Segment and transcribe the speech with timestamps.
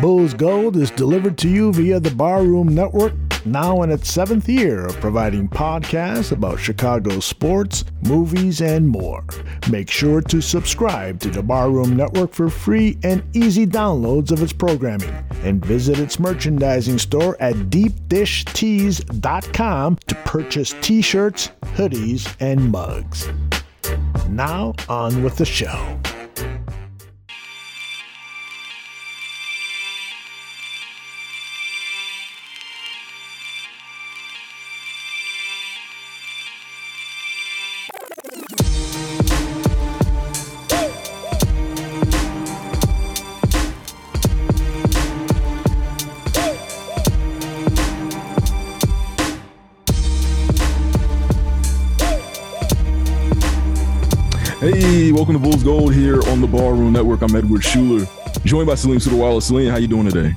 [0.00, 3.14] Bulls Gold is delivered to you via the Barroom Network,
[3.46, 9.24] now in its seventh year of providing podcasts about Chicago sports, movies, and more.
[9.70, 14.52] Make sure to subscribe to the Barroom Network for free and easy downloads of its
[14.52, 15.14] programming,
[15.44, 23.30] and visit its merchandising store at deepdishtees.com to purchase t shirts, hoodies, and mugs.
[24.28, 25.98] Now, on with the show.
[55.66, 57.22] Gold here on the Barroom Network.
[57.22, 58.06] I'm Edward Schuler,
[58.44, 59.42] joined by Salim Sudawala.
[59.42, 60.32] Salim, how you doing today?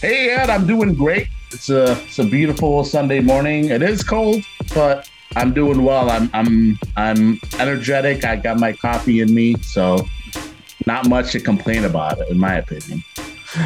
[0.00, 1.28] Hey Ed, I'm doing great.
[1.52, 3.66] It's a it's a beautiful Sunday morning.
[3.66, 6.08] It is cold, but I'm doing well.
[6.08, 8.24] I'm I'm I'm energetic.
[8.24, 10.06] I got my coffee in me, so
[10.86, 13.04] not much to complain about, in my opinion.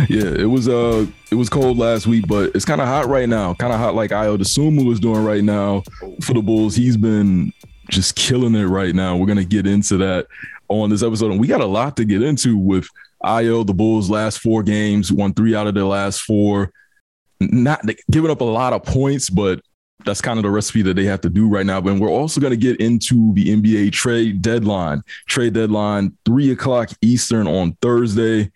[0.08, 3.28] Yeah, it was uh it was cold last week, but it's kind of hot right
[3.28, 3.54] now.
[3.54, 5.84] Kind of hot like Ayo Dosunmu is doing right now
[6.20, 6.74] for the Bulls.
[6.74, 7.52] He's been
[7.90, 9.16] just killing it right now.
[9.16, 10.26] We're gonna get into that
[10.68, 12.88] on this episode, and we got a lot to get into with
[13.24, 13.66] Ayo.
[13.66, 16.72] The Bulls' last four games, won three out of their last four.
[17.40, 19.60] Not giving up a lot of points, but
[20.04, 21.80] that's kind of the recipe that they have to do right now.
[21.80, 25.02] But we're also going to get into the NBA trade deadline.
[25.28, 28.50] Trade deadline, three o'clock Eastern on Thursday.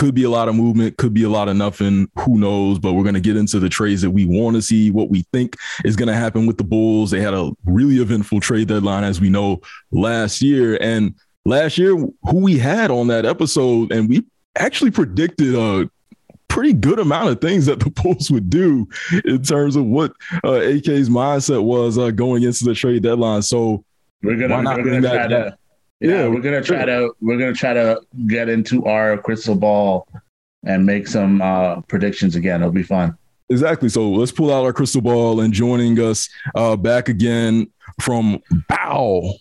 [0.00, 2.10] Could be a lot of movement, could be a lot of nothing.
[2.20, 2.78] Who knows?
[2.78, 5.26] But we're going to get into the trades that we want to see, what we
[5.30, 7.10] think is going to happen with the Bulls.
[7.10, 10.78] They had a really eventful trade deadline, as we know, last year.
[10.80, 14.24] And last year, who we had on that episode, and we
[14.56, 15.90] actually predicted a
[16.48, 18.88] pretty good amount of things that the Bulls would do
[19.26, 23.42] in terms of what uh, AK's mindset was uh, going into the trade deadline.
[23.42, 23.84] So
[24.22, 25.58] We're not we're bring gonna that
[26.00, 30.08] yeah, Yeah, we're gonna try to we're gonna try to get into our crystal ball
[30.64, 32.60] and make some uh predictions again.
[32.60, 33.16] It'll be fun.
[33.50, 33.88] Exactly.
[33.88, 37.68] So let's pull out our crystal ball and joining us uh, back again
[38.00, 39.34] from Bow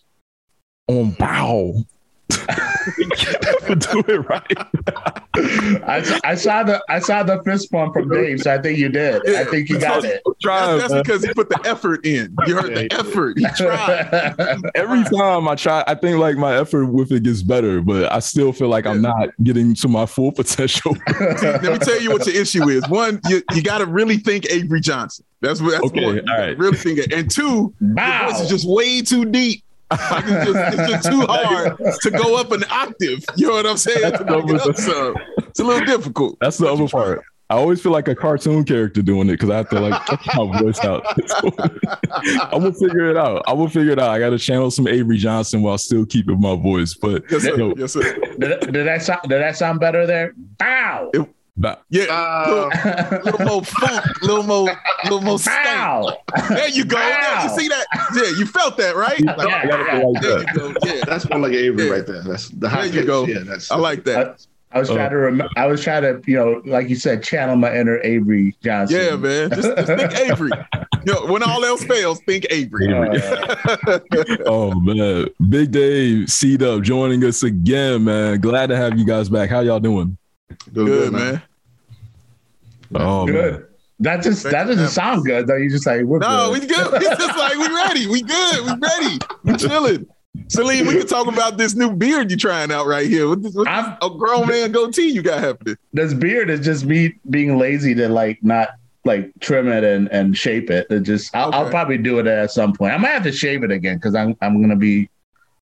[0.88, 1.86] on Bow.
[3.76, 5.84] do it right.
[5.88, 8.78] I, saw- I saw the I saw the fist bump from Dave, so I think
[8.78, 9.28] you did.
[9.36, 10.22] I think you got it.
[10.42, 12.36] Try, That's, that's because he put the effort in.
[12.48, 13.38] You heard the effort.
[13.38, 14.70] He tried.
[14.76, 18.20] Every time I try, I think like my effort with it gets better, but I
[18.20, 20.96] still feel like I'm not getting to my full potential.
[21.20, 22.88] Let me tell you what your issue is.
[22.90, 25.26] One, you, you got to really think Avery Johnson.
[25.42, 25.72] That's what.
[25.72, 26.16] That's Okay, one.
[26.16, 26.56] You all gotta.
[26.58, 27.14] Really think it.
[27.14, 28.30] And two, your Wow.
[28.30, 29.64] voice is just way too deep.
[29.92, 33.24] Like it's, just, it's just too hard to go up an octave.
[33.36, 34.14] You know what I'm saying?
[34.18, 35.16] To make it up some.
[35.40, 36.38] It's a little difficult.
[36.40, 37.24] That's the other part.
[37.52, 40.20] I always feel like a cartoon character doing it because I have to like check
[40.36, 41.04] my voice out.
[42.52, 43.42] I will figure it out.
[43.48, 44.10] I will figure it out.
[44.12, 46.94] I got to channel some Avery Johnson while still keeping my voice.
[46.94, 47.58] But Yes, sir.
[47.58, 48.02] yo, Yes, sir.
[48.38, 50.34] Did, did that sound did that sound better there?
[50.60, 51.12] Bow.
[51.60, 52.04] Ba- Yeah.
[52.10, 52.70] Uh,
[53.24, 54.70] little, little more funk, little more,
[55.04, 55.66] little more stank.
[55.66, 56.18] Bow.
[56.50, 56.98] There you go.
[56.98, 57.86] There, you see that?
[58.16, 59.20] Yeah, you felt that, right?
[59.20, 60.04] Yeah, I yeah.
[60.04, 60.54] like There that.
[60.56, 60.74] you go.
[60.86, 61.92] Yeah, That's more like Avery Yeah.
[61.92, 62.22] right there.
[62.24, 62.76] That's the high.
[62.76, 63.08] there high you pitch.
[63.08, 63.26] go.
[63.28, 64.46] Yeah, that's I like that.
[64.72, 67.24] I was trying Uh, to rem- I was trying to, you know, like you said,
[67.24, 68.98] channel my inner Avery Johnson.
[69.00, 69.50] Yeah, man.
[69.50, 70.52] Just, just think Avery.
[71.06, 72.94] You know, when all else fails, think Avery.
[72.94, 74.00] Uh,
[74.46, 78.42] Oh man, Big Dave, C Dub joining us again, man.
[78.42, 79.50] Glad to have you guys back.
[79.50, 80.18] How y'all doing?
[80.74, 81.42] Doing Good, man.
[82.96, 83.36] Oh man.
[83.36, 83.66] good.
[84.02, 85.58] That just that doesn't sound good though.
[85.58, 86.70] You just like we're No, we good.
[86.70, 87.02] good.
[87.04, 88.08] It's just like we ready.
[88.08, 88.66] We good.
[88.66, 89.18] We ready.
[89.44, 90.08] We chilling.
[90.48, 93.28] Salim, we can talk about this new beard you're trying out right here.
[93.28, 95.76] What this, what this a grown man goatee you got happening?
[95.92, 98.70] this beard is just me being lazy to like not
[99.06, 100.88] like trim it and and shape it.
[100.90, 102.94] It just I'll, I'll probably do it at some point.
[102.94, 105.10] I might have to shave it again because I'm I'm gonna be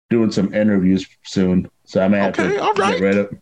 [0.09, 1.69] doing some interviews soon.
[1.85, 2.99] So I may have Okay, to all right.
[2.99, 3.33] get rid of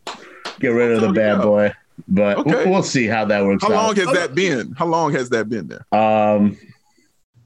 [0.60, 1.74] get rid of the bad boy.
[2.08, 2.52] But Okay.
[2.52, 3.98] we'll, we'll see how that works How long out.
[3.98, 4.74] has that been?
[4.78, 5.86] How long has that been there?
[5.98, 6.58] um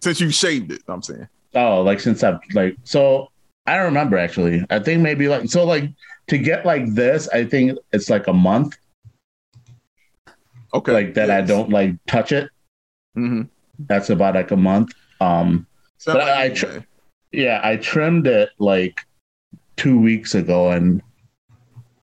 [0.04, 1.28] Since you shaved it, I'm saying.
[1.56, 3.32] oh like since I've like so
[3.66, 4.66] I don't remember actually.
[4.70, 5.90] I think maybe like so like
[6.28, 8.78] to get like this, I think it's like a month
[10.74, 10.92] Okay.
[10.92, 12.50] like that I don't like touch it.
[13.18, 13.44] Mm-hmm.
[13.88, 14.94] That's about like a month.
[15.22, 15.66] Um
[16.06, 16.80] But I tr-
[17.32, 19.02] Yeah, I trimmed it like
[19.78, 21.02] two weeks ago and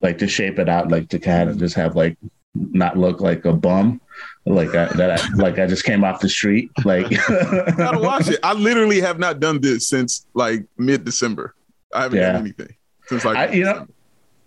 [0.01, 2.17] like to shape it out, like to kind of just have like
[2.55, 4.01] not look like a bum,
[4.47, 5.21] like I, that.
[5.21, 7.11] I, like I just came off the street, like.
[7.77, 8.41] gotta watch it.
[8.43, 11.55] I literally have not done this since like mid December.
[11.95, 12.33] I haven't Yeah.
[12.33, 12.75] done anything
[13.07, 13.87] since like I- you know,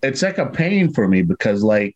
[0.03, 1.95] it's like a pain for me because like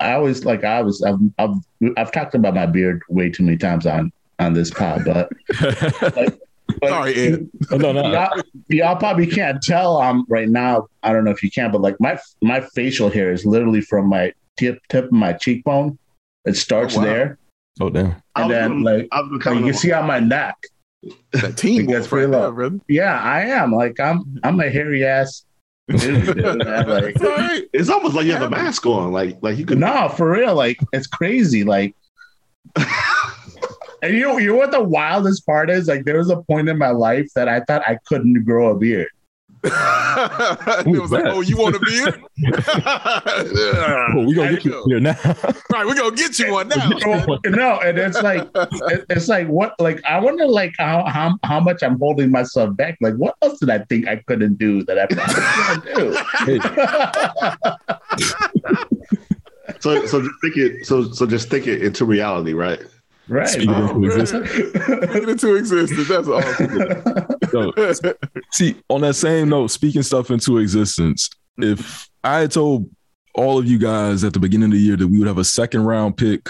[0.00, 1.54] I always like I was I've, I've
[1.96, 5.30] I've talked about my beard way too many times on on this pod, but
[6.16, 6.38] like,
[6.80, 7.48] but Sorry, Ed.
[7.70, 8.10] Oh, no, no.
[8.12, 10.88] Y'all, y'all probably can't tell um right now.
[11.02, 14.08] I don't know if you can, but like my my facial hair is literally from
[14.08, 15.98] my tip tip of my cheekbone.
[16.44, 17.04] It starts Oh, wow.
[17.04, 17.38] there,
[17.80, 18.16] Oh damn.
[18.36, 20.56] and then like I was you can see on my neck.
[21.32, 22.52] That team That's right pretty low.
[22.54, 22.70] there.
[22.88, 23.72] Yeah, I am.
[23.72, 25.44] Like I'm I'm a hairy ass.
[25.88, 26.88] dude, man.
[26.88, 27.68] Like, It's.
[27.72, 29.78] It's almost like you have a mask on, like like you could.
[29.78, 30.54] no, for real.
[30.54, 31.64] Like it's crazy.
[31.64, 31.94] Like,
[34.02, 35.88] and you know, you know what the wildest part is?
[35.88, 38.78] Like, there was a point in my life that I thought I couldn't grow a
[38.78, 39.08] beard.
[39.64, 42.22] It was like, oh, you want a beard?
[44.14, 45.14] Oh, we gonna There get you you here now.
[45.72, 46.90] right, we're gonna get you one now.
[47.04, 48.48] Oh, no, and it's like
[49.10, 52.98] it's like what like I wonder like how how how much I'm holding myself back.
[53.00, 56.16] Like what else did I think I couldn't do that I probably couldn't do?
[59.80, 60.86] So so just think it.
[60.86, 62.80] So so just think it into reality, right?
[63.32, 63.48] Right.
[63.48, 64.52] Speak it into existence.
[65.12, 66.08] Get into existence.
[66.08, 67.32] That's awesome.
[67.50, 68.14] So,
[68.52, 72.88] see, on that same note, speaking stuff into existence, if I had told
[73.34, 75.44] all of you guys at the beginning of the year that we would have a
[75.44, 76.48] second round pick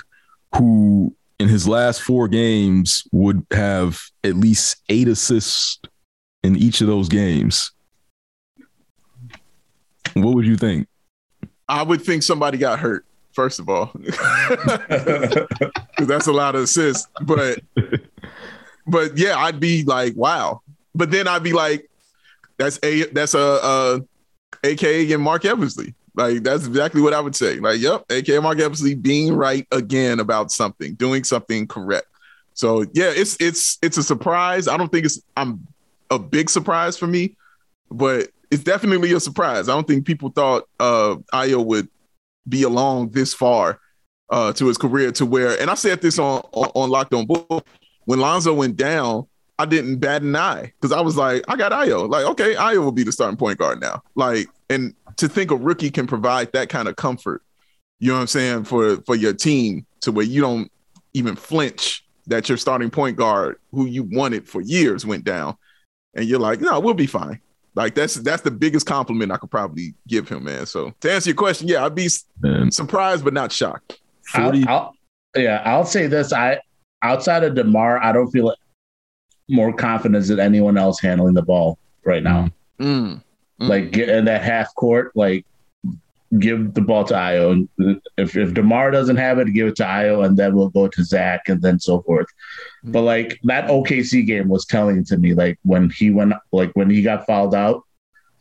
[0.56, 5.81] who in his last four games would have at least eight assists
[6.43, 7.73] in each of those games,
[10.14, 10.88] what would you think?
[11.69, 13.90] I would think somebody got hurt, first of all.
[15.99, 17.08] that's a lot of assists.
[17.23, 17.61] But
[18.87, 20.61] but yeah, I'd be like, wow.
[20.94, 21.88] But then I'd be like,
[22.58, 24.00] that's a that's a uh
[24.64, 25.94] AKA and Marc Eversley.
[26.14, 27.58] Like that's exactly what I would say.
[27.58, 32.06] Like, yep, AKA Marc Eversley being right again about something, doing something correct.
[32.55, 34.69] So yeah, it's it's it's a surprise.
[34.69, 35.67] I don't think it's I'm
[36.11, 37.37] a big surprise for me,
[37.90, 39.69] but it's definitely a surprise.
[39.69, 41.88] I don't think people thought uh Ayo would
[42.48, 43.78] be along this far
[44.30, 47.26] uh to his career to where and I said this on on, on Locked On
[47.26, 47.64] Bull
[48.04, 49.26] when Lonzo went down,
[49.58, 52.08] I didn't bat an eye because I was like, I got Ayo.
[52.08, 54.02] Like, okay, Ayo will be the starting point guard now.
[54.14, 57.42] Like, and to think a rookie can provide that kind of comfort,
[58.00, 60.70] you know what I'm saying, for for your team to where you don't
[61.14, 65.56] even flinch that your starting point guard who you wanted for years went down.
[66.14, 67.40] And you're like, no, we'll be fine.
[67.74, 70.66] Like that's that's the biggest compliment I could probably give him, man.
[70.66, 74.00] So to answer your question, yeah, I'd be s- And surprised but not shocked.
[74.26, 74.94] 40, I'll, I'll,
[75.42, 76.32] yeah, I'll say this.
[76.32, 76.58] I
[77.02, 78.54] outside of DeMar, I don't feel
[79.48, 82.48] more confidence than anyone else handling the ball right now.
[82.78, 83.22] Mm.
[83.60, 83.69] Mm.
[83.69, 85.46] Like get in that half court, like
[86.38, 87.69] give the ball to Ayo.
[88.17, 91.05] If if DeMar doesn't have it, give it to Ayo, and then we'll go to
[91.05, 92.26] Zach, and then so forth.
[92.82, 92.93] Hmm.
[92.93, 96.90] But like that OKC game was telling to me, like when he went, like when
[96.90, 97.82] he got fouled out,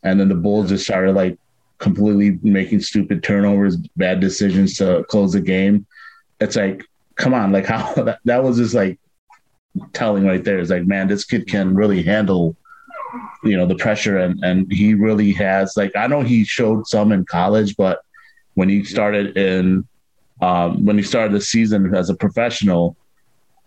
[0.03, 1.37] and then the Bulls just started like
[1.79, 5.85] completely making stupid turnovers, bad decisions to close the game.
[6.39, 6.85] It's like,
[7.15, 8.99] come on, like how that, that was just like
[9.93, 10.59] telling right there.
[10.59, 12.55] It's like, man, this kid can really handle,
[13.43, 15.75] you know, the pressure, and and he really has.
[15.75, 18.01] Like, I know he showed some in college, but
[18.55, 19.87] when he started in,
[20.41, 22.95] um, when he started the season as a professional,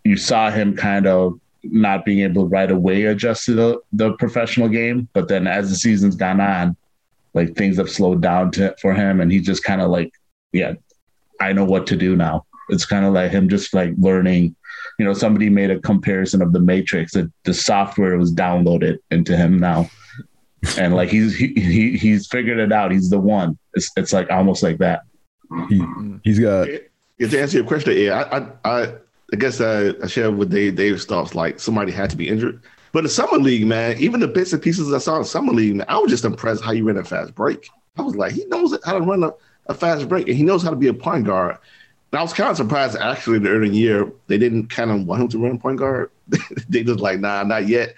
[0.05, 4.13] you saw him kind of not being able to right away adjust to the, the
[4.15, 5.09] professional game.
[5.15, 6.77] But then as the season's gone on,
[7.33, 9.21] like things have slowed down to, for him.
[9.21, 10.13] And he's just kind of like,
[10.53, 10.75] yeah,
[11.41, 12.45] I know what to do now.
[12.69, 14.55] It's kind of like him just like learning.
[14.99, 19.37] You know, somebody made a comparison of the Matrix that the software was downloaded into
[19.37, 19.91] him now.
[20.79, 22.91] And like he's he, he he's figured it out.
[22.91, 23.59] He's the one.
[23.75, 25.03] It's it's like almost like that.
[25.69, 25.85] he,
[26.25, 26.69] he's got
[27.19, 28.95] Yeah, to answer your question, yeah, I I, I,
[29.33, 31.35] I guess I, I share with Dave Dave's thoughts.
[31.35, 34.63] Like somebody had to be injured, but the summer league, man, even the bits and
[34.63, 37.05] pieces I saw in summer league, man, I was just impressed how you ran a
[37.05, 37.69] fast break.
[37.99, 39.33] I was like, he knows how to run a,
[39.67, 41.59] a fast break, and he knows how to be a point guard.
[42.17, 45.29] I was kind of surprised actually the early year they didn't kind of want him
[45.29, 46.11] to run point guard.
[46.69, 47.95] they just like, nah, not yet.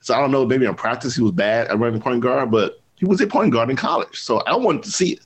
[0.00, 2.80] So I don't know, maybe in practice he was bad at running point guard, but
[2.96, 4.18] he was a point guard in college.
[4.20, 5.20] So I wanted to see it.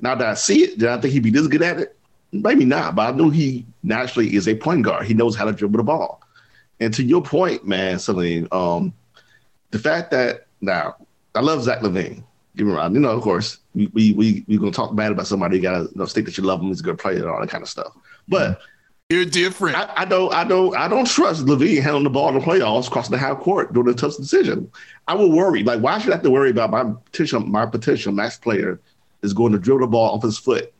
[0.00, 1.96] Now that I see it, did I think he'd be this good at it?
[2.32, 5.06] Maybe not, but I knew he naturally is a point guard.
[5.06, 6.20] He knows how to dribble the ball.
[6.80, 8.92] And to your point, man, Salim, um,
[9.70, 10.96] the fact that now
[11.34, 12.24] I love Zach LaVine.
[12.56, 12.94] Give me wrong.
[12.94, 15.56] You know, of course, we we we we gonna talk bad about somebody.
[15.56, 16.68] You gotta you know, state that you love him.
[16.68, 17.92] He's a good player and all that kind of stuff.
[18.28, 18.60] But
[19.10, 19.76] You're different.
[19.76, 22.90] I, I don't, I don't, I don't trust LaVine handling the ball in the playoffs,
[22.90, 24.70] crossing the half court, doing a tough decision.
[25.08, 25.62] I will worry.
[25.62, 28.80] Like, why should I have to worry about my potential, my potential max player
[29.22, 30.72] is going to dribble the ball off his foot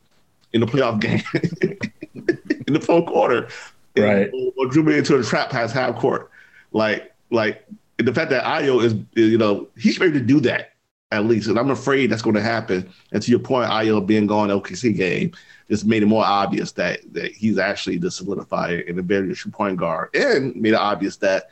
[0.53, 1.21] in the playoff game
[2.67, 3.49] in the fourth quarter,
[3.97, 4.29] Right.
[4.33, 6.29] Or, or dribble into a trap pass half court.
[6.71, 7.65] Like, like
[7.97, 10.71] the fact that Ayo is, is, you know, he's ready to do that.
[11.11, 11.47] At least.
[11.47, 12.89] And I'm afraid that's going to happen.
[13.11, 15.31] And to your point, Ayo being gone OKC game
[15.69, 19.51] just made it more obvious that that he's actually the solidifier and the very true
[19.51, 21.49] point guard, and made it obvious that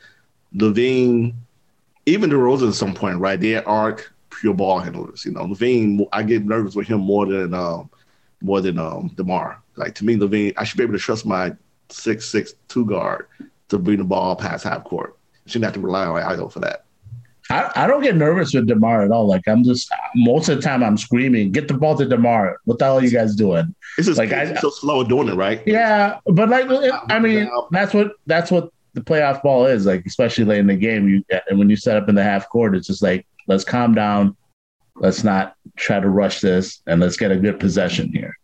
[0.55, 1.33] LaVine,
[2.05, 3.39] even DeRozan at some point, right?
[3.39, 5.23] They aren't pure ball handlers.
[5.23, 7.89] You know, LaVine, I get nervous with him more than um
[8.41, 9.61] more than um DeMar.
[9.75, 11.53] Like to me, LaVine, I should be able to trust my
[11.89, 13.27] six six two guard
[13.69, 15.15] to bring the ball past half court.
[15.45, 16.85] shouldn't have to rely on Ayo for that.
[17.49, 19.27] I, I don't get nervous with DeMar at all.
[19.27, 22.79] Like I'm just most of the time I'm screaming, "Get the ball to DeMar!" What
[22.79, 23.75] the hell are you guys doing?
[23.97, 25.61] It's just like I, so slow doing it, right?
[25.65, 26.67] Yeah, but like
[27.09, 30.75] I mean, that's what that's what the playoff ball is like, especially late in the
[30.75, 31.09] game.
[31.09, 33.93] You and when you set up in the half court, it's just like let's calm
[33.93, 34.37] down,
[34.95, 38.37] let's not try to rush this, and let's get a good possession here.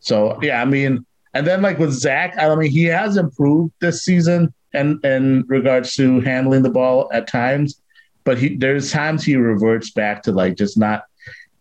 [0.00, 4.02] So yeah, I mean, and then like with Zach, I mean, he has improved this
[4.02, 7.80] season and in regards to handling the ball at times
[8.24, 11.04] but he there's times he reverts back to like just not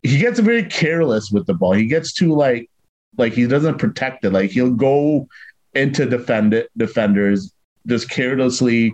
[0.04, 1.74] he gets very careless with the ball.
[1.74, 2.70] He gets too like
[3.18, 4.32] like he doesn't protect it.
[4.32, 5.28] Like he'll go
[5.74, 7.54] into defend it, defenders
[7.88, 8.94] just carelessly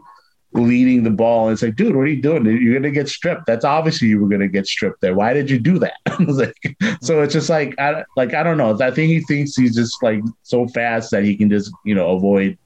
[0.53, 1.47] leading the ball.
[1.47, 2.45] And it's like, dude, what are you doing?
[2.45, 3.45] You're gonna get stripped.
[3.45, 5.15] That's obviously you were gonna get stripped there.
[5.15, 5.95] Why did you do that?
[6.19, 8.77] like, so it's just like I like I don't know.
[8.79, 12.15] I think he thinks he's just like so fast that he can just you know
[12.15, 12.57] avoid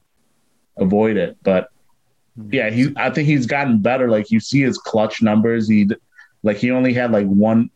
[0.77, 1.38] avoid it.
[1.44, 1.70] But
[2.51, 2.93] yeah, he.
[2.96, 4.10] I think he's gotten better.
[4.10, 5.67] Like you see his clutch numbers.
[5.67, 5.89] He,
[6.43, 7.69] like he only had like one.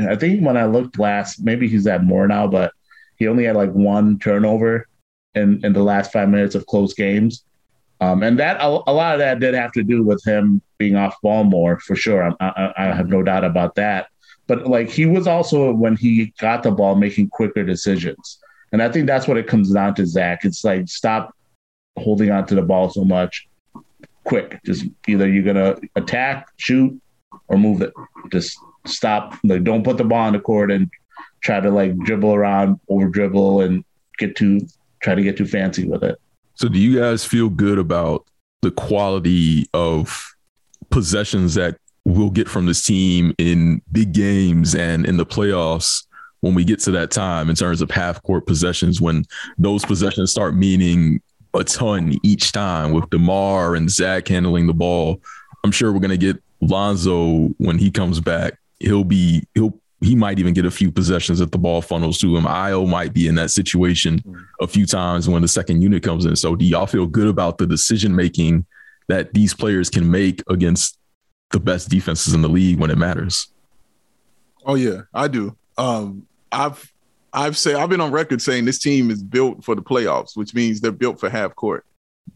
[0.00, 2.72] I think when I looked last, maybe he's at more now, but
[3.16, 4.88] he only had like one turnover
[5.34, 7.44] in in the last five minutes of close games.
[8.00, 10.96] Um, and that a, a, lot of that did have to do with him being
[10.96, 12.30] off ball more for sure.
[12.40, 14.08] I, I, I have no doubt about that.
[14.46, 18.38] But like he was also when he got the ball making quicker decisions,
[18.72, 20.06] and I think that's what it comes down to.
[20.06, 21.34] Zach, it's like stop
[21.98, 23.48] holding on to the ball so much
[24.26, 24.60] quick.
[24.64, 27.00] Just either you're gonna attack, shoot,
[27.48, 27.92] or move it.
[28.30, 29.34] Just stop.
[29.44, 30.90] Like don't put the ball on the court and
[31.42, 33.84] try to like dribble around, over dribble, and
[34.18, 34.60] get too
[35.02, 36.20] try to get too fancy with it.
[36.54, 38.26] So do you guys feel good about
[38.62, 40.34] the quality of
[40.90, 46.04] possessions that we'll get from this team in big games and in the playoffs
[46.40, 49.24] when we get to that time in terms of half court possessions when
[49.58, 51.20] those possessions start meaning
[51.56, 55.20] a ton each time with DeMar and Zach handling the ball.
[55.64, 58.58] I'm sure we're gonna get Lonzo when he comes back.
[58.78, 62.36] He'll be he'll he might even get a few possessions at the ball funnels to
[62.36, 62.44] him.
[62.44, 64.22] Ayo might be in that situation
[64.60, 66.36] a few times when the second unit comes in.
[66.36, 68.66] So do y'all feel good about the decision making
[69.08, 70.98] that these players can make against
[71.50, 73.48] the best defenses in the league when it matters?
[74.64, 75.56] Oh yeah, I do.
[75.78, 76.92] Um, I've
[77.36, 80.54] I've said I've been on record saying this team is built for the playoffs, which
[80.54, 81.84] means they're built for half court.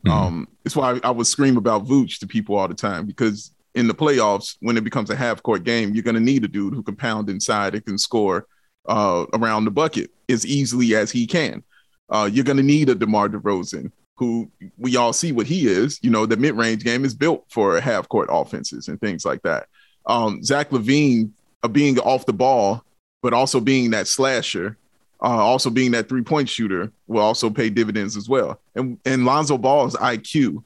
[0.07, 0.11] Mm-hmm.
[0.11, 3.53] Um, it's why I, I would scream about Vooch to people all the time because
[3.75, 6.49] in the playoffs, when it becomes a half court game, you're going to need a
[6.49, 8.47] dude who can pound inside and can score
[8.87, 11.63] uh, around the bucket as easily as he can.
[12.11, 15.99] Uh, you're going to need a DeMar DeRozan who we all see what he is.
[16.03, 19.41] You know, the mid range game is built for half court offenses and things like
[19.43, 19.67] that.
[20.05, 21.31] Um, Zach LaVine
[21.63, 22.85] uh, being off the ball,
[23.23, 24.77] but also being that slasher
[25.23, 28.61] uh, also being that three point shooter will also pay dividends as well.
[28.75, 30.63] And and Lonzo Ball's IQ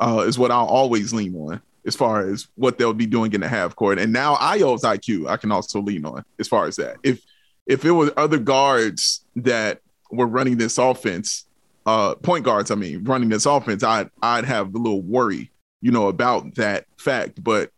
[0.00, 3.40] uh, is what I'll always lean on as far as what they'll be doing in
[3.40, 3.98] the half court.
[3.98, 6.96] And now Ayo's IQ I can also lean on as far as that.
[7.02, 7.22] If
[7.66, 9.80] if it was other guards that
[10.10, 11.46] were running this offense,
[11.86, 15.50] uh, point guards, I mean, running this offense, I'd I'd have a little worry,
[15.82, 17.44] you know, about that fact.
[17.44, 17.70] But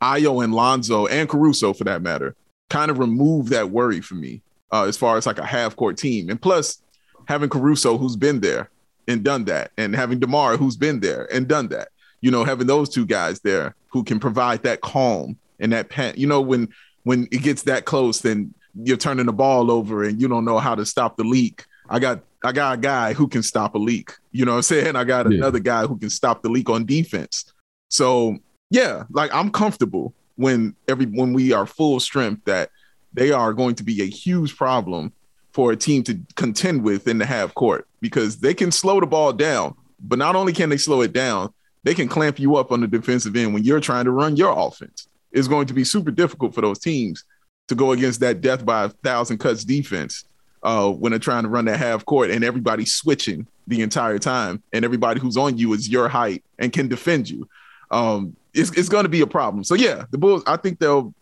[0.00, 2.36] Ayo and Lonzo and Caruso, for that matter,
[2.70, 4.42] kind of remove that worry for me
[4.72, 6.30] uh, as far as like a half court team.
[6.30, 6.82] And plus,
[7.26, 8.70] having Caruso, who's been there
[9.08, 11.88] and done that, and having DeMar, who's been there and done that.
[12.20, 16.14] You know, having those two guys there who can provide that calm and that pen.
[16.16, 16.68] You know, when
[17.04, 20.58] when it gets that close, then you're turning the ball over and you don't know
[20.58, 21.64] how to stop the leak.
[21.88, 24.12] I got I got a guy who can stop a leak.
[24.32, 24.96] You know what I'm saying?
[24.96, 25.38] I got yeah.
[25.38, 27.52] another guy who can stop the leak on defense.
[27.88, 28.38] So
[28.70, 32.70] yeah, like I'm comfortable when every when we are full strength that
[33.16, 35.12] they are going to be a huge problem
[35.52, 39.06] for a team to contend with in the half court because they can slow the
[39.06, 39.74] ball down.
[39.98, 42.86] But not only can they slow it down, they can clamp you up on the
[42.86, 45.08] defensive end when you're trying to run your offense.
[45.32, 47.24] It's going to be super difficult for those teams
[47.68, 50.24] to go against that death by a thousand cuts defense
[50.62, 54.62] uh, when they're trying to run that half court and everybody's switching the entire time
[54.74, 57.48] and everybody who's on you is your height and can defend you.
[57.90, 59.64] Um, it's, it's going to be a problem.
[59.64, 60.42] So yeah, the Bulls.
[60.46, 61.14] I think they'll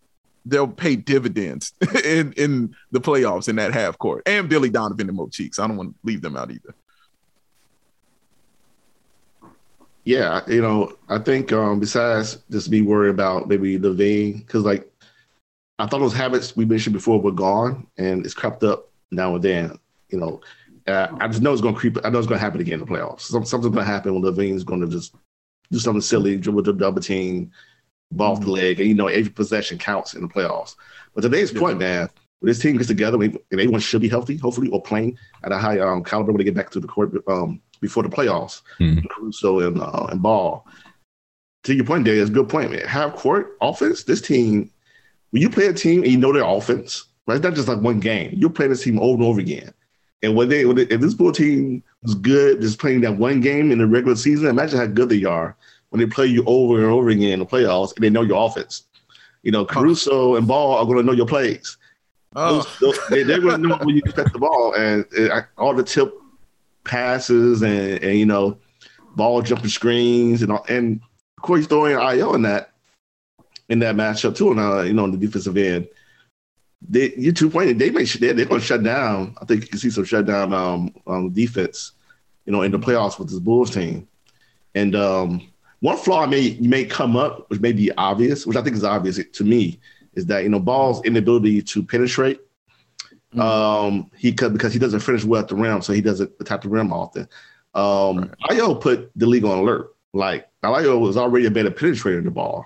[0.44, 1.72] they'll pay dividends
[2.04, 4.22] in in the playoffs in that half court.
[4.26, 5.58] And Billy Donovan and Mo Cheeks.
[5.58, 6.74] I don't want to leave them out either.
[10.04, 14.90] Yeah, you know, I think um besides just be worried about maybe LaVine, because like
[15.78, 19.42] I thought those habits we mentioned before were gone, and it's crept up now and
[19.42, 19.78] then.
[20.10, 20.40] You know,
[20.86, 21.98] uh, I just know it's going to creep.
[22.04, 23.22] I know it's going to happen again in the playoffs.
[23.22, 25.14] Some, something's going to happen when LaVine's going to just
[25.72, 27.50] do something silly, dribble the double team,
[28.16, 28.50] ball the mm-hmm.
[28.50, 30.76] leg, and you know every possession counts in the playoffs.
[31.14, 31.60] But today's yeah.
[31.60, 32.08] point, man,
[32.40, 35.58] when this team gets together, and everyone should be healthy, hopefully, or playing at a
[35.58, 38.62] high um, caliber when they get back to the court um, before the playoffs.
[38.78, 39.06] Mm-hmm.
[39.06, 40.66] Caruso and uh, and Ball.
[41.64, 42.86] To your point, Dave, that's a good point, man.
[42.86, 44.04] Have court offense.
[44.04, 44.70] This team,
[45.30, 47.36] when you play a team and you know their offense, right?
[47.36, 48.34] It's not just like one game.
[48.36, 49.72] You're playing this team over and over again.
[50.22, 53.40] And when they, when they, if this Bull team was good, just playing that one
[53.40, 55.56] game in the regular season, imagine how good they are
[55.94, 58.44] when they play you over and over again in the playoffs and they know your
[58.44, 58.82] offense.
[59.44, 61.76] You know, Caruso and Ball are going to know your plays.
[62.34, 62.56] Oh.
[62.80, 65.72] Those, those, they, are going to know when you expect the ball and, and all
[65.72, 66.12] the tip
[66.82, 68.58] passes and, and, you know,
[69.14, 71.00] ball jumping screens and all, and
[71.36, 72.72] of course you throw in that
[73.68, 75.86] in that matchup too, and uh, you know, on the defensive end.
[76.86, 77.78] They, you two pointed.
[77.78, 79.36] They may they're, they're going to shut down.
[79.40, 81.92] I think you can see some shutdown um, um defense,
[82.46, 84.08] you know, in the playoffs with this Bulls team.
[84.74, 85.53] And um,
[85.84, 89.20] one flaw may may come up, which may be obvious, which I think is obvious
[89.22, 89.78] to me,
[90.14, 92.40] is that you know Ball's inability to penetrate.
[93.34, 93.40] Mm-hmm.
[93.40, 96.62] Um, he could because he doesn't finish well at the rim, so he doesn't attack
[96.62, 97.28] the rim often.
[97.74, 98.30] Um, right.
[98.58, 99.94] Ayo put the league on alert.
[100.14, 102.64] Like Ayo was already a better penetrator in the ball,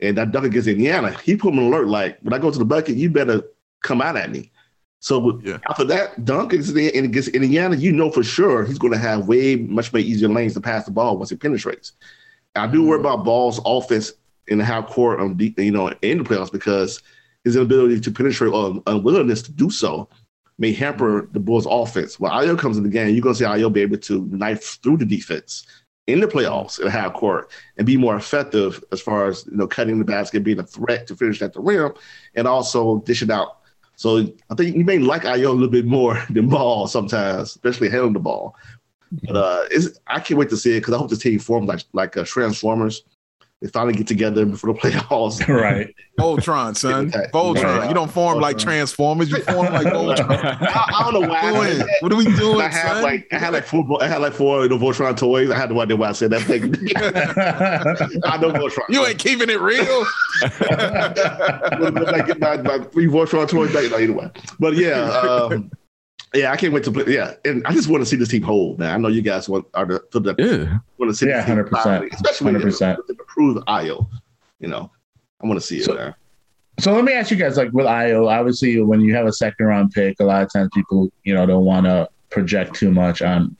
[0.00, 1.88] and that dunk against Indiana, he put him on alert.
[1.88, 3.42] Like when I go to the bucket, you better
[3.82, 4.50] come out at me.
[5.00, 5.58] So yeah.
[5.68, 9.92] after that dunk against Indiana, you know for sure he's going to have way much
[9.92, 11.92] more easier lanes to pass the ball once he penetrates.
[12.54, 13.06] I do worry mm-hmm.
[13.06, 14.12] about Ball's offense
[14.46, 17.02] in the half court, um, you know, in the playoffs because
[17.44, 20.08] his inability to penetrate or unwillingness to do so
[20.58, 21.32] may hamper mm-hmm.
[21.32, 22.20] the Bulls' offense.
[22.20, 24.80] When Ayo comes in the game, you're going to see Ayo be able to knife
[24.82, 25.66] through the defense
[26.06, 29.56] in the playoffs in the half court and be more effective as far as you
[29.56, 31.92] know cutting the basket, being a threat to finish at the rim,
[32.34, 33.58] and also dishing out.
[33.96, 37.88] So I think you may like Ayo a little bit more than Ball sometimes, especially
[37.88, 38.56] handling the ball.
[39.22, 41.68] But uh, it's, I can't wait to see it because I hope this team forms
[41.68, 43.02] like like uh, Transformers.
[43.64, 45.48] They finally get together before the playoffs.
[45.54, 45.94] Right.
[46.20, 47.10] Voltron, son.
[47.32, 47.78] Voltron.
[47.78, 47.88] Right.
[47.88, 48.42] You don't form Voltron.
[48.42, 49.30] like Transformers.
[49.30, 50.58] You form like Voltron.
[50.60, 51.50] I, I, don't know why.
[51.50, 51.88] Doing?
[52.00, 52.60] What are we doing?
[52.60, 53.02] I had son?
[53.02, 54.02] like I had like four.
[54.02, 55.50] I had like four you know, Voltron toys.
[55.50, 56.74] I had to wonder why I said that thing.
[58.24, 58.84] I know Voltron.
[58.90, 60.04] You ain't keeping it real.
[62.04, 63.90] like get my, my three Voltron toys back.
[63.90, 65.08] No, anyway, but yeah.
[65.08, 65.70] Um,
[66.34, 67.04] yeah, I can't wait to play.
[67.06, 68.92] Yeah, and I just want to see this team hold, man.
[68.92, 70.78] I know you guys want are the, the yeah.
[70.98, 74.08] want to see yeah, hundred percent, especially hundred percent improve Ayo.
[74.58, 74.90] You know,
[75.42, 76.16] I want to see it so, there.
[76.80, 79.66] So let me ask you guys, like with Ayo, obviously when you have a second
[79.66, 83.22] round pick, a lot of times people, you know, don't want to project too much
[83.22, 83.56] on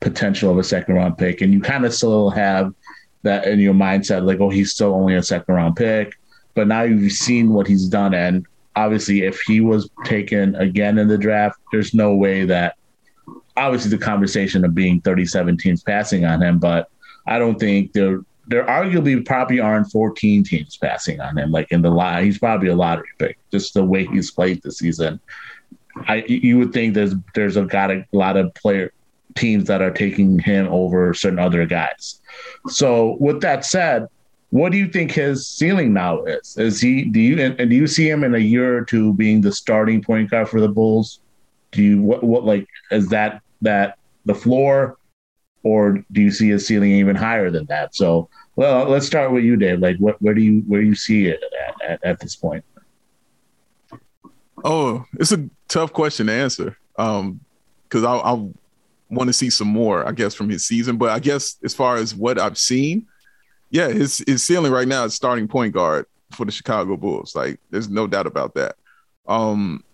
[0.00, 2.74] potential of a second round pick, and you kind of still have
[3.22, 6.18] that in your mindset, like, oh, he's still only a second round pick.
[6.54, 8.44] But now you've seen what he's done, and
[8.78, 12.76] obviously, if he was taken again in the draft, there's no way that
[13.56, 16.88] obviously the conversation of being 37 teams passing on him, but
[17.26, 21.50] I don't think there there arguably probably aren't 14 teams passing on him.
[21.50, 23.36] Like in the line, he's probably a lottery pick.
[23.50, 25.20] Just the way he's played this season,
[26.06, 28.92] I you would think there's there's a got a lot of player
[29.34, 32.20] teams that are taking him over certain other guys.
[32.68, 34.06] So with that said,
[34.50, 36.56] what do you think his ceiling now is?
[36.56, 39.40] Is he do you and do you see him in a year or two being
[39.40, 41.20] the starting point guard for the Bulls?
[41.72, 44.96] Do you what what like is that that the floor,
[45.62, 47.94] or do you see his ceiling even higher than that?
[47.94, 49.80] So well, let's start with you, Dave.
[49.80, 52.64] Like what where do you where do you see it at, at, at this point?
[54.64, 56.78] Oh, it's a tough question to answer.
[56.96, 57.40] Um,
[57.88, 58.32] because I, I
[59.10, 60.96] want to see some more, I guess, from his season.
[60.96, 63.06] But I guess as far as what I've seen,
[63.70, 67.34] yeah, his his ceiling right now is starting point guard for the Chicago Bulls.
[67.34, 68.76] Like, there's no doubt about that.
[69.26, 69.84] Um,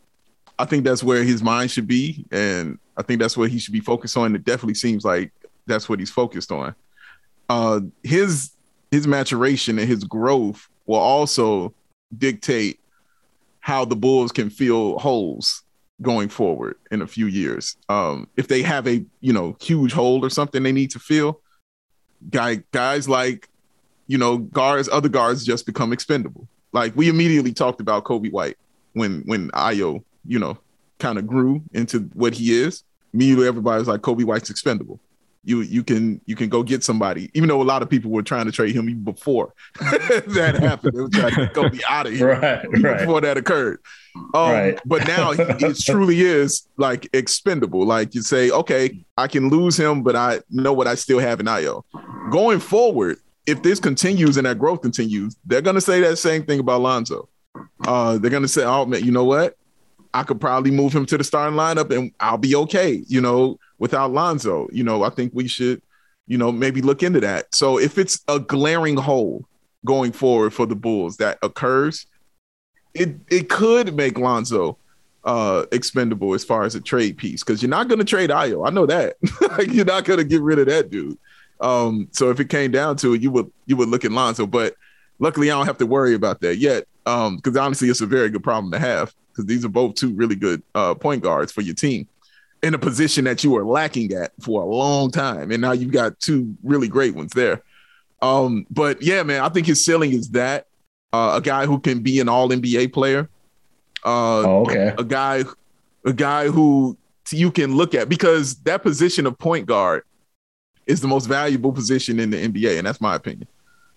[0.58, 3.72] I think that's where his mind should be, and I think that's what he should
[3.72, 4.34] be focused on.
[4.34, 5.32] It definitely seems like
[5.66, 6.74] that's what he's focused on.
[7.48, 8.52] Uh, his
[8.90, 11.74] his maturation and his growth will also
[12.16, 12.78] dictate
[13.60, 15.62] how the Bulls can fill holes
[16.02, 17.76] going forward in a few years.
[17.88, 21.40] Um, if they have a you know huge hole or something they need to fill,
[22.30, 23.48] guy guys like
[24.06, 26.48] you know, guards, other guards just become expendable.
[26.72, 28.56] Like we immediately talked about Coby White
[28.92, 30.58] when when Ayo, you know,
[30.98, 32.82] kind of grew into what he is.
[33.12, 35.00] Immediately everybody was like, Coby White's expendable.
[35.46, 38.22] You you can you can go get somebody, even though a lot of people were
[38.22, 40.96] trying to trade him even before that happened.
[40.96, 42.98] They were trying to get Coby out of here right, right.
[42.98, 43.80] before that occurred.
[44.32, 44.80] Um, right.
[44.86, 47.84] but now it truly is like expendable.
[47.84, 51.40] Like you say, okay, I can lose him, but I know what I still have
[51.40, 51.82] in Ayo.
[52.30, 56.44] Going forward, if this continues and that growth continues, they're going to say that same
[56.44, 57.28] thing about Lonzo.
[57.87, 59.57] Uh, they're gonna say, "Oh man, you know what?
[60.12, 63.59] I could probably move him to the starting lineup, and I'll be okay." You know,
[63.78, 64.68] without Lonzo.
[64.72, 65.83] You know, I think we should,
[66.26, 67.54] you know, maybe look into that.
[67.54, 69.46] So if it's a glaring hole
[69.85, 72.07] going forward for the Bulls that occurs,
[72.94, 74.78] it it could make Lonzo
[75.24, 78.66] uh expendable as far as a trade piece because you're not going to trade Ayo.
[78.66, 79.16] I know that.
[79.59, 81.18] like you're not going to get rid of that dude.
[81.64, 84.46] Um, so if it came down to it, you would you would look at Lonzo,
[84.46, 84.74] but
[85.18, 86.85] luckily I don't have to worry about that yet.
[87.07, 90.12] Um, because honestly, it's a very good problem to have because these are both two
[90.14, 92.07] really good uh point guards for your team
[92.62, 95.92] in a position that you were lacking at for a long time, and now you've
[95.92, 97.62] got two really great ones there.
[98.20, 100.66] Um, but yeah, man, I think his ceiling is that
[101.14, 103.29] uh, a guy who can be an All NBA player.
[104.05, 104.94] Uh, oh, okay.
[104.98, 105.44] A guy,
[106.05, 106.98] a guy who
[107.31, 110.03] you can look at because that position of point guard
[110.87, 113.49] is the most valuable position in the NBA, and that's my opinion.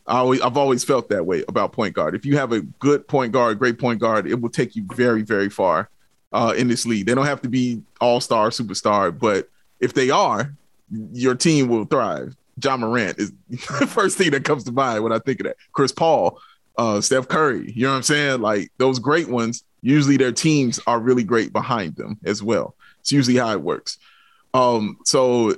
[0.08, 2.16] I always, I've always felt that way about point guard.
[2.16, 5.22] If you have a good point guard, great point guard, it will take you very,
[5.22, 5.90] very far
[6.32, 7.06] uh, in this league.
[7.06, 10.54] They don't have to be all star, superstar, but if they are,
[11.12, 12.36] your team will thrive.
[12.64, 15.58] Ja Morant is the first thing that comes to mind when I think of that.
[15.74, 16.40] Chris Paul,
[16.78, 18.42] uh, Steph Curry, you know what I'm saying?
[18.42, 22.76] Like those great ones, usually their teams are really great behind them as well.
[23.02, 23.98] It's usually how it works.
[24.54, 25.56] Um, so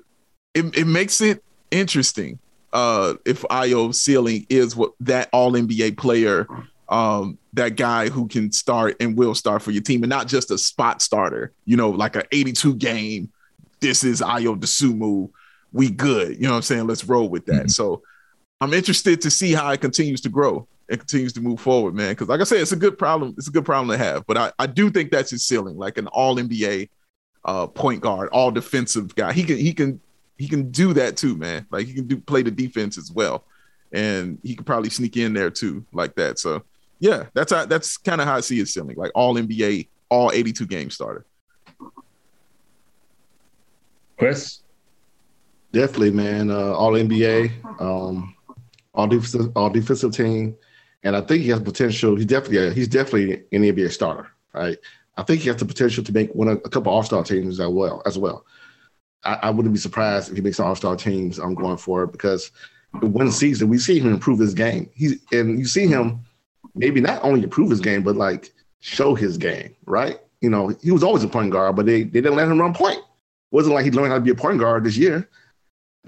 [0.53, 2.39] it, it makes it interesting
[2.73, 6.47] uh, if Ayo ceiling is what that all NBA player
[6.89, 10.51] um, that guy who can start and will start for your team and not just
[10.51, 13.31] a spot starter, you know, like an 82 game.
[13.79, 15.29] This is Ayo Dosunmu.
[15.71, 16.35] We good.
[16.35, 16.87] You know what I'm saying?
[16.87, 17.53] Let's roll with that.
[17.53, 17.67] Mm-hmm.
[17.67, 18.01] So
[18.59, 22.09] I'm interested to see how it continues to grow and continues to move forward, man.
[22.09, 23.35] Because like I said, it's a good problem.
[23.37, 24.25] It's a good problem to have.
[24.25, 26.89] But I, I do think that's his ceiling, like an all NBA
[27.45, 29.31] uh, point guard, all defensive guy.
[29.31, 30.01] He can he can
[30.39, 31.67] he can do that too, man.
[31.69, 33.43] Like he can do play the defense as well.
[33.91, 36.39] And he could probably sneak in there too, like that.
[36.39, 36.63] So
[36.99, 40.31] yeah, that's how, that's kind of how I see it ceiling, like all NBA, all
[40.31, 41.25] 82 game starter.
[44.17, 44.61] Chris,
[45.73, 46.49] definitely, man.
[46.51, 48.33] Uh, all NBA, um,
[48.93, 50.55] all defensive, all defensive team,
[51.03, 52.15] and I think he has potential.
[52.15, 54.77] He's definitely a, he's definitely an NBA starter, right?
[55.17, 57.59] I think he has the potential to make one of, a couple All Star teams
[57.59, 58.01] as well.
[58.05, 58.45] As well,
[59.23, 61.39] I, I wouldn't be surprised if he makes an All Star teams.
[61.39, 62.51] I'm going for it because
[63.01, 64.89] one season we see him improve his game.
[64.93, 66.21] He's and you see him
[66.75, 70.19] maybe not only improve his game, but like show his game, right?
[70.41, 72.73] You know, he was always a point guard, but they, they didn't let him run
[72.73, 72.97] point.
[72.97, 73.03] It
[73.51, 75.29] wasn't like he learned how to be a point guard this year.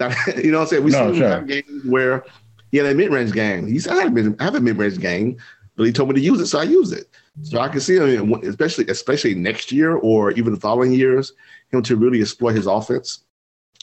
[0.36, 0.84] you know what I'm saying?
[0.84, 1.28] We no, sure.
[1.28, 2.24] have games where
[2.70, 3.66] he had a mid range game.
[3.66, 5.36] He said, I have a mid range game,
[5.76, 7.08] but he told me to use it, so I use it.
[7.42, 11.32] So I can see him, especially especially next year or even the following years,
[11.72, 13.24] him to really exploit his offense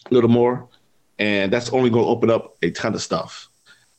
[0.09, 0.67] a little more.
[1.17, 3.49] And that's only going to open up a ton of stuff.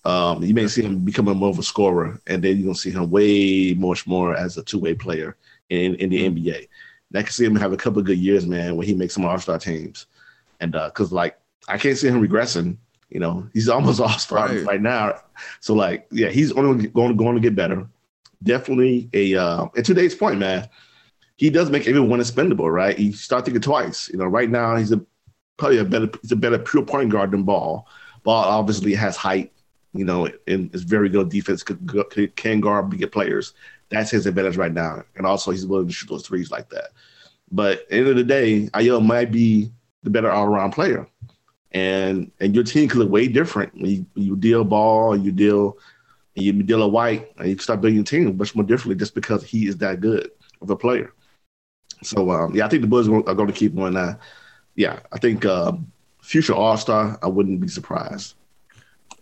[0.04, 2.90] Um, you may see him becoming more of a scorer, and then you're gonna see
[2.90, 5.36] him way much more as a two way player
[5.68, 6.56] in, in the NBA.
[6.56, 9.14] And I can see him have a couple of good years, man, when he makes
[9.14, 10.06] some All Star teams,
[10.60, 12.78] and because uh, like I can't see him regressing.
[13.10, 14.64] You know, he's almost All Star right.
[14.64, 14.80] right.
[14.80, 15.20] now,
[15.60, 17.86] so like yeah, he's only going going to get better.
[18.42, 20.66] Definitely a uh, at today's point, man.
[21.40, 22.98] He does make everyone expendable, right?
[22.98, 24.10] He start thinking twice.
[24.10, 25.00] You know, right now he's a
[25.56, 27.86] probably a better he's a better pure point guard than Ball.
[28.24, 29.50] Ball obviously has height
[29.92, 31.78] you know, and is very good defense, can,
[32.36, 33.54] can guard big players.
[33.88, 35.02] That's his advantage right now.
[35.16, 36.90] And also, he's willing to shoot those threes like that.
[37.50, 39.72] But end of the day, Ayo might be
[40.04, 41.08] the better all around player.
[41.72, 45.78] And and your team could look way different when you, you deal ball, you deal
[46.34, 49.42] you deal a white, and you start building your team much more differently just because
[49.42, 50.30] he is that good
[50.62, 51.12] of a player.
[52.02, 53.96] So um, yeah, I think the Bulls are going to keep one.
[53.96, 54.16] Uh,
[54.74, 55.72] yeah, I think uh,
[56.22, 57.18] future All Star.
[57.22, 58.34] I wouldn't be surprised.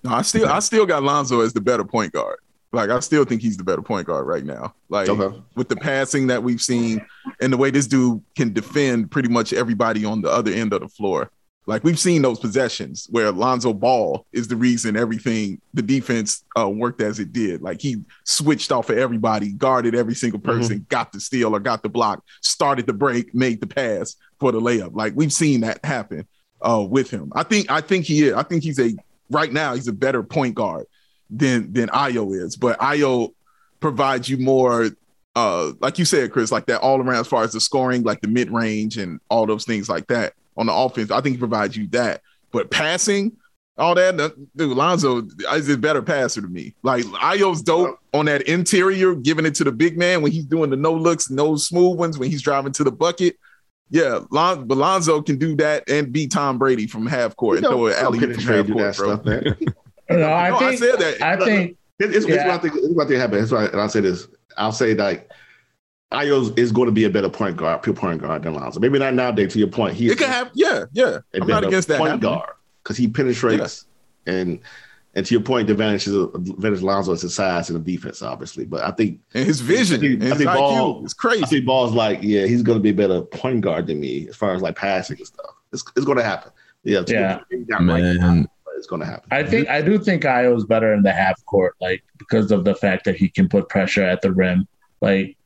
[0.05, 2.39] No, I still I still got Lonzo as the better point guard.
[2.71, 4.75] Like I still think he's the better point guard right now.
[4.89, 5.37] Like okay.
[5.55, 7.05] with the passing that we've seen
[7.41, 10.83] and the way this dude can defend pretty much everybody on the other end of
[10.83, 11.31] the floor.
[11.69, 16.67] Like we've seen those possessions where Lonzo Ball is the reason everything the defense uh,
[16.67, 17.61] worked as it did.
[17.61, 20.51] Like he switched off of everybody, guarded every single mm-hmm.
[20.51, 20.89] person, mm-hmm.
[20.89, 24.59] got the steal or got the block, started the break, made the pass for the
[24.59, 24.95] layup.
[24.95, 26.27] Like we've seen that happen
[26.63, 27.31] uh, with him.
[27.35, 28.33] I think I think he is.
[28.33, 28.95] I think he's a
[29.29, 30.87] right now he's a better point guard
[31.29, 32.57] than than Ayo is.
[32.57, 33.35] But Ayo
[33.79, 34.89] provides you more
[35.37, 38.23] uh like you said, Chris, like that all around as far as the scoring, like
[38.23, 41.11] the mid range and all those things like that on the offense.
[41.11, 42.21] I think he provides you that.
[42.53, 43.37] But passing,
[43.79, 44.17] all that,
[44.57, 45.23] dude, Lonzo
[45.55, 46.75] is a better passer to me.
[46.83, 50.69] Like Ayo's dope on that interior, giving it to the big man when he's doing
[50.71, 53.37] the no looks, no smooth ones when he's driving to the bucket.
[53.91, 57.67] Yeah, Lon- but Lonzo can do that and beat Tom Brady from half court and
[57.67, 58.93] throw an alley from half court, bro.
[58.93, 59.25] Stuff,
[60.11, 61.23] no, I no, think I said that.
[61.23, 62.49] I think It's, it's Yeah.
[62.49, 62.75] what I think.
[62.77, 63.39] It's what I think happen.
[63.39, 64.27] That's why, and I'll say this.
[64.57, 65.31] I'll say like,
[66.13, 68.81] Ayo is going to be a better point guard, pure point guard than Lonzo.
[68.81, 69.53] Maybe not nowadays.
[69.53, 70.51] To your point, he It could have.
[70.55, 71.19] Yeah, yeah.
[71.35, 71.99] I'm not against that.
[71.99, 72.31] point happening.
[72.33, 72.51] guard
[72.83, 73.87] because he penetrates
[74.27, 74.61] and
[75.15, 78.23] and to your point, the advantage is advantage Lonzo is his size and the defense,
[78.23, 78.65] obviously.
[78.65, 81.15] But I think And his vision I think- and I his think IQ Ball- is
[81.19, 81.45] I crazy.
[81.47, 84.37] think Ball's like, yeah, he's going to be a better point guard than me as
[84.37, 85.51] far as like passing and stuff.
[85.73, 86.53] It's, it's going to happen.
[86.85, 87.41] Yeah, to Yeah.
[87.51, 88.17] your point, not right Man.
[88.19, 89.29] now, but it's going to happen.
[89.33, 92.75] I think I do think Ayo's better in the half court, like because of the
[92.75, 94.69] fact that he can put pressure at the rim.
[95.01, 95.37] Like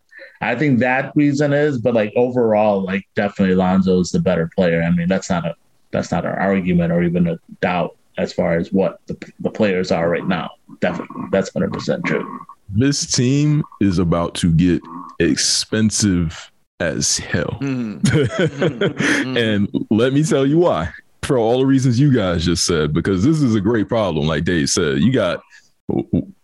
[0.42, 4.82] I think that reason is, but like overall, like definitely Lonzo's the better player.
[4.82, 5.54] I mean, that's not a
[5.92, 9.92] that's not an argument or even a doubt as far as what the, the players
[9.92, 10.50] are right now.
[10.80, 12.40] Definitely, that's hundred percent true.
[12.68, 14.82] This team is about to get
[15.20, 16.50] expensive
[16.80, 17.58] as hell.
[17.60, 19.36] Mhm.
[19.36, 20.92] and let me tell you why.
[21.22, 24.42] For all the reasons you guys just said, because this is a great problem, like
[24.42, 24.98] Dave said.
[24.98, 25.40] You got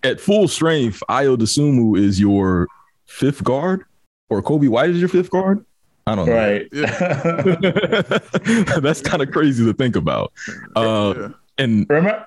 [0.04, 2.68] at full strength, Ayo Dosunmu is your
[3.06, 3.84] fifth guard,
[4.30, 5.64] or Coby White is your fifth guard.
[6.06, 6.34] I don't know.
[6.34, 6.68] Right.
[8.82, 10.32] That's kind of crazy to think about.
[10.76, 11.28] Uh, Yeah.
[11.58, 12.26] and remember,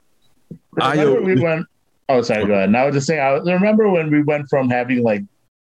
[0.79, 1.65] Ayo- we went.
[2.09, 2.45] Oh, sorry.
[2.45, 2.69] Go ahead.
[2.69, 3.21] Now I was just saying.
[3.21, 5.23] I remember when we went from having like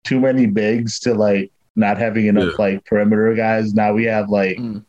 [0.04, 2.64] too many bigs to like not having enough Yeah.
[2.66, 3.74] like perimeter guys.
[3.74, 4.84] Now we have like Mm.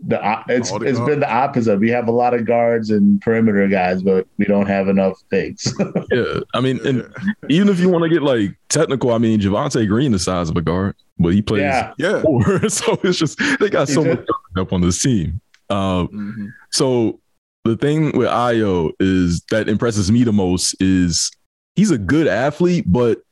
[0.00, 1.10] The o- it's All the it's guards.
[1.10, 1.78] been the opposite.
[1.80, 5.72] We have a lot of guards and perimeter guys, but we don't have enough bigs.
[6.12, 7.10] yeah, I mean, and
[7.48, 10.56] even if you want to get like technical, I mean, Javonte Green the size of
[10.56, 12.20] a guard, but he plays yeah, Yeah.
[12.22, 12.68] four.
[12.68, 14.60] so it's just they got so He much did.
[14.60, 15.40] up on this team.
[15.70, 16.48] Uh, Mhm.
[16.72, 17.18] So
[17.64, 21.30] the thing with Ayo is that impresses me the most is
[21.74, 23.22] he's a good athlete, but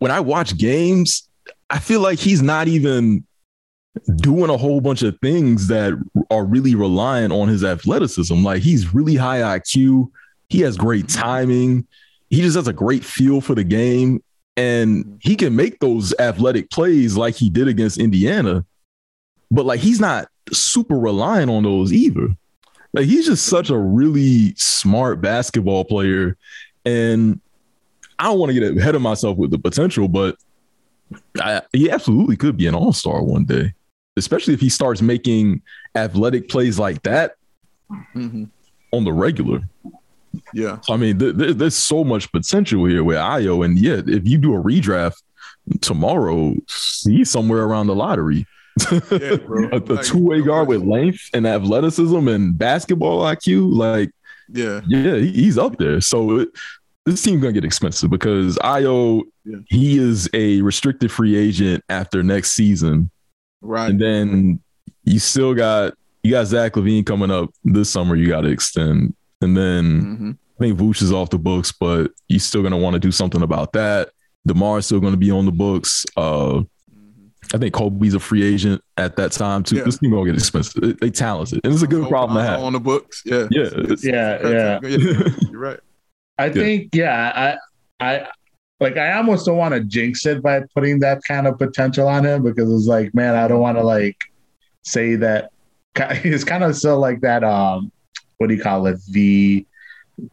[0.00, 1.28] when I watch games,
[1.70, 3.24] I feel like he's not even
[4.16, 5.92] doing a whole bunch of things that
[6.30, 8.42] are really reliant on his athleticism.
[8.42, 10.10] Like he's really high IQ,
[10.48, 11.20] he has great mm-hmm.
[11.20, 11.86] timing,
[12.30, 14.22] he just has a great feel for the game,
[14.56, 15.16] and mm-hmm.
[15.20, 18.64] he can make those athletic plays like he did against Indiana.
[19.50, 22.28] But like he's not super reliant on those either.
[22.92, 26.36] Like he's just such a really smart basketball player.
[26.84, 27.40] And
[28.18, 30.36] I don't want to get ahead of myself with the potential, but
[31.40, 33.74] I, he absolutely could be an all-star one day,
[34.16, 35.62] especially if he starts making
[35.94, 37.34] athletic plays like that
[38.16, 38.48] Mhm.
[38.92, 39.62] on the regular.
[40.52, 40.78] Yeah.
[40.82, 43.64] So, I mean, th- th- there's so much potential here with Ayo.
[43.64, 45.22] And yeah, if you do a redraft
[45.80, 46.54] tomorrow,
[47.04, 48.46] he's somewhere around the lottery.
[48.90, 49.68] Yeah, bro.
[49.72, 54.10] a, a two-way no guard with length and athleticism and basketball IQ, like
[54.52, 54.80] Yeah.
[54.88, 56.00] yeah, he's up there.
[56.00, 56.48] So it,
[57.06, 59.58] this team's gonna get expensive because Ayo Yeah.
[59.68, 63.10] he is a restricted free agent after next season,
[63.64, 63.90] Right.
[63.90, 64.60] and then
[65.04, 68.14] you still got you got Zach LaVine coming up this summer.
[68.16, 69.84] You got to extend, and then
[70.18, 70.36] Mhm.
[70.58, 73.42] I think Vooch is off the books, but you're still gonna want to do something
[73.42, 74.10] about that.
[74.46, 76.04] DeMar is still gonna be on the books.
[76.16, 76.62] Uh,
[77.52, 79.76] I think Coby's a free agent at that time too.
[79.76, 79.84] Yeah.
[79.84, 80.80] This team gonna get expensive.
[80.80, 82.60] They, they talented, and it's a good problem to have.
[82.60, 83.22] on the books.
[83.26, 83.46] Yeah.
[83.50, 85.48] Yeah, It's- yeah, it's- yeah.
[85.50, 85.80] You're right.
[86.38, 87.58] I think yeah,
[88.00, 88.26] I I
[88.84, 92.24] like I almost don't want to jinx it by putting that kind of potential on
[92.26, 94.18] him because it's like, man, I don't want to like
[94.82, 95.50] say that
[95.96, 97.90] it's kind of still like that um
[98.36, 98.98] what do you call it?
[99.10, 99.66] The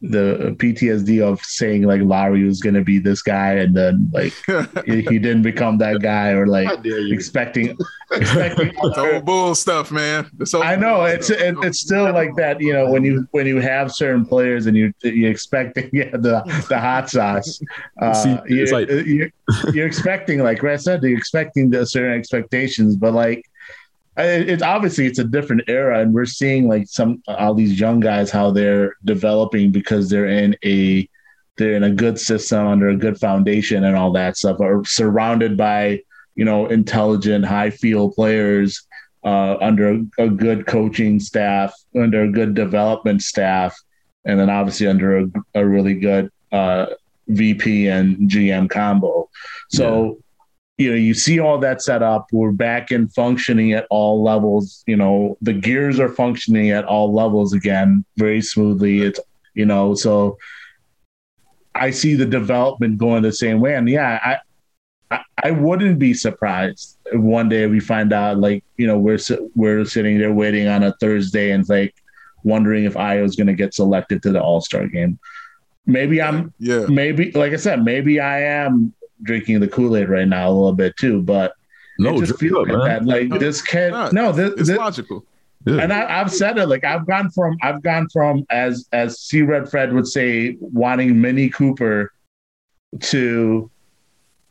[0.01, 4.33] the PTSD of saying like Larry was gonna be this guy and then like
[4.85, 7.13] he, he didn't become that guy or like How dare you?
[7.13, 7.75] expecting
[8.11, 10.29] expecting It's old bull stuff, man.
[10.53, 11.39] Old I know it's stuff.
[11.41, 14.77] it, it's still like that, you know, when you when you have certain players and
[14.77, 17.59] you you expecting yeah the the hot sauce,
[18.01, 19.29] uh, See, you're, like- you're,
[19.73, 23.45] you're expecting like Brad said, you're expecting the certain expectations, but like it-
[24.17, 28.29] it's obviously it's a different era, and we're seeing like some all these young guys
[28.29, 31.07] how they're developing because they're in a
[31.57, 35.55] they're in a good system under a good foundation and all that stuff, are surrounded
[35.55, 36.01] by
[36.35, 38.85] you know intelligent, high field players
[39.23, 43.77] uh, under a, a good coaching staff, under a good development staff,
[44.25, 46.87] and then obviously under a, a really good uh,
[47.27, 49.29] VP and GM combo.
[49.69, 50.20] So,
[50.81, 52.27] you know, you see all that set up.
[52.31, 54.83] We're back in functioning at all levels.
[54.87, 59.01] You know, the gears are functioning at all levels again very smoothly.
[59.01, 59.19] It's,
[59.53, 60.37] you know, so
[61.75, 63.75] I see the development going the same way.
[63.75, 64.37] And yeah, I,
[65.15, 69.19] I, I wouldn't be surprised if one day we find out like you know we're
[69.55, 71.93] we're sitting there waiting on a Thursday and like
[72.43, 75.19] wondering if Ayo is going to get selected to the All Star game.
[75.85, 76.85] Maybe I'm Yeah.
[76.87, 80.73] maybe like I said maybe I am drinking the Kool Aid right now a little
[80.73, 81.53] bit too, but
[81.99, 82.87] no, it just drink feels like man.
[82.87, 83.05] that.
[83.05, 84.13] Like No, this kid, not.
[84.13, 85.25] no, this, It's this logical.
[85.65, 85.81] Yeah.
[85.81, 89.43] And I, have said it like I've gone from I've gone from as as C
[89.43, 92.11] Red Fred would say wanting Mini Cooper
[92.99, 93.69] to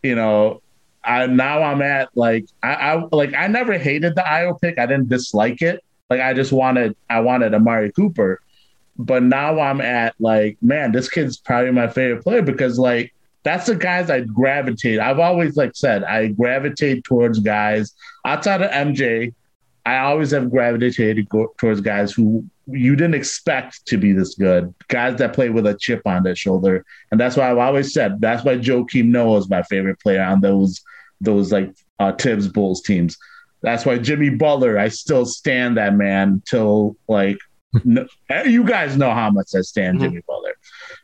[0.05, 0.63] you know
[1.03, 4.87] I now I'm at like I, I like I never hated the Ayo pick I
[4.87, 8.41] didn't dislike it like I just wanted I wanted Amari Cooper
[8.97, 13.67] but now I'm at like man this kid's probably my favorite player because like that's
[13.67, 19.35] the guys I gravitate I've always like said I gravitate towards guys outside of MJ
[19.87, 25.19] I always have gravitated towards guys who you didn't expect to be this good, guys
[25.19, 28.45] that play with a chip on their shoulder, and that's why I've always said that's
[28.45, 30.81] why Joakim Noah is my favorite player on those
[31.21, 33.17] those like uh, Thibs Bulls teams.
[33.63, 37.39] That's why Jimmy Butler, I still stand that man till like
[37.85, 38.07] no,
[38.45, 40.09] you guys know how much I stand mm-hmm.
[40.09, 40.55] Jimmy Butler.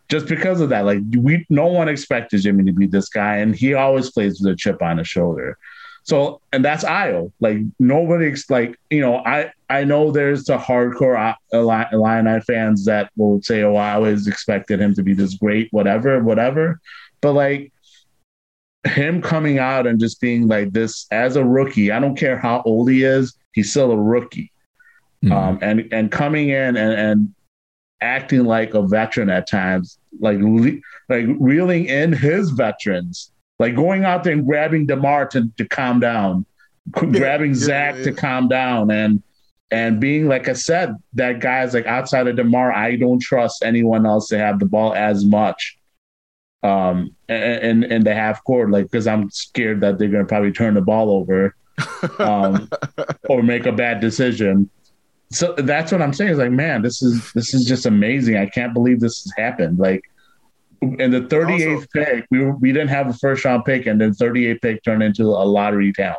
[0.08, 3.54] Just because of that, like we, no one expected Jimmy to be this guy, and
[3.54, 5.58] he always plays with a chip on his shoulder.
[6.04, 7.32] So, and that's Ayo.
[7.40, 13.42] Like nobody's like, you know, I I know there's the hardcore Illini fans that will
[13.42, 16.80] say, "Oh, I always expected him to be this great, whatever, whatever."
[17.20, 17.72] But like
[18.86, 22.62] him coming out and just being like this as a rookie, I don't care how
[22.64, 24.52] old he is, he's still a rookie.
[25.24, 25.32] Mm-hmm.
[25.32, 27.34] Um, and and coming in and and
[28.00, 30.38] acting like a veteran at times, like
[31.08, 36.00] like reeling in his veterans like going out there and grabbing DeMar to, to calm
[36.00, 36.44] down,
[36.90, 38.04] grabbing yeah, Zach yeah.
[38.04, 39.22] to calm down, and
[39.70, 44.06] and being like I said, that guy's like outside of DeMar, I don't trust anyone
[44.06, 45.78] else to have the ball as much.
[46.62, 50.74] Um, and and the half court, like because I'm scared that they're gonna probably turn
[50.74, 51.54] the ball over,
[52.18, 52.68] um,
[53.28, 54.70] or make a bad decision.
[55.30, 56.32] So that's what I'm saying.
[56.32, 58.36] Is like, man, this is this is just amazing.
[58.36, 59.78] I can't believe this has happened.
[59.78, 60.02] Like
[60.82, 64.12] in the 38th also, pick, we we didn't have a first round pick, and then
[64.12, 66.18] 38th pick turned into a lottery talent.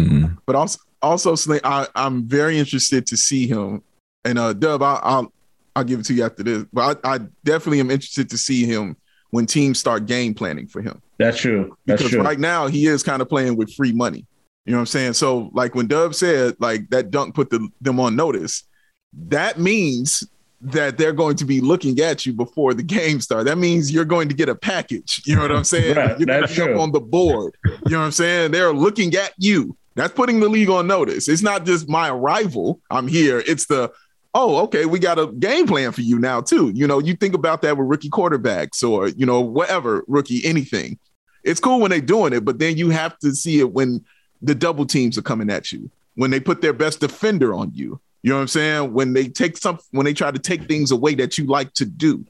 [0.00, 0.34] Mm-hmm.
[0.46, 3.82] But also, also, I, I'm very interested to see him.
[4.24, 5.32] And uh, Dub, I, I'll
[5.74, 6.64] I'll give it to you after this.
[6.72, 8.96] But I, I definitely am interested to see him
[9.30, 11.00] when teams start game planning for him.
[11.18, 11.76] That's true.
[11.86, 12.22] That's because true.
[12.22, 14.26] right now he is kind of playing with free money.
[14.64, 15.12] You know what I'm saying?
[15.14, 18.64] So like when Dub said like that dunk put the, them on notice,
[19.12, 20.24] that means
[20.60, 23.46] that they're going to be looking at you before the game starts.
[23.46, 25.22] That means you're going to get a package.
[25.24, 25.96] You know what I'm saying?
[25.96, 27.56] right, you're going to jump on the board.
[27.64, 28.52] You know what I'm saying?
[28.52, 29.76] They're looking at you.
[29.94, 31.28] That's putting the league on notice.
[31.28, 32.80] It's not just my arrival.
[32.90, 33.42] I'm here.
[33.46, 33.92] It's the
[34.34, 36.70] oh, okay, we got a game plan for you now too.
[36.74, 40.98] You know, you think about that with rookie quarterbacks or you know whatever rookie anything.
[41.44, 44.04] It's cool when they're doing it, but then you have to see it when
[44.42, 48.00] the double teams are coming at you, when they put their best defender on you,
[48.22, 48.92] you know what I'm saying?
[48.92, 51.84] When they take some, when they try to take things away that you like to
[51.84, 52.24] do,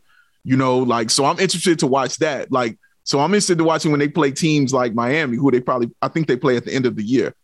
[0.44, 2.50] you know, like, so I'm interested to watch that.
[2.50, 5.90] Like, so I'm interested to watching when they play teams like Miami, who they probably,
[6.00, 7.34] I think they play at the end of the year.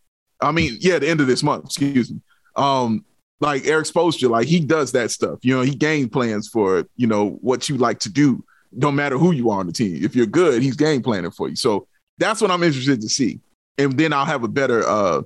[0.40, 2.20] I mean, yeah, the end of this month, excuse me.
[2.56, 3.04] Um,
[3.40, 5.40] like Erik Spoelstra, like he does that stuff.
[5.42, 8.44] You know, he game plans for, you know, what you like to do.
[8.78, 10.04] Don't matter who you are on the team.
[10.04, 11.56] If you're good, he's game planning for you.
[11.56, 11.86] So
[12.18, 13.40] that's what I'm interested to see.
[13.78, 15.22] And then I'll have a better uh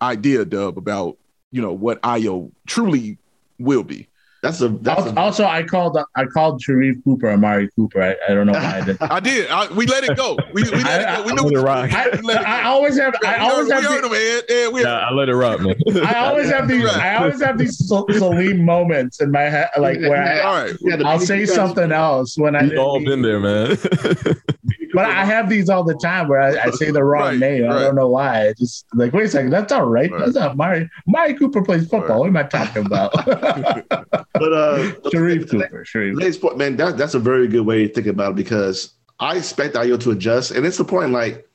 [0.00, 1.16] idea, Dub, about
[1.50, 3.18] you know what Ayo truly
[3.58, 4.08] will be.
[4.44, 4.68] That's a.
[4.68, 8.02] That's also, a, also, I called I called Sharife Cooper Amari Cooper.
[8.02, 8.96] I, I don't know why I did.
[9.00, 9.50] I did.
[9.50, 10.36] I, we let it go.
[10.52, 11.24] We, we let I, it go.
[11.24, 11.90] We knew it rock.
[11.90, 12.10] I,
[12.44, 13.14] I, always have.
[13.24, 13.80] I always have.
[13.80, 14.42] We heard him, man.
[14.50, 15.76] Yeah, we, I let it rock, man.
[16.04, 16.84] I always have these.
[16.84, 21.02] I always have these Salim moments in my head, like where I, all right.
[21.06, 22.64] I'll say something else when I.
[22.64, 23.78] We've all been there, man.
[24.94, 27.64] but I have these all the time where I, I say the wrong right, name.
[27.64, 27.76] Right.
[27.76, 28.48] I don't know why.
[28.48, 30.10] I just like, wait a second, that's all right.
[30.10, 30.20] right.
[30.20, 30.88] That's not Mari.
[31.06, 32.20] Mari Cooper plays football.
[32.20, 33.12] What am I talking about?
[33.26, 34.18] but uh,
[35.10, 36.34] Sharife Cooper, Sharife.
[36.34, 39.74] Sport, man, that, that's a very good way to think about it because I expect
[39.74, 41.48] Ayo to adjust, and it's the point like,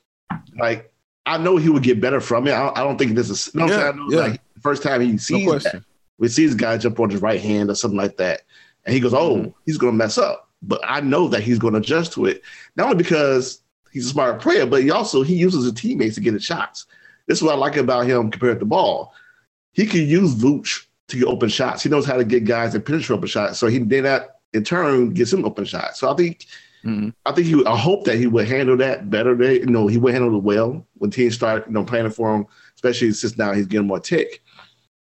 [0.58, 0.92] like
[1.26, 2.52] I know he would get better from it.
[2.52, 3.50] I, I don't think this is.
[3.54, 4.20] You know yeah, I know, yeah.
[4.20, 5.84] Like first time he sees no that,
[6.18, 8.42] we see this guy jump on his right hand or something like that,
[8.86, 9.50] and he goes, "Oh, mm-hmm.
[9.66, 12.42] he's gonna mess up." But I know that he's going to adjust to it.
[12.76, 16.22] Not only because he's a smart player, but he also he uses his teammates to
[16.22, 16.86] get his shots.
[17.28, 19.14] This is what I like about him compared to ball.
[19.74, 21.84] He can use Vooch to get open shots.
[21.84, 23.60] He knows how to get guys to penetrate open shots.
[23.60, 26.00] So he then that in turn gets him open shots.
[26.00, 26.46] So I think
[26.84, 27.10] mm-hmm.
[27.26, 29.36] I think he I hope that he would handle that better.
[29.36, 32.36] Than, you know, he would handle it well when teams start you know planning for
[32.36, 34.44] him, especially since now he's getting more tick.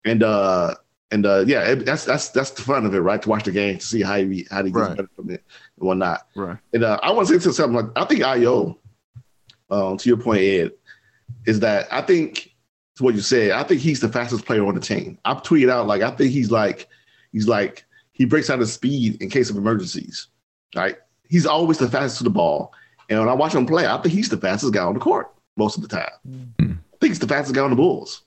[0.05, 0.75] And uh
[1.11, 3.21] and uh, yeah, it, that's that's that's the fun of it, right?
[3.23, 4.97] To watch the game to see how he how he gets right.
[4.97, 5.43] better from it
[5.79, 6.27] and whatnot.
[6.37, 6.59] Right.
[6.73, 8.77] And uh, I want to say something like I think Ayo,
[9.71, 10.73] um, to your point, Ed,
[11.47, 12.55] is that I think
[12.97, 15.19] to what you said, I think he's the fastest player on the team.
[15.25, 16.89] I've tweeted out like I think he's like
[17.33, 20.29] he's like he breaks out of speed in case of emergencies.
[20.77, 20.97] Right.
[21.29, 22.73] He's always the fastest to the ball.
[23.09, 25.33] And when I watch him play, I think he's the fastest guy on the court
[25.57, 26.11] most of the time.
[26.29, 26.73] Mm-hmm.
[26.73, 28.23] I think he's the fastest guy on the Bulls.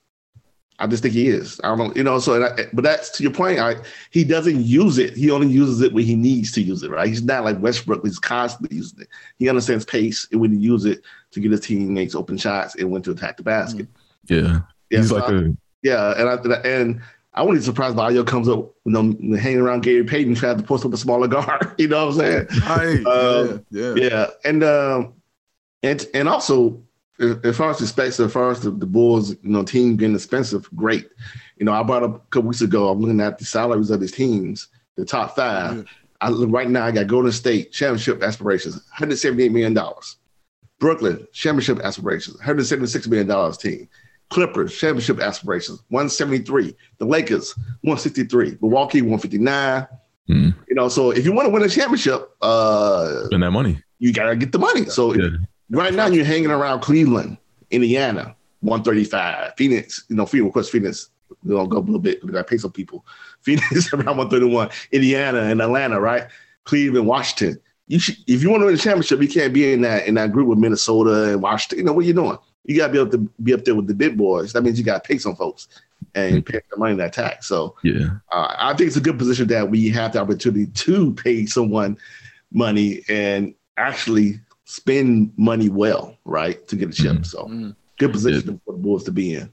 [0.81, 1.61] I just think he is.
[1.63, 2.17] I don't, you know.
[2.19, 3.59] So, I, but that's to your point.
[3.59, 3.75] I,
[4.09, 5.15] he doesn't use it.
[5.15, 6.89] He only uses it when he needs to use it.
[6.89, 7.07] Right?
[7.07, 8.03] He's not like Westbrook.
[8.03, 9.07] He's constantly using it.
[9.37, 11.01] He understands pace and when he use it
[11.31, 13.87] to get his teammates open shots and when to attack the basket.
[14.27, 15.49] Yeah, Yeah, he's so like I- a
[15.83, 17.01] yeah, and I and
[17.33, 20.57] I wouldn't be surprised if Ayo comes up, you know, hanging around Gary Payton, trying
[20.57, 21.73] to post up a smaller guard.
[21.77, 22.47] You know what I'm saying?
[22.67, 23.05] Right.
[23.05, 23.93] Um, yeah.
[23.95, 24.03] Yeah.
[24.09, 25.13] Yeah, and um,
[25.83, 26.83] and and also
[27.21, 30.15] as as far as respects, as far as the, the Bulls, you know, team getting
[30.15, 31.07] expensive, great.
[31.57, 32.89] You know, I brought up a couple weeks ago.
[32.89, 34.67] I'm looking at the salaries of these teams,
[34.97, 35.77] the top five.
[35.77, 35.83] Yeah.
[36.21, 36.85] I look right now.
[36.85, 40.17] I got Golden State championship aspirations, 178 million dollars.
[40.79, 43.87] Brooklyn championship aspirations, 176 million dollars team.
[44.29, 46.75] Clippers championship aspirations, 173.
[46.99, 48.57] The Lakers 163.
[48.61, 49.87] Milwaukee 159.
[50.27, 50.49] Hmm.
[50.69, 53.81] You know, so if you want to win a championship, uh, spend that money.
[53.99, 54.85] you gotta get the money.
[54.85, 55.29] So Yeah.
[55.71, 57.37] Right now you're hanging around Cleveland,
[57.71, 59.53] Indiana, 135.
[59.57, 61.09] Phoenix, you know, Phoenix, of course, Phoenix,
[61.47, 63.05] don't go a little bit because I pay some people.
[63.41, 66.27] Phoenix around 131, Indiana and Atlanta, right?
[66.65, 67.59] Cleveland, Washington.
[67.87, 70.15] You should, if you want to win the championship, you can't be in that in
[70.15, 71.79] that group with Minnesota and Washington.
[71.79, 72.37] You know what you're doing?
[72.63, 74.53] You gotta be able to be up there with the big boys.
[74.53, 75.67] That means you gotta pay some folks
[76.13, 77.47] and pay the money that tax.
[77.47, 81.13] So Yeah, uh, I think it's a good position that we have the opportunity to
[81.15, 81.97] pay someone
[82.51, 84.39] money and actually
[84.71, 87.17] spend money well, right, to get a chip.
[87.17, 87.25] Mhm.
[87.25, 87.75] So Mhm.
[87.99, 89.49] good position for the Bulls to be in.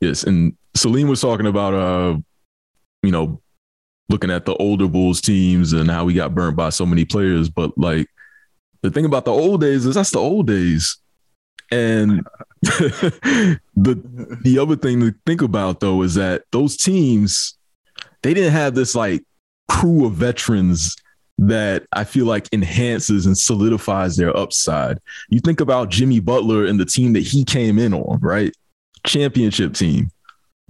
[0.00, 0.24] yes.
[0.24, 2.18] And Salim was talking about uh,
[3.02, 3.40] you know,
[4.08, 7.48] looking at the older Bulls teams and how we got burnt by so many players.
[7.48, 8.06] But like
[8.82, 10.98] the thing about the old days is that's the old days.
[11.70, 12.26] And
[12.62, 17.56] the the other thing to think about though is that those teams
[18.22, 19.24] they didn't have this like
[19.68, 20.94] crew of veterans
[21.38, 24.98] that I feel like enhances and solidifies their upside.
[25.28, 28.52] You think about Jimmy Butler and the team that he came in on, right?
[29.04, 30.10] Championship team,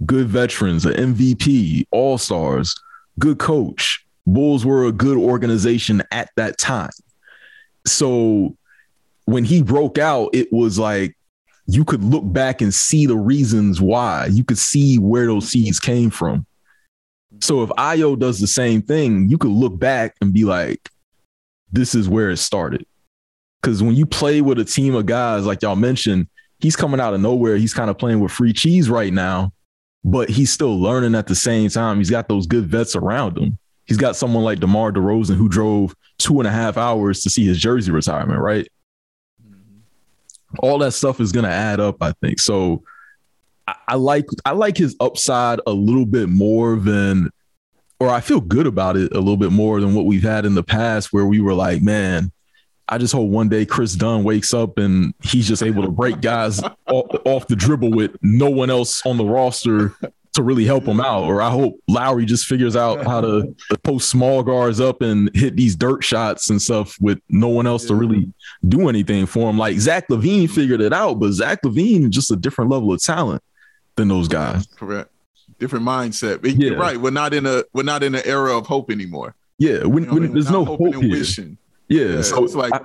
[0.05, 2.75] good veterans, an MVP, all stars,
[3.19, 4.05] good coach.
[4.25, 6.91] Bulls were a good organization at that time.
[7.85, 8.55] So
[9.25, 11.15] when he broke out, it was like
[11.67, 14.27] you could look back and see the reasons why.
[14.31, 16.45] You could see where those seeds came from.
[17.43, 20.89] So if Ayo does the same thing, you could look back and be like,
[21.73, 22.85] this is where it started.
[23.61, 26.29] Because when you play with a team of guys, like y'all mentioned,
[26.61, 27.57] he's coming out of nowhere.
[27.57, 29.51] He's kind of playing with free cheese right now,
[30.05, 31.97] but he's still learning at the same time.
[31.97, 33.57] He's got those good vets around him.
[33.83, 37.45] He's got someone like DeMar DeRozan who drove two and a half hours to see
[37.45, 38.69] his jersey retirement, right?
[39.45, 40.59] Mm-hmm.
[40.59, 42.83] all that stuff is going to add up i think so
[43.67, 47.29] I, I like i like his upside a little bit more than
[47.99, 50.55] or i feel good about it a little bit more than what we've had in
[50.55, 52.31] the past where we were like man
[52.89, 56.21] i just hope one day Kris Dunn wakes up and he's just able to break
[56.21, 59.95] guys off, off the dribble with no one else on the roster
[60.33, 64.09] to really help him out or i hope lowry just figures out how to post
[64.09, 67.95] small guards up and hit these dirt shots and stuff with no one else to
[67.95, 68.33] really
[68.67, 69.57] do anything for him.
[69.57, 73.01] Like Zach LaVine figured it out, but Zach LaVine is just a different level of
[73.01, 73.43] talent
[73.95, 74.67] than those guys.
[74.75, 75.09] Correct.
[75.59, 76.41] Different mindset.
[76.41, 76.71] But Yeah.
[76.71, 76.97] You're right.
[76.99, 79.35] We're not in a we're not in an era of hope anymore.
[79.59, 80.33] Yeah, when, You know what I when mean?
[80.33, 81.11] there's no hope and here.
[81.11, 81.57] wishing.
[81.87, 82.79] Yeah, Yeah, so it's like I,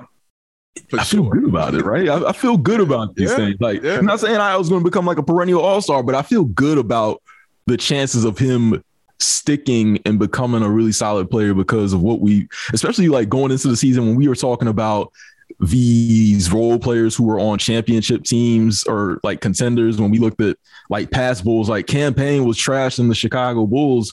[0.92, 1.30] I feel sure.
[1.30, 2.08] good about it, right?
[2.08, 3.56] I, I feel good about these Yeah, things.
[3.60, 3.96] Like, yeah.
[3.98, 6.22] I'm not saying I was going to become like a perennial all star, but I
[6.22, 7.22] feel good about
[7.66, 8.82] the chances of him
[9.18, 13.66] sticking and becoming a really solid player because of what we, especially like going into
[13.68, 15.12] the season when we were talking about
[15.60, 20.00] these role players who were on championship teams or like contenders.
[20.00, 20.56] When we looked at
[20.88, 24.12] like past Bulls, like Cam Payne was trashed in the Chicago Bulls,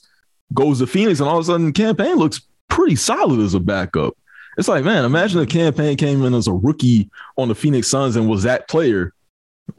[0.53, 3.59] goes to Phoenix, and all of a sudden Cam Payne looks pretty solid as a
[3.59, 4.17] backup.
[4.57, 7.89] It's like, man, imagine a Cam Payne came in as a rookie on the Phoenix
[7.89, 9.13] Suns and was that player.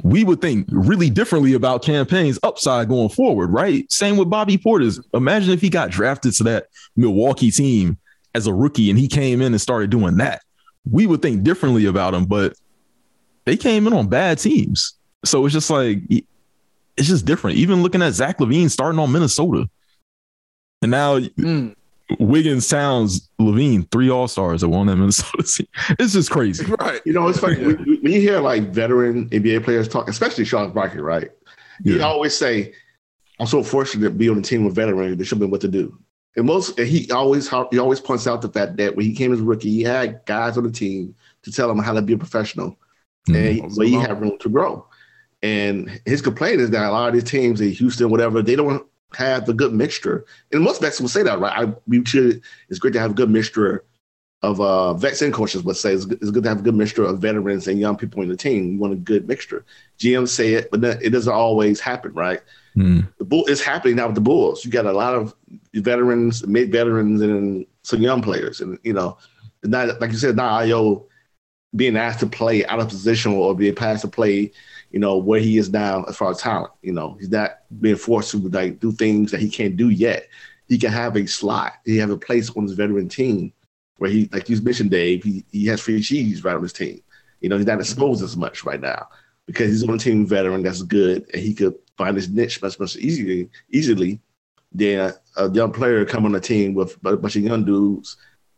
[0.02, 3.90] We would think really differently about Cam Payne's upside going forward, right?
[3.90, 5.00] Same with Bobby Portis.
[5.14, 7.98] Imagine if he got drafted to that Milwaukee team
[8.34, 10.42] as a rookie and he came in and started doing that.
[10.91, 12.55] We would think differently about them, but
[13.45, 14.95] they came in on bad teams.
[15.24, 17.57] So it's just like, it's just different.
[17.59, 19.68] Even looking at Zach LaVine starting on Minnesota.
[20.82, 21.74] And now Mm,
[22.20, 25.66] Wiggins, Towns, LaVine, three All Stars that won that Minnesota team.
[25.99, 26.64] It's just crazy.
[26.80, 27.01] right.
[27.05, 30.72] You know, it's funny when, when you hear like veteran NBA players talk, especially Sean
[30.72, 31.30] Barkley, right?
[31.82, 32.05] He Yeah.
[32.05, 32.72] always say,
[33.41, 35.18] "I'm so fortunate to be on a team with veterans.
[35.18, 35.99] They should be what to do."
[36.37, 39.32] And most, and he always he always points out the fact that when he came
[39.32, 42.12] as a rookie, he had guys on the team to tell him how to be
[42.12, 42.76] a professional,
[43.28, 43.87] and he, Mhm.
[43.87, 44.87] he had room to grow.
[45.43, 48.84] And his complaint is that a lot of these teams in Houston, whatever, they don't
[49.14, 50.24] have the good mixture.
[50.53, 51.68] And most vets will say that, right?
[51.68, 52.43] I, we should.
[52.68, 53.84] It's great to have a good mixture
[54.43, 55.62] of uh, vets and coaches.
[55.62, 57.97] Would say it's good, it's good to have a good mixture of veterans and young
[57.97, 58.72] people in the team.
[58.72, 59.64] You want a good mixture.
[59.99, 62.41] GMs say it, but it doesn't always happen, right?
[62.76, 63.09] Mm.
[63.18, 64.64] The bull is happening now with the Bulls.
[64.64, 65.34] You got a lot of
[65.85, 69.18] veterans, mid veterans, and some young players, and you know,
[69.62, 71.07] not like you said, not Ayo
[71.74, 74.53] being asked to play out of position or being asked to play,
[74.91, 76.72] you know, where he is now as far as talent.
[76.83, 80.29] You know, he's not being forced to like do things that he can't do yet.
[80.68, 81.74] He can have a slot.
[81.85, 83.53] He have a place on his veteran team
[83.99, 87.03] where he, like you mentioned, Dave, he, he has free cheese right on his team.
[87.41, 89.09] You know, he's not exposed as much right now
[89.47, 92.79] because he's on a team veteran that's good and he could find his niche much,
[92.81, 94.20] much easier, easily
[94.72, 98.16] than a young player come on a team with a bunch of young dudes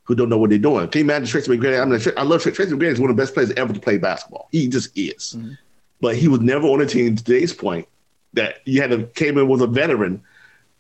[0.08, 0.88] who don't know what they're doing.
[0.88, 1.80] Can you imagine Tracy McGrady?
[1.80, 2.90] I mean, I love Tracy McGrady.
[2.90, 4.48] He's one of the best players ever to play basketball.
[4.50, 5.34] He just is.
[5.36, 5.52] Mm-hmm.
[6.00, 7.86] But he was never on a team to today's point
[8.32, 10.22] that you had to came in with a veteran,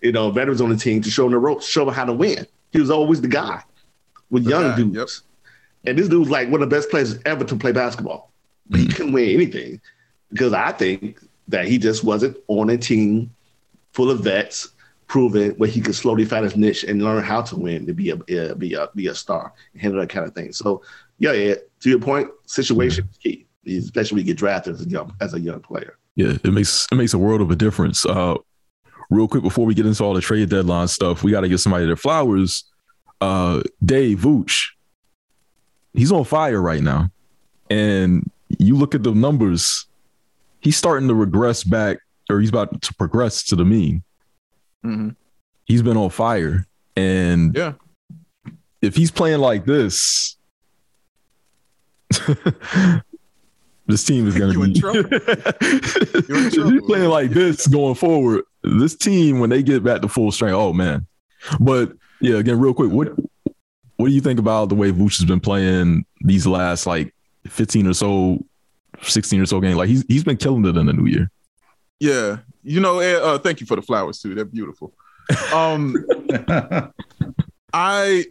[0.00, 2.12] you know, veterans on the team to show him the ropes, show him how to
[2.12, 2.46] win.
[2.72, 3.62] He was always the guy
[4.30, 4.96] with the young guy, dudes.
[4.96, 5.90] Yep.
[5.90, 8.32] And this dude's like one of the best players ever to play basketball.
[8.68, 8.88] But mm-hmm.
[8.88, 9.80] he couldn't win anything
[10.30, 13.34] because I think that he just wasn't on a team
[13.92, 14.70] full of vets
[15.08, 18.10] proven where he could slowly find his niche and learn how to win to be
[18.10, 18.16] a,
[18.54, 20.52] be a be a star and handle that kind of thing.
[20.52, 20.82] So
[21.18, 21.54] yeah, yeah.
[21.80, 25.34] To your point, situation is key, especially when you get drafted as a young as
[25.34, 25.98] a young player.
[26.14, 28.04] Yeah, it makes it makes a world of a difference.
[28.06, 28.36] Uh,
[29.10, 31.60] real quick before we get into all the trade deadline stuff, we got to give
[31.60, 32.64] somebody their flowers.
[33.20, 34.68] Uh, Dave Vooch,
[35.94, 37.10] he's on fire right now,
[37.70, 39.86] and you look at the numbers.
[40.60, 41.98] He's starting to regress back,
[42.28, 44.02] or he's about to progress to the mean.
[44.84, 45.10] Mm-hmm.
[45.64, 46.66] He's been on fire,
[46.96, 47.74] and yeah,
[48.80, 50.36] if he's playing like this,
[53.86, 54.64] this team is going to be.
[54.70, 55.00] In trouble.
[56.28, 56.86] You're in trouble.
[56.86, 60.72] Playing like this going forward, this team when they get back to full strength, oh
[60.72, 61.06] man!
[61.60, 63.14] But yeah, again, real quick, what
[63.96, 67.14] what do you think about the way Vooch has been playing these last like
[67.46, 68.44] fifteen or so,
[69.02, 69.76] sixteen or so games?
[69.76, 71.30] Like he's he's been killing it in the new year.
[72.00, 74.34] Yeah, you know, uh, thank you for the flowers too.
[74.34, 74.92] They're beautiful.
[75.52, 75.94] Um,
[77.72, 78.24] I,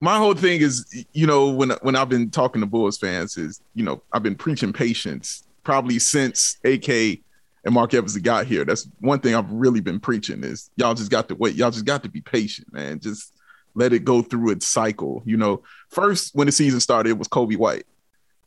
[0.00, 3.60] my whole thing is, you know, when when I've been talking to Bulls fans, is
[3.74, 7.20] you know, I've been preaching patience probably since AK
[7.64, 8.64] and Marc Eversley got here.
[8.64, 11.54] That's one thing I've really been preaching is y'all just got to wait.
[11.54, 12.98] Y'all just got to be patient, man.
[12.98, 13.32] Just
[13.74, 15.22] let it go through its cycle.
[15.24, 17.86] You know, first when the season started, it was Coby White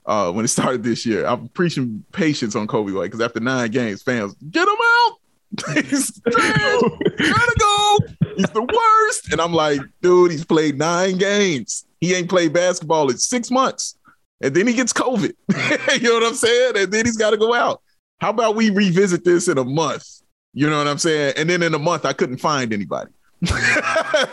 [0.06, 1.26] uh, when it started this year.
[1.26, 5.18] I'm preaching patience on Coby White because after nine games, fans get him out.
[5.86, 6.82] he's trash.
[7.18, 7.97] Gotta go.
[8.36, 9.32] He's the worst.
[9.32, 11.86] And I'm like, dude, he's played nine games.
[12.01, 13.97] He ain't played basketball in six months.
[14.41, 15.32] And then he gets COVID.
[16.01, 16.74] you know what I'm saying?
[16.76, 17.82] And then he's got to go out.
[18.20, 20.06] How about we revisit this in a month?
[20.53, 21.34] You know what I'm saying?
[21.38, 23.12] And then in a month, I couldn't find anybody.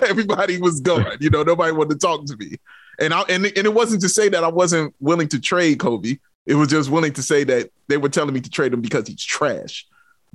[0.08, 1.16] Everybody was gone.
[1.20, 2.56] You know, nobody wanted to talk to me.
[3.00, 6.20] And I and, and it wasn't to say that I wasn't willing to trade Coby.
[6.46, 9.06] It was just willing to say that they were telling me to trade him because
[9.06, 9.86] he's trash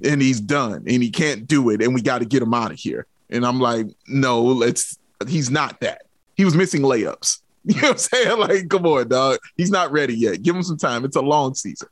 [0.04, 2.72] and he's done and he can't do it and we got to get him out
[2.72, 3.06] of here.
[3.30, 4.98] And I'm like, no, let's
[5.28, 6.04] he's not that.
[6.36, 7.40] He was missing layups.
[7.68, 8.38] You know what I'm saying?
[8.40, 9.40] Like, come on, dog.
[9.58, 10.42] He's not ready yet.
[10.42, 11.04] Give him some time.
[11.04, 11.90] It's a long season.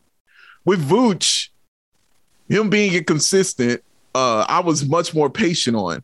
[0.63, 1.49] With Vooch,
[2.47, 6.01] him being inconsistent, uh, I was much more patient on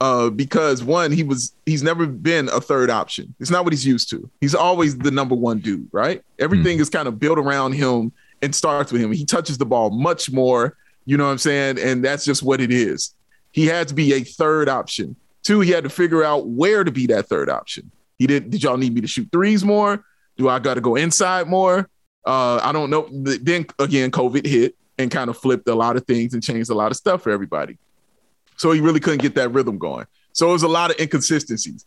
[0.00, 3.34] uh, because one, he was he's never been a third option.
[3.40, 4.30] It's not what he's used to.
[4.40, 6.22] He's always the number one dude, right?
[6.38, 6.80] Everything mm.
[6.80, 9.12] is kind of built around him and starts with him.
[9.12, 11.78] He touches the ball much more, you know what I'm saying?
[11.80, 13.14] And that's just what it is.
[13.50, 15.16] He had to be a third option.
[15.42, 17.90] Two, he had to figure out where to be that third option.
[18.18, 18.50] He did.
[18.50, 20.04] Did y'all need me to shoot threes more?
[20.36, 21.88] Do I got to go inside more?
[22.24, 23.08] Uh, I don't know.
[23.10, 26.74] Then again, COVID hit and kind of flipped a lot of things and changed a
[26.74, 27.78] lot of stuff for everybody.
[28.58, 30.06] So he really couldn't get that rhythm going.
[30.32, 31.84] So it was a lot of inconsistencies.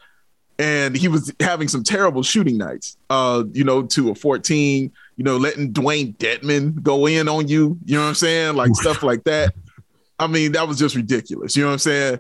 [0.58, 5.24] And he was having some terrible shooting nights, uh, you know, to a 14, you
[5.24, 8.56] know, letting Dewayne Dedmon go in on you, you know what I'm saying?
[8.56, 9.54] Like stuff like that.
[10.20, 11.56] I mean, that was just ridiculous.
[11.56, 12.20] You know what I'm saying?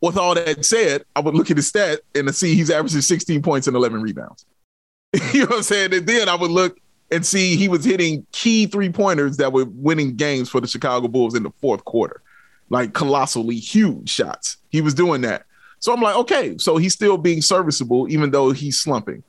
[0.00, 3.42] With all that said, I would look at his stat and see he's averaging 16
[3.42, 4.46] points and 11 rebounds.
[5.32, 5.94] you know what I'm saying?
[5.94, 6.78] And then I would look
[7.10, 11.08] and see he was hitting key three pointers that were winning games for the Chicago
[11.08, 12.22] Bulls in the fourth quarter
[12.70, 14.58] like colossally huge shots.
[14.70, 15.44] He was doing that.
[15.80, 19.22] So I'm like, okay, so he's still being serviceable, even though he's slumping.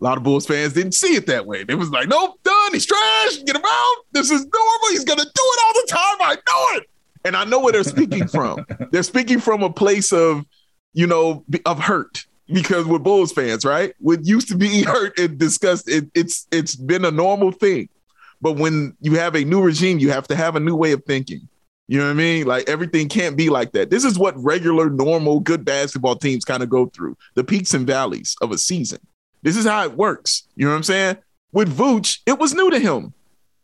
[0.00, 1.64] A lot of Bulls fans didn't see it that way.
[1.64, 2.72] They was like, nope, done.
[2.72, 3.38] He's trash.
[3.44, 3.96] Get him out.
[4.12, 4.88] This is normal.
[4.90, 6.16] He's gonna do it all the time.
[6.20, 6.90] I know it.
[7.24, 8.66] And I know where they're speaking from.
[8.90, 10.44] they're speaking from a place of,
[10.92, 12.26] you know, of hurt.
[12.46, 13.94] Because we're Bulls fans, right?
[14.00, 17.88] What used to be hurt and discussed, it, it's it's been a normal thing.
[18.42, 21.02] But when you have a new regime, you have to have a new way of
[21.04, 21.48] thinking.
[21.86, 22.46] You know what I mean?
[22.46, 23.90] Like everything can't be like that.
[23.90, 27.86] This is what regular, normal, good basketball teams kind of go through the peaks and
[27.86, 29.00] valleys of a season.
[29.42, 30.48] This is how it works.
[30.56, 31.18] You know what I'm saying?
[31.52, 33.12] With Vooch, it was new to him.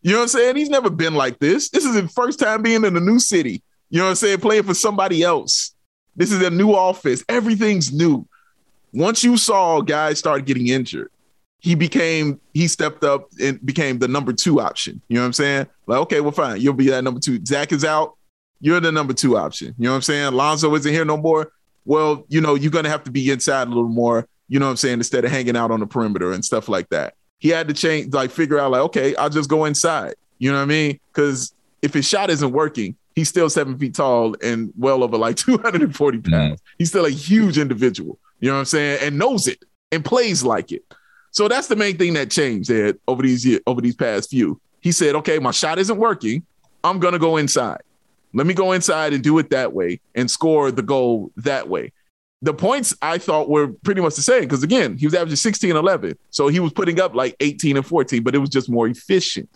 [0.03, 0.57] You know what I'm saying?
[0.57, 1.71] He's never been like this.
[1.71, 3.63] This is his first time being in a new city.
[3.89, 4.41] You know what I'm saying?
[4.41, 5.75] Playing for somebody else.
[6.15, 7.25] This is a new office.
[7.29, 8.27] Everything's new.
[8.93, 11.11] Once you saw guys start getting injured,
[11.61, 15.01] he became he stepped up and became the number two option.
[15.09, 15.67] You know what I'm saying?
[15.87, 16.61] Like, okay, well, fine.
[16.61, 17.45] You'll be that number two.
[17.45, 18.17] Zach is out.
[18.61, 19.75] You're the number two option.
[19.79, 20.33] You know what I'm saying?
[20.33, 21.53] Lonzo isn't here no more.
[21.85, 24.71] Well, you know, you're gonna have to be inside a little more, you know what
[24.71, 27.15] I'm saying, instead of hanging out on the perimeter and stuff like that.
[27.39, 30.15] He had to change, like figure out, like, okay, I'll just go inside.
[30.39, 31.01] You know what I mean?
[31.13, 35.37] Because if his shot isn't working, he's still seven feet tall and well over like
[35.37, 36.61] 240 pounds.
[36.61, 36.65] Mm.
[36.79, 38.19] He's still a huge individual.
[38.41, 38.99] You know what I'm saying?
[39.03, 40.85] And knows it and plays like it.
[41.31, 44.61] So that's the main thing that changed Ed, over these years, over these past few.
[44.81, 46.45] He said, "Okay, my shot isn't working.
[46.83, 47.83] I'm gonna go inside.
[48.33, 51.93] Let me go inside and do it that way and score the goal that way."
[52.43, 55.71] The points I thought were pretty much the same because again, he was averaging 16
[55.71, 58.71] and 11, so he was putting up like 18 and 14, but it was just
[58.71, 59.49] more efficient.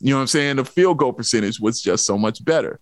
[0.00, 0.56] You know what I'm saying?
[0.56, 2.78] The field goal percentage was just so much better.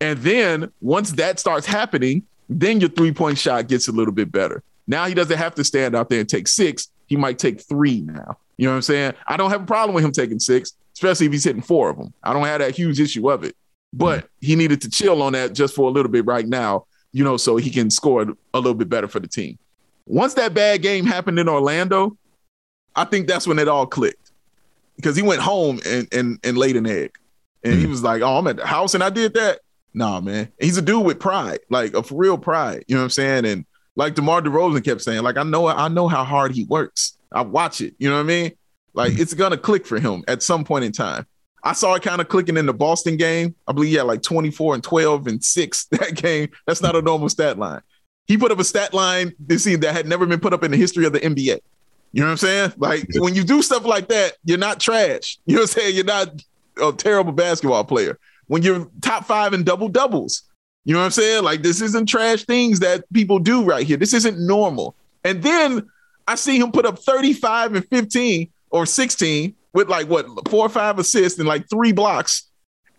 [0.00, 4.32] And then once that starts happening, then your three point shot gets a little bit
[4.32, 4.62] better.
[4.86, 8.00] Now he doesn't have to stand out there and take six he might take three
[8.02, 8.38] now.
[8.56, 9.14] You know what I'm saying?
[9.26, 11.98] I don't have a problem with him taking six, especially if he's hitting four of
[11.98, 12.12] them.
[12.22, 13.56] I don't have that huge issue of it.
[13.92, 17.24] But he needed to chill on that just for a little bit right now, you
[17.24, 19.58] know, so he can score a little bit better for the team.
[20.06, 22.16] Once that bad game happened in Orlando,
[22.94, 24.32] I think that's when it all clicked
[24.96, 27.16] because he went home and and, and laid an egg.
[27.62, 27.82] And mm-hmm.
[27.82, 29.60] he was like, Oh, I'm at the house and I did that.
[29.94, 30.52] Nah, man.
[30.60, 32.84] He's a dude with pride, like a for real pride.
[32.86, 33.46] You know what I'm saying?
[33.46, 33.64] And
[33.96, 37.16] like DeMar DeRozan kept saying, like I know I know how hard he works.
[37.32, 37.94] I watch it.
[37.98, 38.52] You know what I mean?
[38.94, 39.22] Like mm-hmm.
[39.22, 41.26] it's gonna click for him at some point in time.
[41.64, 43.54] I saw it kind of clicking in the Boston game.
[43.66, 46.50] I believe he had like 24 and 12 and six that game.
[46.66, 47.80] That's not a normal stat line.
[48.26, 50.70] He put up a stat line this season that had never been put up in
[50.70, 51.60] the history of the NBA.
[52.12, 52.72] You know what I'm saying?
[52.76, 55.38] Like when you do stuff like that, you're not trash.
[55.46, 55.96] You know what I'm saying?
[55.96, 56.28] You're not
[56.82, 58.18] a terrible basketball player.
[58.46, 60.42] When you're top five in double doubles,
[60.86, 61.42] you know what I'm saying?
[61.42, 63.96] Like this isn't trash things that people do right here.
[63.96, 64.94] This isn't normal.
[65.24, 65.90] And then
[66.28, 70.68] I see him put up 35 and 15 or 16 with like what four or
[70.68, 72.48] five assists and like three blocks.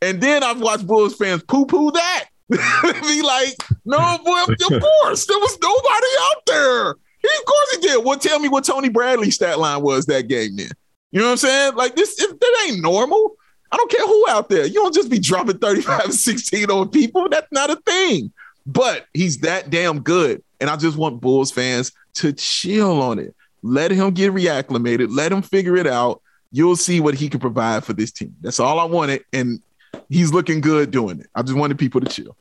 [0.02, 2.26] And then I've watched Bulls fans poo-poo that.
[2.50, 5.26] Be like, no, boy, of course.
[5.26, 6.96] There was nobody out there.
[7.22, 8.06] He, of course he did.
[8.06, 10.72] Well, tell me what Tony Bradley's stat line was that game then.
[11.12, 11.76] You know what I'm saying?
[11.76, 13.38] Like this, if, that ain't normal.
[13.72, 14.66] I don't care who out there.
[14.66, 17.28] You don't just be dropping 35 16 on people.
[17.30, 18.32] That's not a thing.
[18.66, 20.44] But he's that damn good.
[20.60, 23.36] And I just want Bulls fans to chill on it.
[23.64, 25.08] Let him get reacclimated.
[25.16, 26.22] Let him figure it out.
[26.52, 28.36] You'll see what he can provide for this team.
[28.42, 29.24] That's all I wanted.
[29.34, 29.62] And
[30.10, 31.28] he's looking good doing it.
[31.36, 32.36] I just wanted people to chill.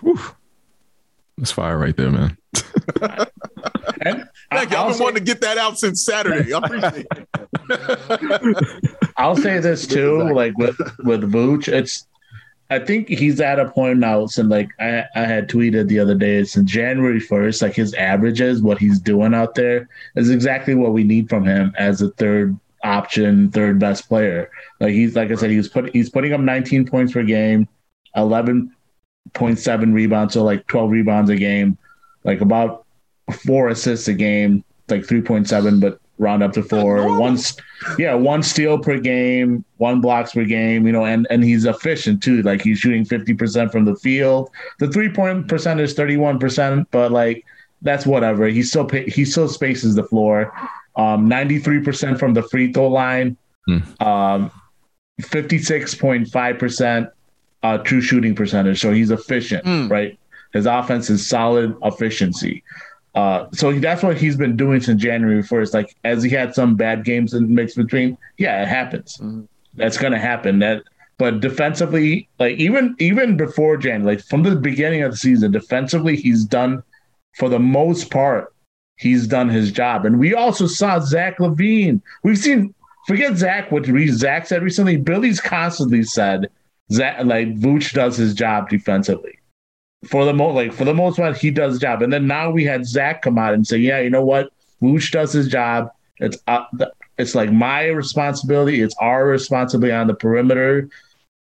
[0.00, 0.18] Whew.
[1.36, 2.36] That's fire right there, man.
[4.02, 4.76] and Thank you.
[4.76, 6.52] I've been say, wanting to get that out since Saturday.
[6.52, 7.37] I appreciate it.
[9.16, 12.06] I'll say this too, like with with Vooch, it's
[12.70, 16.14] I think he's at a point now since like I, I had tweeted the other
[16.14, 20.92] day, since January 1st, like his averages, what he's doing out there is exactly what
[20.92, 24.50] we need from him as a third option, third best player.
[24.80, 27.66] Like he's like I said, he's put he's putting up 19 points per game,
[28.16, 31.78] 11.7 rebounds, so like 12 rebounds a game,
[32.24, 32.84] like about
[33.46, 37.18] four assists a game, like 3.7, but round up to four.
[37.18, 37.38] One,
[37.98, 40.86] yeah, one steal per game, one blocks per game.
[40.86, 42.42] You know, and and he's efficient too.
[42.42, 44.50] Like he's shooting 50% from the field.
[44.78, 47.44] The three point percent is 31%, but like
[47.82, 48.46] that's whatever.
[48.48, 50.52] He still he still spaces the floor.
[50.96, 53.36] Um, 93% from the free throw line.
[53.66, 53.78] Hmm.
[54.02, 54.50] Um,
[55.22, 57.10] 56.5%
[57.62, 58.80] uh, true shooting percentage.
[58.80, 59.90] So he's efficient, mm.
[59.90, 60.18] right?
[60.52, 62.62] His offense is solid efficiency.
[63.18, 65.74] Uh, so that's what he's been doing since January 1st.
[65.74, 69.16] Like, as he had some bad games in the mix between, yeah, it happens.
[69.16, 69.42] Mm-hmm.
[69.74, 70.60] That's going to happen.
[70.60, 70.84] That,
[71.18, 76.14] but defensively, like even even before Jan, like from the beginning of the season, defensively,
[76.14, 76.84] he's done
[77.36, 78.54] for the most part,
[78.98, 80.06] he's done his job.
[80.06, 82.00] And we also saw Zach LaVine.
[82.22, 82.72] We've seen
[83.08, 84.96] forget Zach what Zach said recently.
[84.96, 86.50] Billy's constantly said
[86.92, 89.37] Zach like Vooch does his job defensively
[90.06, 92.02] for the most like for the most part, he does job.
[92.02, 95.10] And then now we had Zach come out and say, yeah, you know what, Vooch
[95.10, 95.90] does his job.
[96.18, 96.64] It's uh,
[97.18, 98.80] it's like my responsibility.
[98.80, 100.88] It's our responsibility on the perimeter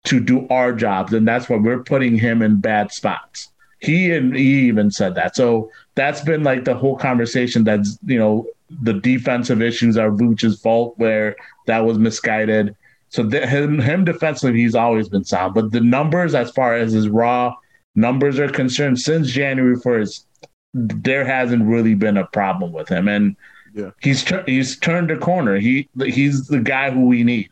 [0.04, 3.50] to do our jobs, and that's why we're putting him in bad spots.
[3.80, 5.36] He and he even said that.
[5.36, 7.64] So that's been like the whole conversation.
[7.64, 8.46] That's you know
[8.82, 11.36] the defensive issues are Vooch's fault, where
[11.66, 12.74] that was misguided.
[13.10, 15.54] So the, him him defensively, he's always been sound.
[15.54, 17.54] But the numbers, as far as his raw
[17.98, 20.24] numbers are concerned, since January 1st,
[20.72, 23.08] there hasn't really been a problem with him.
[23.08, 23.36] And
[23.74, 25.58] Yeah, he's tur- he's turned a corner.
[25.58, 27.50] He he's the guy who we need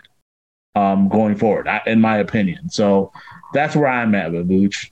[0.74, 2.70] um, going forward, in my opinion.
[2.70, 3.12] So
[3.52, 4.90] that's where I'm at with Vooch,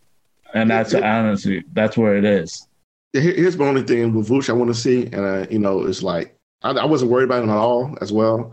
[0.52, 2.66] and that's honestly that's where it is.
[3.12, 6.02] Here's my only thing with Vooch I want to see, and uh, you know, it's
[6.02, 8.52] like I, I, wasn't worried about him at all as well,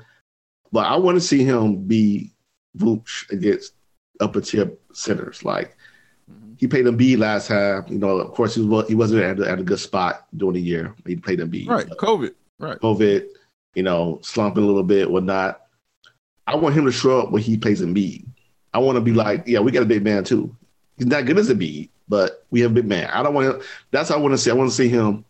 [0.71, 2.31] but I want to see him be
[2.77, 3.73] Vooch against
[4.19, 5.43] upper tier centers.
[5.43, 5.75] Like.
[6.61, 7.83] He played Embiid last time.
[7.89, 10.53] You know, of course he was he wasn't at a, at a good spot during
[10.53, 10.95] the year.
[11.07, 11.67] He played Embiid.
[11.67, 12.33] Right, COVID.
[12.59, 13.25] Right, COVID.
[13.73, 15.61] You know, slumping a little bit, whatnot.
[16.45, 18.27] I want him to show up when he plays Embiid.
[18.73, 20.55] I want to be like, yeah, we got a big man too.
[20.97, 23.09] He's not good as Embiid, but we have a big man.
[23.09, 23.67] I don't want to.
[23.89, 24.51] That's what I want to see.
[24.51, 25.25] I want to see him,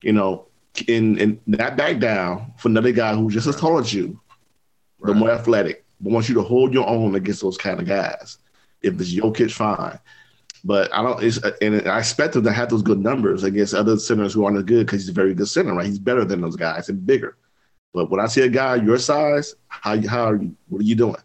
[0.00, 0.46] you know,
[0.86, 4.20] in in not back down for another guy who just as tall as you,
[5.00, 5.08] right.
[5.08, 8.38] but more athletic, but wants you to hold your own against those kind of guys.
[8.80, 9.98] If it's Jokic, fine.
[10.64, 11.20] But I don't.
[11.60, 14.64] And I expect him to have those good numbers against other centers who aren't as
[14.64, 15.86] good because he's a very good center, right?
[15.86, 17.36] He's better than those guys and bigger.
[17.92, 20.94] But when I see a guy your size, how how are you, what are you
[20.94, 21.16] doing?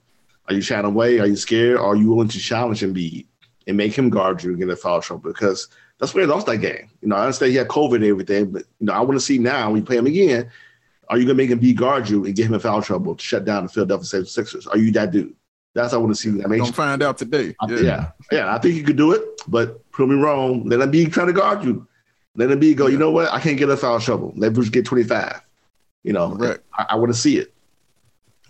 [0.48, 1.20] Are you shying away?
[1.20, 1.78] Are you scared?
[1.78, 3.26] Are you willing to challenge Embiid
[3.68, 5.32] and make him guard you and get a foul trouble?
[5.32, 5.68] Because
[6.00, 6.90] that's where he lost that game.
[7.02, 9.20] You know, I understand he had COVID and everything, but you know, I want to
[9.20, 10.50] see now when you play him again,
[11.10, 13.24] are you gonna make him be guard you and get him in foul trouble to
[13.24, 14.68] shut down the Philadelphia 76ers?
[14.68, 15.36] Are you that dude?
[15.78, 16.44] That's what I want to see.
[16.44, 17.56] I mean, don't find out today.
[17.62, 17.80] I, yeah.
[17.80, 18.12] yeah.
[18.32, 20.68] yeah, I think you could do it, but prove me wrong.
[20.68, 21.88] Let him be trying to guard you.
[22.36, 22.88] Let him be go.
[22.88, 22.94] Yeah.
[22.94, 23.32] You know what?
[23.32, 24.34] I can't get a foul trouble.
[24.36, 25.40] Let Bruce get 25.
[26.04, 26.58] You know, right.
[26.74, 27.54] I, I want to see it.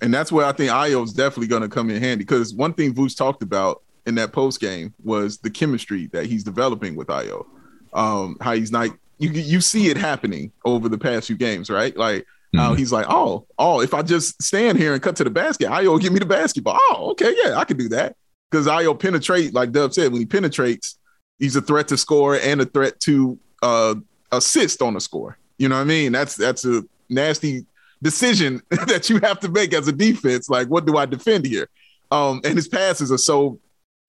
[0.01, 2.73] And that's where I think Ayo is definitely going to come in handy because one
[2.73, 7.07] thing Vooch talked about in that post game was the chemistry that he's developing with
[7.07, 7.45] Ayo.
[7.91, 11.95] Um, how he's not you you see it happening over the past few games, right?
[11.97, 12.59] Like mm-hmm.
[12.59, 15.67] how he's like, oh, oh, if I just stand here and cut to the basket,
[15.67, 16.77] Ayo give me the basketball.
[16.79, 18.15] Oh, okay, yeah, I can do that
[18.49, 20.97] because Ayo penetrate, like Dub said, when he penetrates,
[21.39, 23.95] he's a threat to score and a threat to uh,
[24.31, 25.37] assist on the score.
[25.57, 26.11] You know what I mean?
[26.11, 27.65] That's that's a nasty
[28.01, 30.49] decision that you have to make as a defense.
[30.49, 31.69] Like, what do I defend here?
[32.11, 33.59] Um, and his passes are so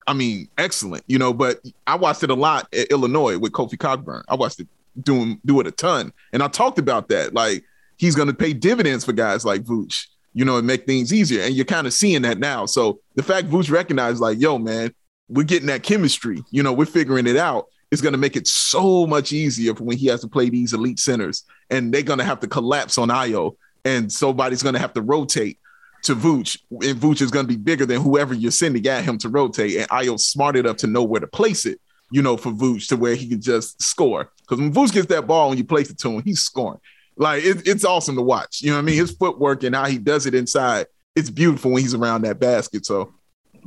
[0.07, 3.77] I mean, excellent, you know, but I watched it a lot at Illinois with Kofi
[3.77, 4.23] Cockburn.
[4.27, 4.67] I watched it
[4.99, 6.11] doing do it a ton.
[6.33, 7.35] And I talked about that.
[7.35, 7.63] Like
[7.99, 11.43] he's gonna pay dividends for guys like Vooch, you know, and make things easier.
[11.43, 12.65] And you're kind of seeing that now.
[12.65, 14.93] So the fact Vooch recognized, like, yo, man,
[15.27, 17.67] we're getting that chemistry, you know, we're figuring it out.
[17.91, 20.99] It's gonna make it so much easier for when he has to play these elite
[20.99, 25.59] centers and they're gonna have to collapse on Ayo and somebody's gonna have to rotate
[26.03, 29.17] to Vooch, and Vooch is going to be bigger than whoever you're sending at him
[29.19, 29.77] to rotate.
[29.77, 31.79] And Ayo's smart enough to know where to place it,
[32.11, 34.31] you know, for Vooch to where he can just score.
[34.41, 36.79] Because when Vooch gets that ball and you place it to him, he's scoring.
[37.19, 38.61] Like it, it's awesome to watch.
[38.61, 38.95] You know what I mean?
[38.95, 42.85] His footwork and how he does it inside, it's beautiful when he's around that basket.
[42.85, 43.13] So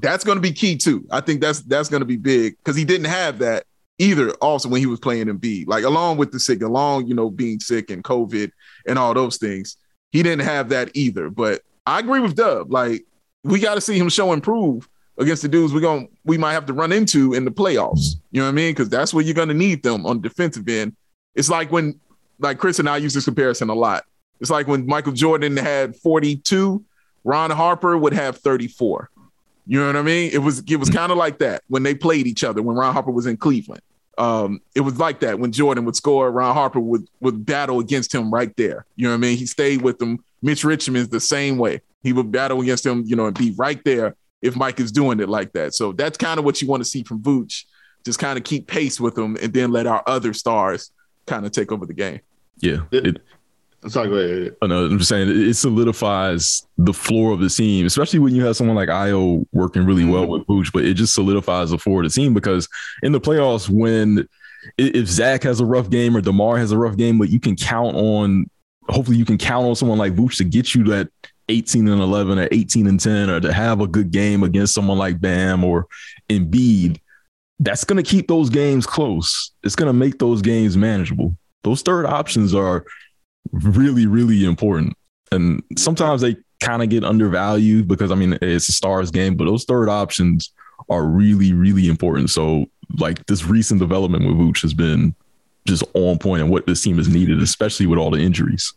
[0.01, 1.07] that's going to be key too.
[1.11, 3.65] I think that's that's going to be big because he didn't have that
[3.99, 4.31] either.
[4.41, 7.61] Also, when he was playing Embiid, like along with the sick, along you know being
[7.61, 8.51] sick and COVID
[8.89, 9.77] and all those things,
[10.11, 11.29] he didn't have that either.
[11.29, 12.73] But I agree with Dub.
[12.73, 13.05] Like
[13.45, 14.89] we got to see him show and prove
[15.19, 18.15] against the dudes we're going to we might have to run into in the playoffs.
[18.31, 18.73] You know what I mean?
[18.73, 20.97] Because that's where you're gonna need them on the defensive end.
[21.35, 21.99] It's like when
[22.43, 24.05] like Chris and I use this comparison a lot.
[24.41, 26.85] It's like when Michael Jordan had 42,
[27.25, 29.11] Ron Harper would have 34.
[29.67, 30.31] You know what I mean?
[30.33, 32.93] It was it was kind of like that when they played each other when Ron
[32.93, 33.83] Harper was in Cleveland.
[34.19, 38.13] Um, it was like that when Jordan would score, Ron Harper would would battle against
[38.13, 38.85] him right there.
[38.97, 39.39] You know what I mean?
[39.39, 41.81] He stayed with them Mitch Richmond's the same way.
[42.03, 45.21] He would battle against him, you know, and be right there if Mike is doing
[45.21, 45.73] it like that.
[45.75, 47.65] So that's kind of what you want to see from Vooch.
[48.05, 50.91] Just kind of keep pace with him and then let our other stars
[51.27, 52.21] kind of take over the game.
[52.59, 52.83] Yeah.
[52.93, 53.21] It,
[53.83, 54.57] I'm sorry, go ahead.
[54.63, 58.45] Oh, no, I'm just saying it solidifies the floor of the team, especially when you
[58.45, 60.33] have someone like Ayo working really well mm-hmm.
[60.33, 62.69] with Vooch, but it just solidifies the floor of the team because
[63.03, 64.29] in the playoffs, when
[64.79, 67.57] if Zach has a rough game or DeMar has a rough game, but you can
[67.57, 68.49] count on
[68.89, 71.09] hopefully you can count on someone like Vooch to get you that
[71.49, 74.99] 18 and 11 or 18 and 10 or to have a good game against someone
[74.99, 75.87] like Bam or
[76.29, 76.99] Embiid.
[77.59, 79.53] That's going to keep those games close.
[79.63, 81.37] It's going to make those games manageable.
[81.65, 82.85] Those third options are
[83.53, 84.95] really, really important.
[85.31, 89.45] And sometimes they kind of get undervalued because, I mean, it's a stars game, but
[89.45, 90.53] those third options
[90.89, 92.31] are really, really important.
[92.31, 92.67] So,
[92.99, 95.15] like, this recent development with Vooch has been
[95.67, 98.75] just on point and what this team has needed, especially with all the injuries.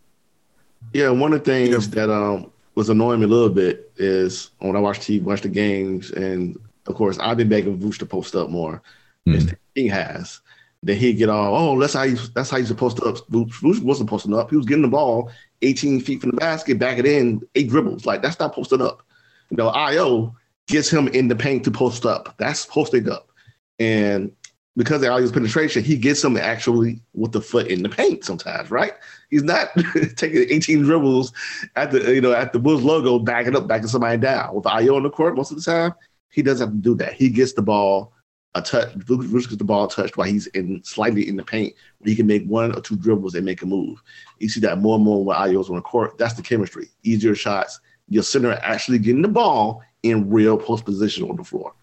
[0.94, 1.96] Yeah, one of the things yeah.
[1.96, 5.50] that um, was annoying me a little bit is when I watch TV, watch the
[5.50, 8.82] games, and of course I've been begging Vooch to post up more.
[9.28, 9.56] Mm.
[9.74, 10.42] He has.
[10.86, 13.16] Then he'd get all, oh, that's how you that's how you're supposed to up.
[13.32, 14.52] Vooch wasn't posting up.
[14.52, 15.32] He was getting the ball
[15.64, 18.06] 18 feet from the basket, back it in, eight dribbles.
[18.06, 19.02] Like that's not posted up.
[19.50, 20.32] You know, Ayo
[20.68, 22.36] gets him in the paint to post up.
[22.38, 23.32] That's posting up.
[23.80, 24.32] And
[24.78, 28.70] because of Ayo's penetration, he gets him actually with the foot in the paint sometimes,
[28.70, 28.94] right?
[29.32, 29.70] He's not
[30.18, 31.34] taking 18 dribbles
[31.76, 34.54] at the you know at the Bulls logo, backing up, backing somebody down.
[34.54, 35.96] With Ayo on the court most of the time,
[36.30, 37.14] he doesn't have to do that.
[37.14, 38.14] He gets the ball
[38.56, 38.98] a touch.
[38.98, 42.26] Vucevic gets the ball touched while he's in slightly in the paint, where he can
[42.26, 44.02] make one or two dribbles and make a move.
[44.40, 46.18] You see that more and more when Ayo's on the court.
[46.18, 46.88] That's the chemistry.
[47.04, 47.80] Easier shots.
[48.08, 51.74] Your center actually getting the ball in real post position on the floor.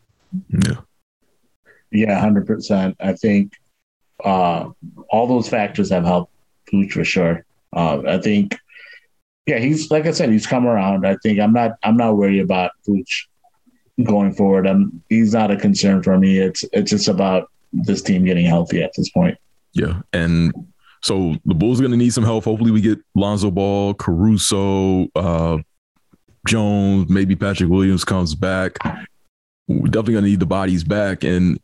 [0.49, 0.77] Yeah.
[1.91, 2.97] Yeah, hundred percent.
[3.01, 3.53] I think
[4.25, 4.71] uh,
[5.11, 6.33] all those factors have helped
[6.73, 7.45] Vooch for sure.
[7.75, 8.57] Uh, I think,
[9.47, 11.07] yeah, he's like I said, he's come around.
[11.07, 13.27] I think I'm not I'm not worried about Vooch
[14.05, 14.67] going forward.
[14.67, 16.39] I'm he's not a concern for me.
[16.39, 19.39] It's it's just about this team getting healthy at this point.
[19.73, 20.53] Yeah, and
[21.03, 22.45] so the Bulls are going to need some help.
[22.45, 25.59] Hopefully, we get Lonzo Ball, Caruso, uh,
[26.47, 28.77] Jones, maybe Patrick Williams comes back.
[29.69, 31.59] We're definitely going to need the bodies back, and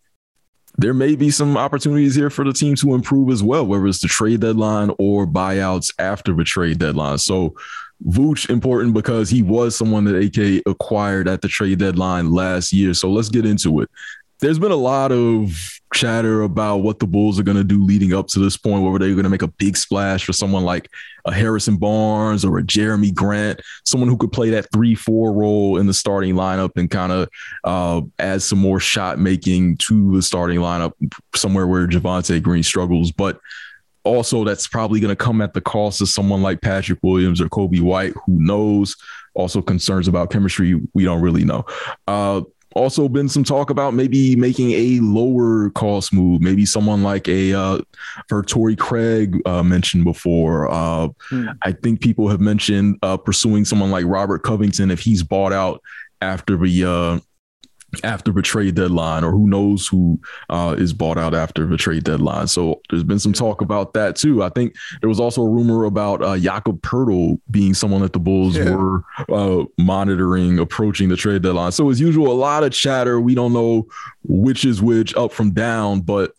[0.79, 4.01] there may be some opportunities here for the team to improve as well, whether it's
[4.01, 7.19] the trade deadline or buyouts after the trade deadline.
[7.19, 7.57] So
[8.07, 12.95] Vooch important because he was someone that AK acquired at the trade deadline last year.
[12.95, 13.91] So let's get into it.
[14.41, 15.53] There's been a lot of
[15.93, 18.99] chatter about what the Bulls are going to do leading up to this point, whether
[18.99, 20.89] they're going to make a big splash for someone like
[21.25, 25.87] a Harrison Barnes or a Jerami Grant, someone who could play that three-four role in
[25.87, 27.29] the starting lineup and kind of
[27.65, 30.93] uh, add some more shot making to the starting lineup
[31.35, 33.11] somewhere where Javonte Green struggles.
[33.11, 33.41] But
[34.09, 37.49] also, that's probably going to come at the cost of someone like Patrick Williams or
[37.49, 38.97] Coby White, who knows.
[39.35, 41.65] Also, concerns about chemistry, we don't really know.
[42.07, 42.41] Uh,
[42.75, 47.53] also been some talk about maybe making a lower cost move, maybe someone like a
[47.53, 47.79] uh,
[48.29, 50.71] for Torrey Craig uh, mentioned before.
[50.71, 51.49] Uh, hmm.
[51.63, 55.83] I think people have mentioned uh, pursuing someone like Robert Covington if he's bought out
[56.21, 57.21] after the uh,
[58.05, 60.21] after the trade deadline, or who knows who
[60.51, 62.47] uh, is bought out after the trade deadline.
[62.47, 64.43] So there's been some talk about that too.
[64.43, 68.19] I think there was also a rumor about uh, Jakob Poeltl being someone that the
[68.19, 68.75] Bulls yeah.
[68.75, 71.73] were uh, monitoring approaching the trade deadline.
[71.73, 73.21] So as usual, a lot of chatter.
[73.21, 73.87] We don't know
[74.23, 76.03] which is which, up from down.
[76.03, 76.33] But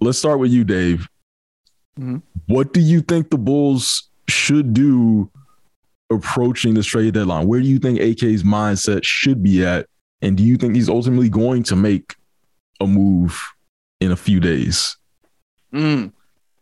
[0.00, 1.08] let's start with you, Dave.
[1.98, 2.16] Mm-hmm.
[2.46, 5.30] What do you think the Bulls should do
[6.10, 7.46] approaching this trade deadline?
[7.46, 9.86] Where do you think AK's mindset should be at?
[10.24, 12.16] And do you think he's ultimately going to make
[12.80, 13.38] a move
[14.00, 14.96] in a few days?
[15.70, 16.12] Mm.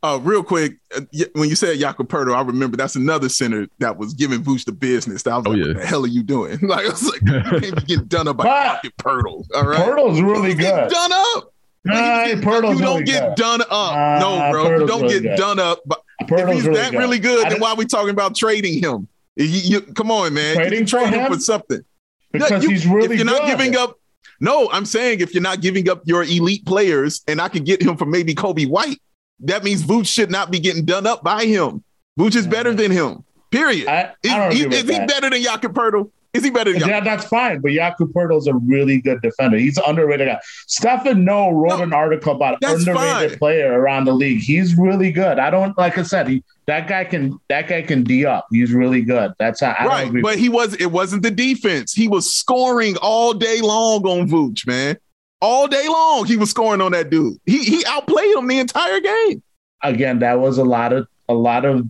[0.02, 1.02] Uh, real quick, uh,
[1.34, 4.72] when you said Jakob Poeltl, I remember that's another center that was giving Vooch the
[4.72, 5.24] business.
[5.28, 5.66] I was oh, like, yeah.
[5.68, 6.58] what the hell are you doing?
[6.72, 9.46] Like, I was like, you can't be getting done up by Jakob Poeltl.
[9.54, 9.78] All right.
[9.78, 10.90] Poeltl's really good.
[10.90, 11.54] Done up.
[11.84, 13.34] Nah, you, you don't get good.
[13.36, 13.70] done up.
[13.70, 14.64] Uh, no, bro.
[14.64, 15.36] Poeltl's you don't really get good.
[15.36, 15.78] done up.
[15.86, 16.98] But Poeltl's if he's really that good.
[16.98, 19.06] really good, then why are we talking about trading him?
[19.36, 20.56] You, you, come on, man.
[20.56, 21.20] Trading you trade him?
[21.20, 21.84] him for something
[22.32, 23.06] because you, he's really.
[23.06, 23.38] If you're good.
[23.40, 23.98] not giving up,
[24.40, 27.82] no, I'm saying if you're not giving up your elite players, and I could get
[27.82, 29.00] him for maybe Coby White,
[29.40, 31.84] that means Vooch should not be getting done up by him.
[32.18, 33.24] Vooch is better than him.
[33.50, 33.86] Period.
[33.86, 36.10] I, I is, is, he better than Jakob Poeltl?
[36.34, 37.60] Is he better than Yeah, that's fine.
[37.60, 39.58] But Poeltl is a really good defender.
[39.58, 40.40] He's an underrated guy.
[40.66, 43.38] Stefan No wrote no, an article about underrated fine.
[43.38, 44.40] player around the league.
[44.40, 45.38] He's really good.
[45.38, 48.46] I don't like I said, he that guy can that guy can D up.
[48.50, 49.32] He's really good.
[49.38, 50.22] That's how I right.
[50.22, 51.92] But he was it wasn't the defense.
[51.92, 54.96] He was scoring all day long on Vooch, man.
[55.42, 57.36] All day long he was scoring on that dude.
[57.44, 59.42] He he outplayed him the entire game.
[59.82, 61.86] Again, that was a lot of a lot of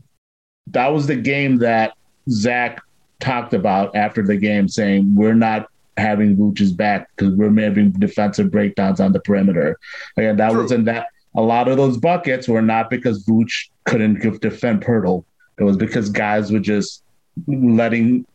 [0.69, 1.93] that was the game that
[2.29, 2.83] Zach
[3.23, 8.51] talked about after the game, saying we're not having Vooch's back because we're having defensive
[8.51, 9.79] breakdowns on the perimeter.
[10.17, 10.63] Again, that True.
[10.63, 15.25] was in that a lot of those buckets were not because Vooch couldn't defend Poeltl.
[15.59, 17.03] It was because guys were just
[17.47, 18.27] letting,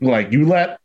[0.00, 0.80] like, you let,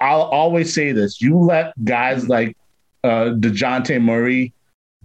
[0.00, 2.56] I'll always say this, you let guys like
[3.02, 4.52] uh, DeJounte Murray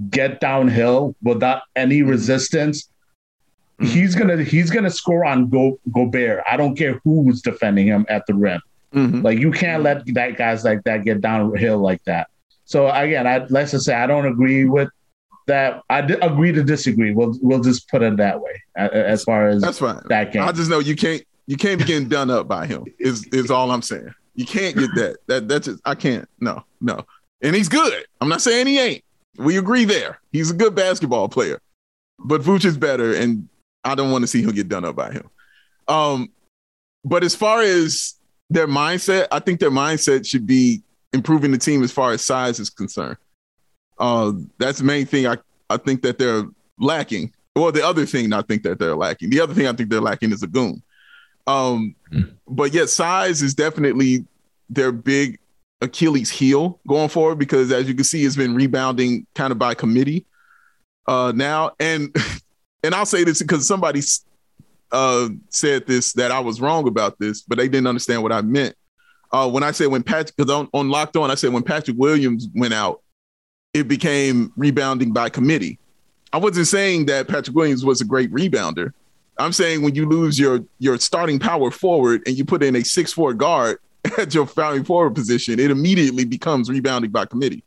[0.09, 2.89] get downhill without any resistance.
[3.81, 6.43] He's gonna he's gonna score on Go, Gobert.
[6.49, 8.61] I don't care who's defending him at the rim.
[8.93, 9.21] Mm-hmm.
[9.21, 12.29] Like you can't let that guys like that get downhill like that.
[12.65, 14.89] So again, I let's just say I don't agree with
[15.47, 17.11] that I d- agree to disagree.
[17.13, 18.61] We'll we'll just put it that way.
[18.75, 20.01] As far as that's fine.
[20.09, 22.85] That game, I just know you can't you can't be getting done up by him.
[22.99, 24.13] Is is all I'm saying.
[24.35, 25.17] You can't get that.
[25.27, 26.27] That that's just I can't.
[26.39, 27.05] No no.
[27.41, 28.05] And he's good.
[28.21, 29.03] I'm not saying he ain't.
[29.37, 30.19] We agree there.
[30.31, 31.61] He's a good basketball player,
[32.19, 33.47] but Vooch is better, and
[33.83, 35.29] I don't want to see him get done up by him.
[35.87, 36.29] Um,
[37.03, 38.15] but as far as
[38.49, 40.81] their mindset, I think their mindset should be
[41.13, 43.17] improving the team as far as size is concerned.
[43.97, 45.37] Uh, that's the main thing I,
[45.69, 46.43] I think that they're
[46.79, 47.33] lacking.
[47.55, 49.29] Well, the other thing I think that they're lacking.
[49.29, 50.81] The other thing I think they're lacking is a goon.
[51.47, 52.31] Um, mm.
[52.47, 54.25] But yet, size is definitely
[54.69, 55.39] their big
[55.81, 59.73] Achilles heel going forward because as you can see, it's been rebounding kind of by
[59.73, 60.25] committee
[61.07, 61.71] uh now.
[61.79, 62.15] And
[62.83, 64.01] and I'll say this because somebody
[64.91, 68.41] uh said this that I was wrong about this, but they didn't understand what I
[68.41, 68.75] meant.
[69.31, 71.97] Uh when I said when Patrick because on, on locked on, I said when Patrick
[71.97, 73.01] Williams went out,
[73.73, 75.79] it became rebounding by committee.
[76.31, 78.93] I wasn't saying that Patrick Williams was a great rebounder.
[79.37, 82.83] I'm saying when you lose your your starting power forward and you put in a
[82.83, 83.79] six four guard
[84.17, 87.63] at your founding forward position, it immediately becomes rebounding by committee.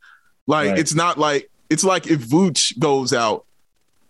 [0.47, 0.79] Like right.
[0.79, 3.47] it's not like it's like if Vooch goes out,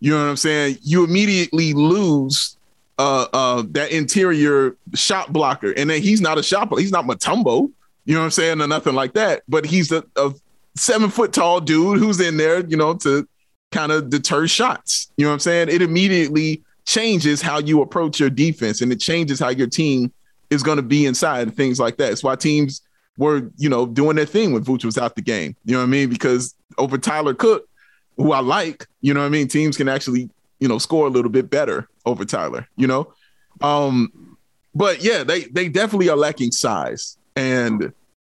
[0.02, 0.78] you know what I'm saying?
[0.82, 2.56] You immediately lose
[2.98, 5.70] uh uh that interior shot blocker.
[5.70, 6.76] And then he's not a shot.
[6.76, 7.70] He's not Mutombo.
[8.04, 9.44] you know what I'm saying, or nothing like that.
[9.48, 10.34] But he's a, a
[10.76, 13.28] seven foot tall dude who's in there, you know, to
[13.70, 15.12] kind of deter shots.
[15.16, 15.68] You know what I'm saying?
[15.68, 20.12] It immediately changes how you approach your defense and it changes how your team
[20.50, 22.10] is going to be inside and things like that.
[22.10, 22.82] It's why teams
[23.18, 25.54] were, you know, doing their thing when Vooch was out the game.
[25.64, 26.08] You know what I mean?
[26.08, 27.68] Because over Tyler Cook,
[28.16, 29.48] who I like, you know what I mean?
[29.48, 30.28] Teams can actually,
[30.60, 33.12] you know, score a little bit better over Tyler, you know?
[33.60, 34.36] Um,
[34.74, 37.16] but yeah, they they definitely are lacking size.
[37.36, 37.92] And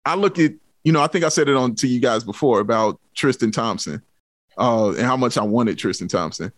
[0.04, 0.52] I look at,
[0.84, 4.02] you know, I think I said it on to you guys before about Tristan Thompson
[4.58, 6.52] uh, and how much I wanted Tristan Thompson.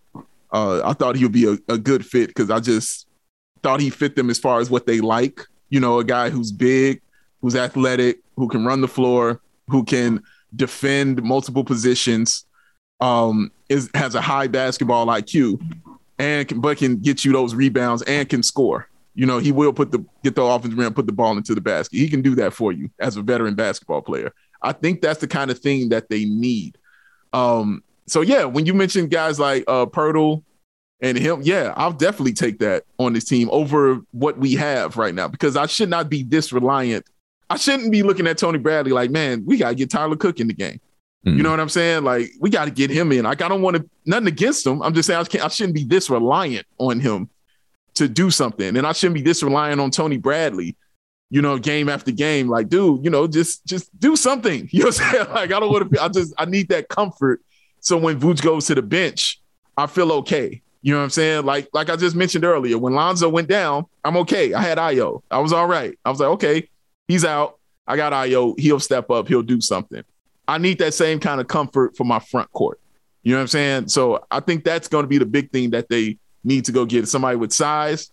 [0.53, 3.07] Uh, I thought he would be a, a good fit because I just
[3.63, 5.41] thought he fit them as far as what they like.
[5.71, 7.01] You know, a guy who's big,
[7.41, 10.23] who's athletic, who can run the floor, who can
[10.55, 12.47] defend multiple positions,
[13.05, 15.61] um, is has a high basketball IQ,
[16.19, 18.89] and can, but can get you those rebounds and can score.
[19.15, 21.61] You know, he will put the get the offensive rim, put the ball into the
[21.61, 21.99] basket.
[21.99, 24.33] He can do that for you as a veteran basketball player.
[24.63, 26.79] I think that's the kind of thing that they need.
[27.35, 30.43] Um, so yeah, when you mentioned guys like uh Poeltl
[31.01, 35.15] and him, yeah, I'll definitely take that on this team over what we have right
[35.15, 37.05] now because I should not be this reliant.
[37.51, 40.47] I shouldn't be looking at Tony Bradley like, man, we gotta get Tyler Cook in
[40.47, 40.81] the game.
[41.25, 41.37] Mm-hmm.
[41.37, 42.05] You know what I'm saying?
[42.05, 43.25] Like, we got to get him in.
[43.25, 44.83] Like, I don't want to nothing against him.
[44.83, 47.29] I'm just saying I, can't, I shouldn't be this reliant on him
[47.95, 50.77] to do something, and I shouldn't be this reliant on Tony Bradley.
[51.31, 54.69] You know, game after game, like, dude, you know, just just do something.
[54.73, 55.29] You know what I'm saying?
[55.31, 56.03] Like, I don't want to.
[56.03, 57.41] I just I need that comfort
[57.85, 59.41] so when Vooch goes to the bench,
[59.77, 60.63] I feel okay.
[60.81, 61.45] You know what I'm saying?
[61.45, 64.55] Like, like I just mentioned earlier, when Lonzo went down, I'm okay.
[64.55, 65.23] I had Ayo.
[65.31, 65.97] I was all right.
[66.03, 66.69] I was like, okay,
[67.09, 67.59] he's out.
[67.87, 68.59] I got Ayo.
[68.59, 69.29] He'll step up.
[69.29, 70.03] He'll do something.
[70.47, 72.81] I need that same kind of comfort for my front court.
[73.23, 73.89] You know what I'm saying?
[73.89, 76.85] So I think that's going to be the big thing that they need to go
[76.85, 78.11] get somebody with size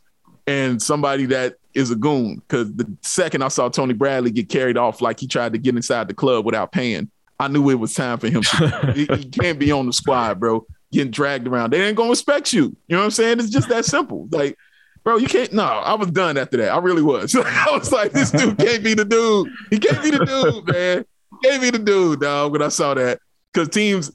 [0.47, 2.35] and somebody that is a goon.
[2.35, 5.75] Because the second I saw Tony Bradley get carried off like he tried to get
[5.75, 8.41] inside the club without paying, I knew it was time for him.
[8.41, 10.65] To, he, he can't be on the squad, bro.
[10.91, 11.71] Getting dragged around.
[11.71, 12.63] They ain't gonna respect you.
[12.87, 13.39] You know what I'm saying?
[13.39, 14.27] It's just that simple.
[14.29, 14.57] Like,
[15.03, 15.51] bro, you can't.
[15.53, 16.69] No, I was done after that.
[16.69, 17.33] I really was.
[17.35, 19.49] I was like, this dude can't be the dude.
[19.69, 21.05] He can't be the dude, man.
[21.31, 22.51] He can't the dude, dog.
[22.51, 23.19] When I saw that,
[23.51, 24.11] because teams,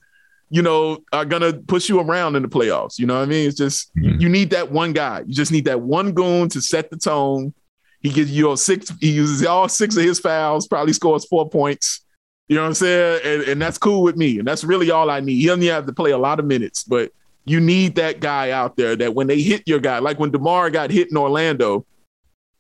[0.51, 2.99] you know, are gonna push you around in the playoffs.
[2.99, 3.49] You know what I mean?
[3.49, 4.21] It's just mm-hmm.
[4.21, 5.25] you need that one guy.
[5.27, 7.55] You just need that one goon to set the tone.
[8.01, 8.93] He gives you all six.
[9.01, 10.69] He uses all six of his fouls.
[10.69, 12.03] Probably scores four points
[12.49, 13.21] you know what I'm saying?
[13.25, 14.39] And, and that's cool with me.
[14.39, 15.41] And that's really all I need.
[15.41, 17.11] He doesn't have to play a lot of minutes, but
[17.45, 20.71] you need that guy out there that when they hit your guy, like when DeMar
[20.71, 21.85] got hit in Orlando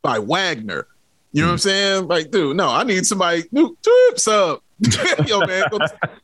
[0.02, 0.86] by Wagner,
[1.36, 1.60] you know what I'm mm.
[1.60, 2.08] saying?
[2.08, 3.44] Like, dude, no, I need somebody.
[3.52, 3.76] Dude,
[4.28, 4.62] up.
[5.26, 5.78] Yo, man, go,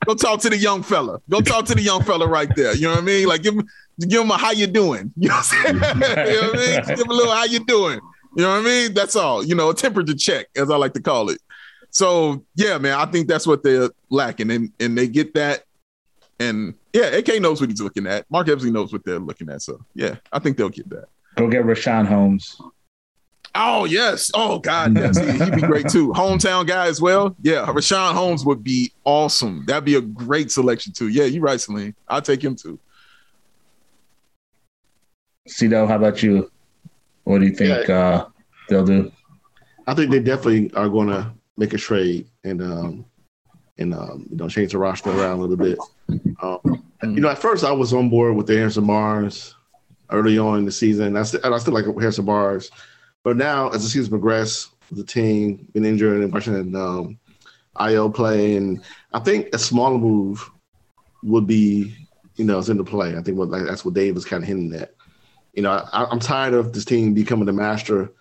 [0.07, 1.21] go, talk to the young fella.
[1.29, 2.75] Go talk to the young fella right there.
[2.75, 3.29] You know what I mean?
[3.29, 3.69] Like, give him,
[4.01, 5.13] give him a how you doing.
[5.19, 5.75] You know what I'm saying?
[5.75, 6.77] you know what I mean?
[6.77, 8.01] Just give him a little how you doing.
[8.37, 8.95] You know what I mean?
[8.95, 9.45] That's all.
[9.45, 11.43] You know, a temperature check, as I like to call it.
[11.91, 15.65] So yeah, man, I think that's what they're lacking, and and they get that,
[16.41, 18.25] and yeah, AK knows what he's looking at.
[18.31, 19.61] Marc Eversley knows what they're looking at.
[19.61, 21.05] So yeah, I think they'll get that.
[21.37, 22.59] Go get Richaun Holmes.
[23.55, 24.31] Oh yes.
[24.35, 25.19] Oh God, yes.
[25.19, 26.09] He, would be great too.
[26.13, 27.37] Hometown guy as well.
[27.43, 29.65] Yeah, Richaun Holmes would be awesome.
[29.67, 31.09] That'd be a great selection too.
[31.09, 31.95] Yeah, you're right, Salim.
[32.09, 32.79] I'll take him too.
[35.47, 36.51] Cito, how about you?
[37.25, 37.99] What do you think yeah.
[37.99, 38.29] uh,
[38.69, 39.13] they'll do?
[39.87, 43.05] I think they definitely are going to make a trade and um
[43.79, 45.79] and um you know change the roster around a little bit.
[46.43, 49.55] Um, you know, at first I was on board with the Harrison Barnes
[50.11, 51.17] early on in the season.
[51.17, 52.71] I, st- I still like Harrison Barnes,
[53.25, 57.19] but now as the season progressed, the team been injured and watching um,
[57.77, 60.51] Ayo play, and I think a smaller move
[61.23, 61.95] would be
[62.37, 63.17] you know it's in the play.
[63.17, 64.95] I think what like, that's what Dave was kind of hinting at.
[65.55, 68.13] You know, I, I'm tired of this team becoming the master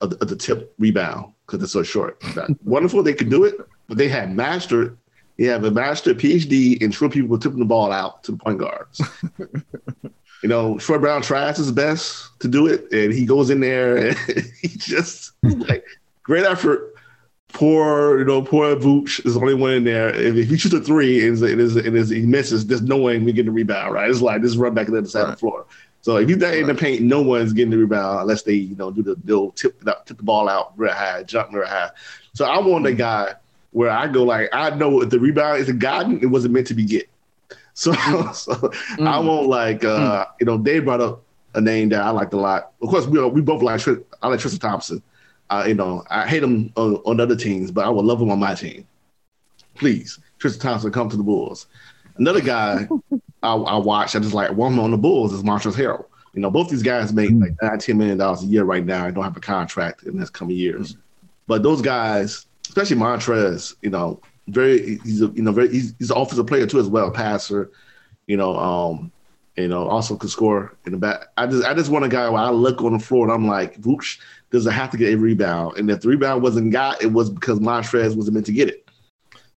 [0.00, 2.22] of the, of the tip rebound because it's so short.
[2.64, 3.56] Wonderful, they could do it,
[3.88, 4.96] but they have mastered.
[5.38, 8.58] They have a master PhD in short people tipping the ball out to the point
[8.58, 9.00] guards.
[10.42, 13.96] you know, Troy Brown tries his best to do it, and he goes in there
[14.08, 14.16] and
[14.60, 15.84] he just like
[16.22, 16.94] great effort.
[17.52, 20.14] poor, you know, poor Vooch is the only one in there.
[20.14, 22.96] If, if he shoots a three and, it is, it is, he misses, there's no
[22.96, 24.08] way we get the rebound, right?
[24.08, 25.28] It's like this run back to the other side right.
[25.30, 25.66] of the floor.
[26.02, 28.90] So if not in the paint, no one's getting the rebound unless they, you know,
[28.90, 31.90] do the they'll tip tip the ball out real high, jump real high.
[32.32, 33.34] So I want a guy
[33.72, 36.68] where I go like I know if the rebound is a gotten, it wasn't meant
[36.68, 37.08] to be get.
[37.84, 38.34] So, mm.
[38.34, 39.06] so mm.
[39.06, 40.30] I want like uh, mm.
[40.38, 41.22] you know, they brought up
[41.54, 42.72] a name that I liked a lot.
[42.82, 43.80] Of course, we we both like
[44.20, 45.02] I like Tristan Thompson.
[45.48, 48.30] Uh, you know, I hate him on, on, other teams, but I would love him
[48.30, 48.86] on my team.
[49.74, 51.66] Please, Tristan Thompson, come to the Bulls.
[52.18, 52.86] Another guy
[53.42, 56.04] I, I watch, I just like one on the Bulls is Montrezl Harrell.
[56.34, 59.24] You know, both these guys make like $19 million a year right now and don't
[59.24, 60.96] have a contract in the next coming years.
[61.46, 64.20] But those guys, especially Montrez, you know,
[64.50, 67.70] very he's a you know very he's, he's an offensive player too as well, passer.
[68.26, 69.10] You know, um,
[69.56, 71.26] you know, also could score in the back.
[71.36, 73.46] I just I just want a guy where I look on the floor and I'm
[73.46, 74.18] like, whoosh,
[74.50, 75.76] does it have to get a rebound?
[75.78, 78.88] And if the rebound wasn't got, it was because Montrez wasn't meant to get it.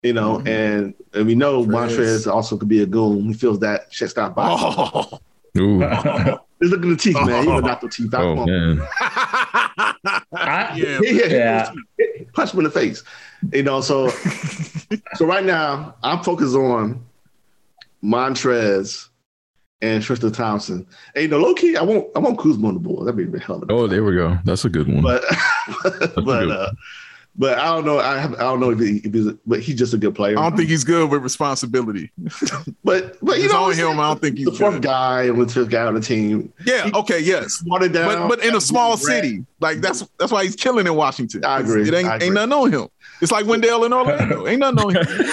[0.02, 0.48] You know, mm-hmm.
[0.48, 3.24] and and we know Montrez also could be a goon.
[3.26, 4.48] He feels that shit stop by.
[4.48, 5.20] Oh.
[5.58, 5.80] Ooh.
[5.80, 7.44] Just look at the teeth, man.
[7.48, 8.12] You got the teeth.
[8.14, 8.22] out.
[8.22, 8.86] Oh, man.
[10.32, 11.72] I, yeah, yeah.
[12.32, 13.02] Punch him in the face.
[13.52, 14.08] You know, so
[15.14, 17.04] so right now I'm focused on
[18.02, 19.08] Montrez
[19.82, 20.86] and Tristan Thompson.
[21.14, 23.06] Hey, you know, low key, I won't I won't Kuzma on the board.
[23.06, 24.38] That'd be a hell of a Oh, there we go.
[24.44, 25.02] That's a good one.
[25.02, 25.24] But
[26.24, 26.70] but uh,
[27.36, 27.98] but I don't know.
[27.98, 30.38] I have, I don't know if, he, if he's, but he's just a good player.
[30.38, 32.10] I don't think he's good with responsibility.
[32.84, 34.00] but but you know, on him.
[34.00, 36.52] I don't think he's the fourth guy and the fifth guy on the team.
[36.64, 36.86] Yeah.
[36.86, 37.20] He, okay.
[37.20, 37.62] Yes.
[37.64, 38.28] Watered down.
[38.28, 41.44] But, but in a small city, like that's that's why he's killing in Washington.
[41.44, 41.88] I agree.
[41.88, 42.26] It ain't, agree.
[42.26, 42.88] ain't nothing on him.
[43.22, 44.46] It's like Wendell in Orlando.
[44.48, 45.26] ain't nothing on him.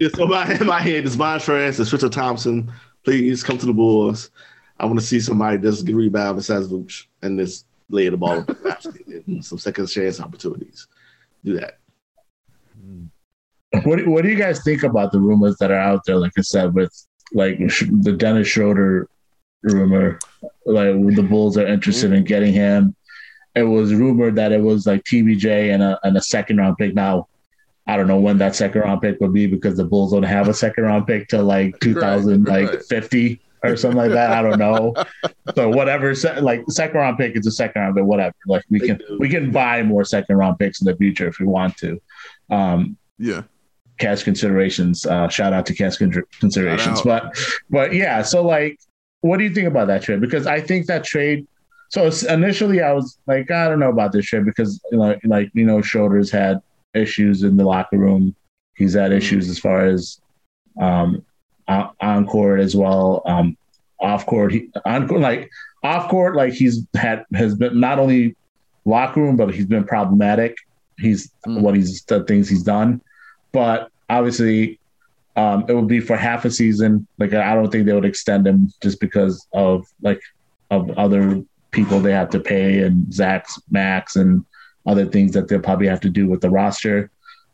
[0.00, 2.72] yeah, so my my head is Montrez and Tristan Thompson.
[3.04, 4.30] Please come to the Bulls.
[4.78, 8.44] I want to see somebody that's get rebound besides Vooch and just lay the ball
[9.40, 10.88] some second chance opportunities.
[11.44, 11.78] Do that.
[12.80, 13.06] Hmm.
[13.82, 16.16] What What do you guys think about the rumors that are out there?
[16.16, 16.92] Like I said, with
[17.32, 19.08] like the Dennis Schroeder
[19.62, 20.18] rumor,
[20.66, 22.94] like the Bulls are interested in getting him.
[23.54, 26.94] It was rumored that it was like TBJ and a and a second round pick.
[26.94, 27.28] Now,
[27.86, 30.48] I don't know when that second round pick would be because the Bulls don't have
[30.48, 34.32] a second round pick till like 2000 right, like 50 or something like that.
[34.32, 34.94] I don't know.
[35.54, 38.34] So whatever, like second round pick is a second round, but whatever.
[38.46, 41.46] Like we can we can buy more second round picks in the future if we
[41.46, 42.00] want to.
[42.50, 43.42] Um, yeah.
[43.98, 45.06] Cash considerations.
[45.06, 47.02] Uh, shout out to cash con- considerations.
[47.02, 47.36] But
[47.70, 48.78] but yeah, so like,
[49.20, 50.20] what do you think about that trade?
[50.20, 51.46] Because I think that trade.
[51.90, 55.50] So initially, I was like, I don't know about this trade because you know, like
[55.54, 56.60] you know, Schroeder's had
[56.94, 58.34] issues in the locker room.
[58.76, 60.20] He's had issues as far as
[60.80, 61.24] um,
[61.68, 63.22] on court as well.
[63.24, 63.56] Um,
[64.00, 65.50] off court, he, on court, like
[65.82, 68.36] off court, like he's had has been not only
[68.84, 70.56] locker room, but he's been problematic.
[70.98, 71.60] He's mm.
[71.60, 73.00] what he's the things he's done,
[73.52, 74.78] but obviously,
[75.36, 77.06] um, it would be for half a season.
[77.18, 80.20] Like I don't think they would extend him just because of like
[80.70, 84.44] of other people they have to pay and Zach's max and
[84.86, 87.10] other things that they'll probably have to do with the roster.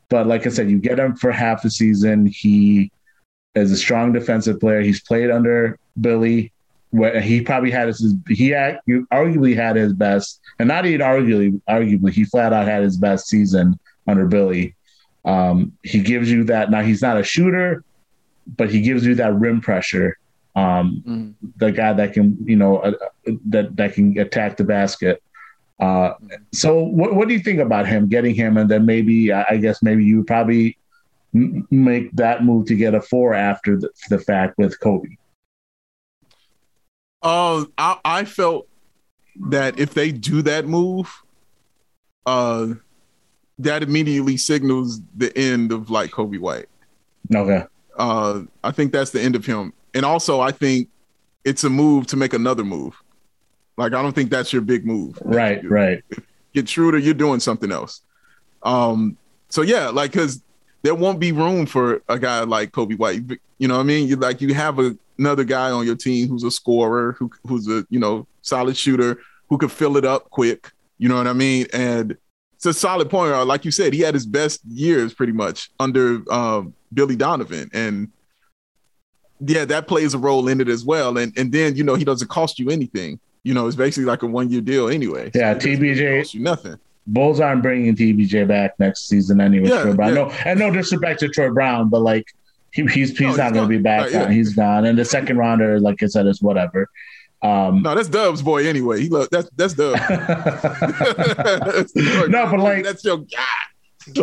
[0.08, 2.26] But like I said, you get him for half a season.
[2.26, 2.90] He
[3.54, 4.80] is a strong defensive player.
[4.80, 6.52] He's played under Billy,
[6.90, 12.12] where he probably had his he arguably had his best, and not even arguably arguably
[12.12, 14.74] he flat out had his best season under Billy.
[15.24, 16.70] Um, he gives you that.
[16.70, 17.84] Now he's not a shooter,
[18.56, 20.18] but he gives you that rim pressure.
[20.56, 21.34] Um, mm.
[21.56, 22.92] The guy that can you know uh,
[23.46, 25.22] that that can attack the basket.
[25.78, 26.12] Uh,
[26.52, 29.82] so what, what do you think about him getting him and then maybe I guess
[29.82, 30.76] maybe you probably
[31.32, 35.16] make that move to get a four after the, the fact with Coby?
[37.22, 38.66] Uh, I, I felt
[39.48, 41.10] that if they do that move,
[42.26, 42.68] uh,
[43.58, 46.66] that immediately signals the end of like Coby White.
[47.34, 47.64] Okay.
[47.96, 50.88] Uh, I think that's the end of him, and also I think
[51.44, 52.94] it's a move to make another move.
[53.76, 55.18] Like I don't think that's your big move.
[55.22, 55.62] Right.
[55.68, 56.02] Right.
[56.54, 58.02] Get Schroeder, you're doing something else.
[58.62, 59.16] Um.
[59.48, 60.42] So yeah, like because
[60.82, 63.38] there won't be room for a guy like Coby White.
[63.58, 64.08] You know what I mean?
[64.08, 67.68] You like you have a, another guy on your team who's a scorer, who who's
[67.68, 70.72] a you know solid shooter, who could fill it up quick.
[70.98, 71.66] You know what I mean?
[71.72, 72.16] And
[72.54, 73.46] it's a solid point guard.
[73.46, 78.10] Like you said, he had his best years pretty much under um, Billy Donovan, and
[79.40, 81.18] yeah, that plays a role in it as well.
[81.18, 83.20] And and then you know he doesn't cost you anything.
[83.42, 85.30] You know, it's basically like a one year deal anyway.
[85.34, 86.78] Yeah, so TBJ you nothing.
[87.12, 89.68] Bulls aren't bringing TBJ back next season anyway.
[89.68, 90.08] Yeah, Troy Brown.
[90.08, 90.14] Yeah.
[90.14, 92.26] No, and no disrespect to Troy Brown, but like
[92.72, 94.02] he, he's he's no, not going to be back.
[94.02, 94.30] Right, yeah.
[94.30, 94.84] He's gone.
[94.86, 96.88] And the second rounder, like I said, is whatever.
[97.42, 99.00] Um, no, that's Dub's boy anyway.
[99.00, 99.94] He look that's that's Dub.
[102.28, 103.44] no, but like that's your guy.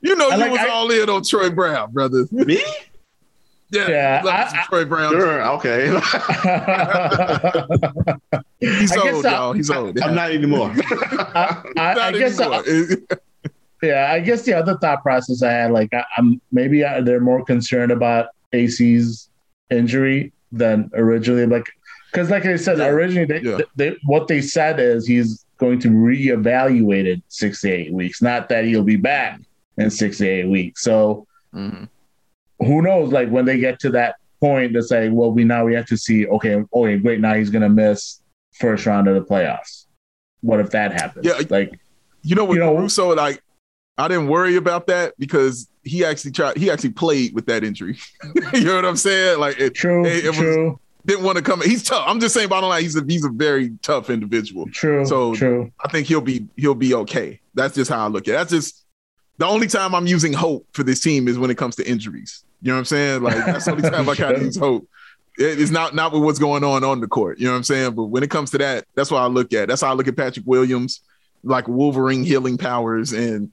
[0.00, 2.26] you know, I you like- was I- all in on Troy Brown, brother.
[2.30, 2.62] Me?
[3.72, 5.12] Yeah, Yeah, you I- Troy Brown.
[5.12, 5.42] Sure.
[5.52, 5.86] Okay.
[8.60, 9.52] He's I old, I- y'all.
[9.52, 9.98] He's old.
[10.00, 10.72] I'm not anymore.
[10.76, 12.96] I, I, I Not guess I, anymore.
[13.82, 17.18] Yeah, I guess the other thought process I had, like, I, I'm maybe I, they're
[17.18, 19.30] more concerned about AC's
[19.70, 21.64] injury than originally, like,
[22.12, 23.56] because like I said, Yeah, originally they, yeah.
[23.76, 28.50] they, what they said is he's going to reevaluate it six to eight weeks, not
[28.50, 29.40] that he'll be back
[29.78, 30.82] in six to eight weeks.
[30.82, 31.88] So Mhm.
[32.60, 33.12] Who knows?
[33.12, 35.96] Like when they get to that point, to say, well, we now we have to
[35.96, 38.20] see, okay, okay, great, now he's going to miss
[38.52, 39.86] first round of the playoffs.
[40.40, 41.26] What if that happens?
[41.26, 41.78] Yeah, like
[42.22, 43.14] You know what, You know- Caruso?
[43.14, 43.42] Like,
[43.98, 46.56] I didn't worry about that because he actually tried.
[46.56, 47.98] He actually played with that injury.
[48.54, 49.38] you know what I'm saying?
[49.38, 51.60] Like, it true, it was- true, didn't want to come.
[51.62, 52.04] He's tough.
[52.06, 52.48] I'm just saying.
[52.48, 54.66] Bottom line, he's a he's a very tough individual.
[54.70, 55.70] true, So- true.
[55.84, 57.40] I think he'll be he'll be okay.
[57.54, 58.36] That's just how I look at it.
[58.36, 58.79] That's just
[59.40, 62.44] the only time I'm using hope for this team is when it comes to injuries.
[62.60, 63.22] You know what I'm saying?
[63.22, 64.86] Like that's the only time I kind of use hope.
[65.38, 67.38] It's not not with what's going on on the court.
[67.38, 67.94] You know what I'm saying?
[67.94, 69.68] But when it comes to that, that's what I look at.
[69.68, 71.00] That's how I look at Patrick Williams,
[71.42, 73.50] like Wolverine healing powers, and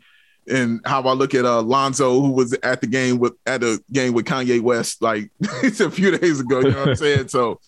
[0.49, 3.81] and how I look at uh, Lonzo, who was at the game with at a
[3.93, 5.31] game with Kanye West like
[5.63, 6.59] it's a few days ago.
[6.59, 7.29] You know what I'm saying?
[7.29, 7.61] So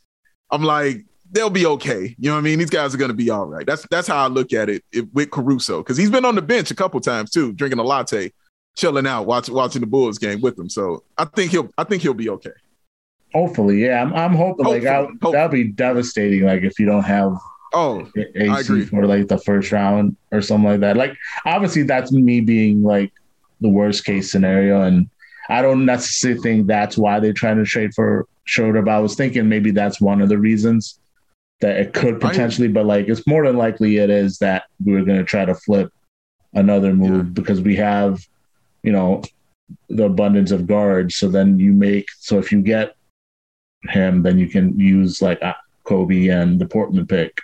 [0.51, 2.15] I'm like, they'll be okay.
[2.19, 2.59] You know what I mean?
[2.59, 3.65] These guys are going to be all right.
[3.65, 6.41] That's that's how I look at it if, with Caruso because he's been on the
[6.41, 8.31] bench a couple times too, drinking a latte,
[8.75, 10.69] chilling out, watching watching the Bulls game with them.
[10.69, 12.51] So I think he'll I think he'll be okay.
[13.33, 14.01] Hopefully, yeah.
[14.01, 15.31] I'm, I'm hoping like Hopefully, hopefully.
[15.33, 16.43] that'd be devastating.
[16.45, 17.33] Like if you don't have
[17.71, 18.81] Oh, A- I agree.
[18.81, 20.97] AC for like the first round or something like that.
[20.97, 21.15] Like
[21.45, 23.11] obviously that's me being like
[23.61, 25.07] the worst case scenario, and
[25.49, 28.81] I don't necessarily think that's why they're trying to trade for Schroeder.
[28.81, 30.98] But I was thinking maybe that's one of the reasons
[31.61, 32.67] that it could I- potentially.
[32.67, 35.91] But like it's more than likely it is that we're going to try to flip
[36.53, 37.31] another move Yeah.
[37.33, 38.25] because we have,
[38.83, 39.21] you know,
[39.89, 41.15] the abundance of guards.
[41.15, 42.95] So then you make so if you get
[43.83, 45.53] him, then you can use like uh,
[45.85, 47.37] Coby and the Portland pick.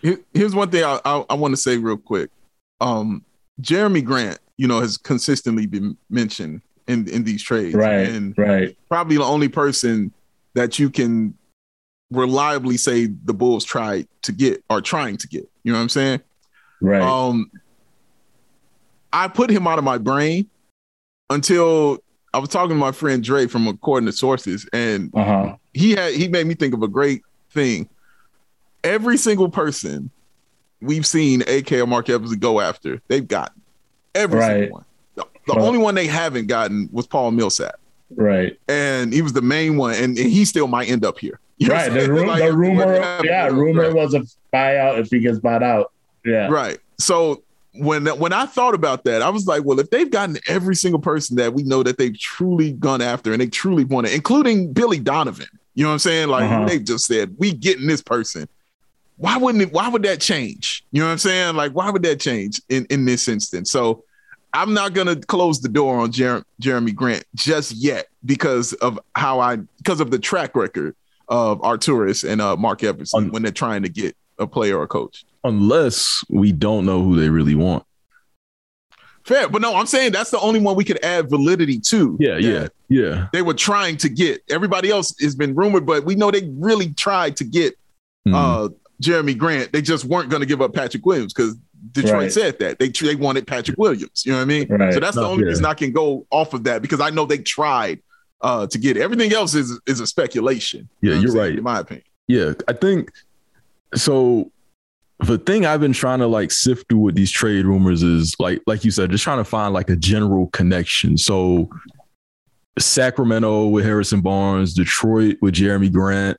[0.00, 2.30] Here- here's one thing I I, I want to say real quick.
[2.80, 3.24] Um,
[3.60, 8.76] Jerami Grant, you know, has consistently been mentioned in in these trades, Right, And right.
[8.88, 10.12] probably the only person
[10.54, 11.34] that you can
[12.12, 15.48] reliably say the Bulls tried to get or trying to get.
[15.64, 16.20] You know what I'm saying?
[16.80, 17.00] Right.
[17.02, 17.50] Um,
[19.12, 20.48] I put him out of my brain
[21.30, 21.98] until
[22.34, 25.56] I was talking to my friend Dre from According to Sources, and Uh huh.
[25.74, 27.88] he had he made me think of a great thing.
[28.84, 30.10] Every single person
[30.80, 33.60] we've seen AK or Mark Evans go after, they've gotten
[34.14, 34.52] every Right.
[34.62, 34.84] single one.
[35.14, 37.78] The, the Well- only one they haven't gotten was Paul Millsap,
[38.16, 38.58] Right.
[38.66, 41.38] and he was the main one, and, and he still might end up here.
[41.62, 41.92] You know Right.
[41.92, 43.94] The, ru- Like, the rumor, yeah, rumor right.
[43.94, 44.20] was a
[44.52, 45.92] buyout if he gets bought out.
[46.24, 46.48] Yeah.
[46.48, 46.78] Right.
[46.98, 47.42] So
[47.74, 51.00] when when I thought about that, I was like, well, if they've gotten every single
[51.00, 54.72] person that we know that they've truly gone after and they truly want it, including
[54.72, 56.28] Billy Donovan, you know what I'm saying?
[56.28, 56.66] Like Uh-huh.
[56.66, 58.48] they just said, we getting this person.
[59.16, 59.72] Why wouldn't it?
[59.72, 60.84] Why would that change?
[60.92, 61.54] You know what I'm saying?
[61.56, 63.70] Like, why would that change in in this instance?
[63.70, 64.04] So.
[64.54, 69.40] I'm not gonna close the door on Jer- Jerami Grant just yet because of how
[69.40, 70.94] I because of the track record
[71.32, 74.82] of Arturas and uh, Mark Evans Un- when they're trying to get a player or
[74.82, 75.24] a coach.
[75.44, 77.84] Unless we don't know who they really want.
[79.24, 82.16] Fair, but no, I'm saying that's the only one we could add validity to.
[82.20, 83.28] Yeah, yeah, yeah.
[83.32, 84.42] They were trying to get.
[84.50, 87.74] Everybody else has been rumored, but we know they really tried to get
[88.28, 88.34] Mhm.
[88.34, 88.68] uh,
[89.02, 89.72] Jerami Grant.
[89.72, 91.56] They just weren't going to give up Patrick Williams because
[91.92, 92.32] Detroit Right.
[92.32, 94.24] said that they they wanted Patrick Williams.
[94.26, 94.66] You know what I mean?
[94.68, 94.92] Right.
[94.92, 95.48] So that's the only yeah.
[95.50, 98.00] reason I can go off of that because I know they tried
[98.42, 99.00] uh, to get it.
[99.00, 100.88] Everything else is is a speculation.
[101.00, 101.58] You Yeah, know you're saying, right.
[101.58, 102.04] In my opinion.
[102.28, 103.10] Yeah, I think
[103.94, 104.50] so.
[105.20, 108.60] The thing I've been trying to like sift through with these trade rumors is like,
[108.66, 111.16] like you said, just trying to find like a general connection.
[111.16, 111.70] So,
[112.78, 116.38] Sacramento with Harrison Barnes, Detroit with Jerami Grant,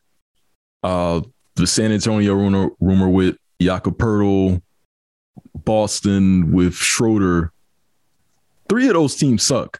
[0.83, 1.21] uh,
[1.55, 4.61] the San Antonio rumor, rumor with Jakob Poeltl,
[5.55, 7.53] Boston with Schroeder.
[8.67, 9.79] Three of those teams suck.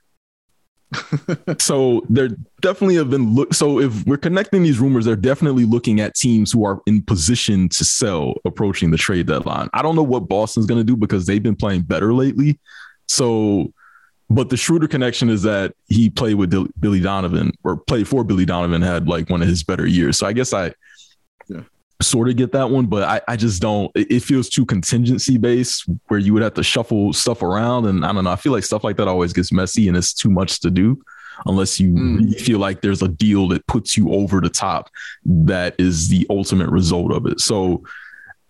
[1.60, 2.30] so they're
[2.62, 3.54] definitely have been look.
[3.54, 7.70] So if we're connecting these rumors, they're definitely looking at teams who are in position
[7.70, 9.70] to sell approaching the trade deadline.
[9.74, 12.60] I don't know what Boston's going to do because they've been playing better lately.
[13.08, 13.74] So,
[14.30, 18.46] but the Schroeder connection is that he played with Billy Donovan or played for Billy
[18.46, 20.18] Donovan had like one of his better years.
[20.18, 20.74] So I guess I.
[22.04, 23.92] sort of get that one, but I, I just don't.
[23.96, 28.12] It, feels too contingency based where you would have to shuffle stuff around, and I
[28.14, 28.32] don't know.
[28.32, 31.02] I feel like stuff like that always gets messy, and it's too much to do
[31.46, 32.40] unless you Mm.
[32.40, 34.90] feel like there's a deal that puts you over the top.
[35.26, 37.40] That is the ultimate result of it.
[37.40, 37.84] So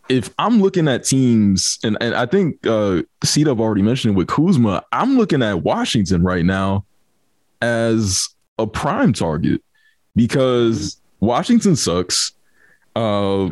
[0.10, 4.28] if I'm looking at teams, and, and I think uh C already mentioned it with
[4.28, 6.86] Kuzma, I'm looking at Washington right now
[7.62, 9.62] as a prime target
[10.16, 12.34] because Washington sucks.
[12.96, 13.50] Uh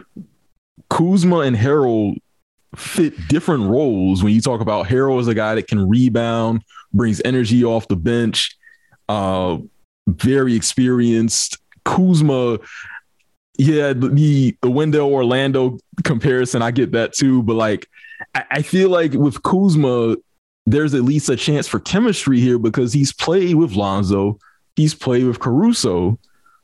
[0.90, 2.18] Kuzma and Harrell
[2.76, 6.64] fit different roles when you talk about Harrell as a guy that can rebound,
[6.94, 8.58] brings energy off the bench,
[9.10, 9.58] uh,
[10.08, 11.58] very experienced.
[11.86, 12.60] Kuzma,
[13.58, 17.88] yeah, the the Wendell Orlando comparison, I get that too, but like
[18.36, 20.18] I, I feel like with Kuzma,
[20.66, 24.40] there's at least a chance for chemistry here because he's played with Lonzo,
[24.76, 26.20] he's played with Caruso.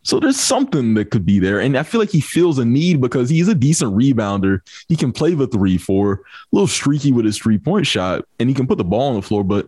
[0.08, 1.60] So there's something that could be there.
[1.60, 4.62] And I feel like he feels a need because he's a decent rebounder.
[4.88, 6.20] He can play the three, four, a
[6.54, 9.22] little streaky with his three point shot, and he can put the ball on the
[9.22, 9.44] floor.
[9.44, 9.68] But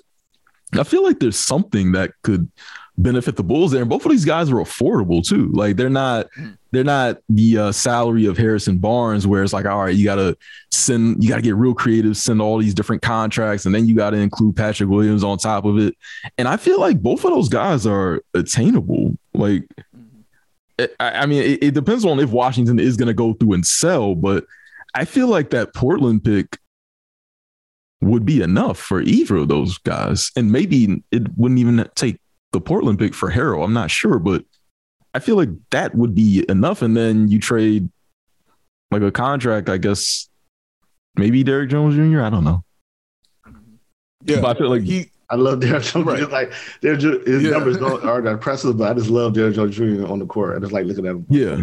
[0.71, 2.49] I feel like there's something that could
[2.97, 3.81] benefit the Bulls there.
[3.81, 5.49] And both of these guys are affordable too.
[5.51, 6.27] Like they're not
[6.71, 10.37] they're not the uh, salary of Harrison Barnes, where it's like, all right, you gotta
[10.71, 14.17] send, you gotta get real creative, send all these different contracts, and then you gotta
[14.17, 15.95] include Patrick Williams on top of it.
[16.37, 19.17] And I feel like both of those guys are attainable.
[19.33, 19.65] Like
[20.99, 24.15] I, mean, it, it, depends on if Washington is going to go through and sell,
[24.15, 24.45] but
[24.93, 26.57] I feel like that Portland pick
[28.01, 32.19] would be enough for either of those guys, and maybe it wouldn't even take
[32.51, 33.64] the Portland pick for Harrell.
[33.64, 34.43] I'm not sure, but
[35.14, 37.89] I feel like that would be enough, and then you trade
[38.91, 39.69] like a contract.
[39.69, 40.30] I guess
[41.15, 42.22] maybe Derrick Jones Jr.
[42.22, 42.64] I don't know.
[44.23, 46.06] Yeah, but I feel like he I love Derrick Jones.
[46.06, 46.30] Right.
[46.30, 47.51] Like his yeah.
[47.51, 50.07] numbers don't, aren't impressive, but I just love Derrick Jones Jr.
[50.07, 50.56] on the court.
[50.56, 51.26] I just like looking at him.
[51.30, 51.61] Yeah.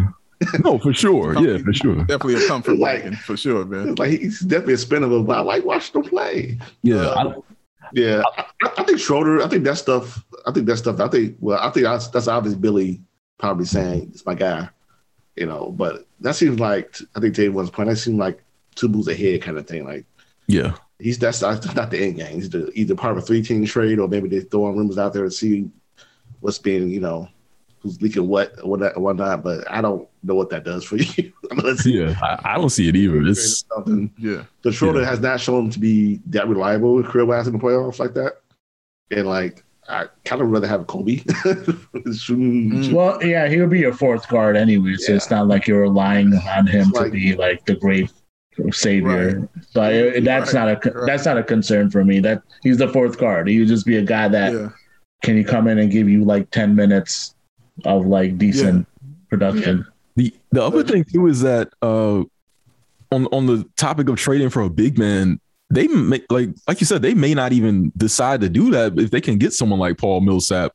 [0.63, 1.33] no, for sure.
[1.41, 1.95] yeah, for sure.
[2.05, 3.95] Definitely a comfort like, for sure, man.
[3.95, 6.59] Like he's definitely a spinner, but I like watching him play.
[6.83, 6.97] Yeah.
[6.97, 7.35] Uh, I,
[7.93, 8.21] yeah.
[8.37, 8.45] I,
[8.77, 11.69] I, think Schroeder, I think that stuff, I think that stuff, I think, well, I
[11.71, 13.01] think that's, that's obvious Billy
[13.37, 14.69] probably saying it's my guy,
[15.35, 18.43] you know, but that seems like, I think Dave was point, that seemed like
[18.75, 19.85] two moves ahead kind of thing.
[19.85, 20.05] Like,
[20.47, 22.35] yeah he's that's, that's not the end game.
[22.35, 25.13] He's the, either part of a three team trade or maybe they're throwing rumors out
[25.13, 25.69] there to see
[26.39, 27.29] what's being, you know,
[27.79, 29.43] who's leaking what or what whatnot.
[29.43, 31.33] But I don't know what that does for you.
[31.85, 33.21] yeah, I, I, don't see it either.
[33.27, 34.11] It's something.
[34.17, 35.09] Yeah, the Schroeder yeah.
[35.09, 38.41] has not shown to be that reliable with career wise in the playoffs like that,
[39.11, 39.63] and like.
[39.89, 41.23] I kind of rather have Coby.
[41.97, 42.91] Mm.
[42.91, 45.15] well, yeah, he would be your fourth guard anyway, so yeah.
[45.15, 48.11] it's not like you're relying on him to be like the great
[48.71, 49.39] savior.
[49.39, 49.65] Right.
[49.69, 50.81] So I, that's right.
[50.81, 52.19] not a that's not a concern for me.
[52.19, 53.47] That he's the fourth guard.
[53.47, 54.69] He would just be a guy that yeah.
[55.23, 57.35] can he come in and give you like ten minutes
[57.85, 59.13] of like decent yeah.
[59.29, 59.85] production.
[60.15, 62.23] The the other thing too is that uh,
[63.11, 65.39] on on the topic of trading for a big man,
[65.69, 69.11] they may, like like you said, they may not even decide to do that if
[69.11, 70.73] they can get someone like Paul Millsap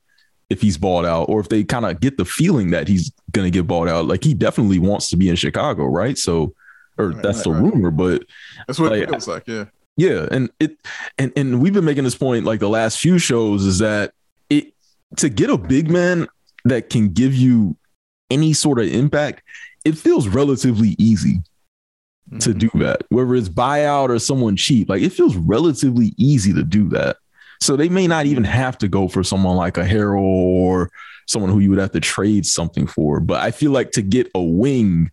[0.50, 3.46] if he's bought out, or if they kind of get the feeling that he's going
[3.46, 4.06] to get bought out.
[4.06, 6.18] Like he definitely wants to be in Chicago, right?
[6.18, 6.54] So
[6.98, 7.62] or right, that's right, the right.
[7.62, 8.24] rumor, but
[8.66, 9.46] that's what like, it feels like.
[9.46, 9.64] Yeah.
[9.96, 10.26] Yeah.
[10.30, 10.76] And it,
[11.18, 14.12] and, and we've been making this point like the last few shows is that
[14.48, 14.72] it,
[15.16, 16.28] to get a big man
[16.64, 17.76] that can give you
[18.30, 19.42] any sort of impact,
[19.84, 21.42] it feels relatively easy
[22.30, 22.38] mm-hmm.
[22.38, 23.02] to do that.
[23.10, 27.16] Whether it's buyout or someone cheap, like it feels relatively easy to do that.
[27.60, 30.90] So they may not even have to go for someone like a Harrell or
[31.26, 33.20] someone who you would have to trade something for.
[33.20, 35.10] But I feel like to get a wing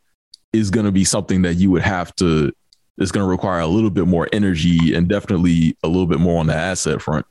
[0.53, 2.51] is going to be something that you would have to
[2.97, 6.39] it's going to require a little bit more energy and definitely a little bit more
[6.39, 7.25] on the asset front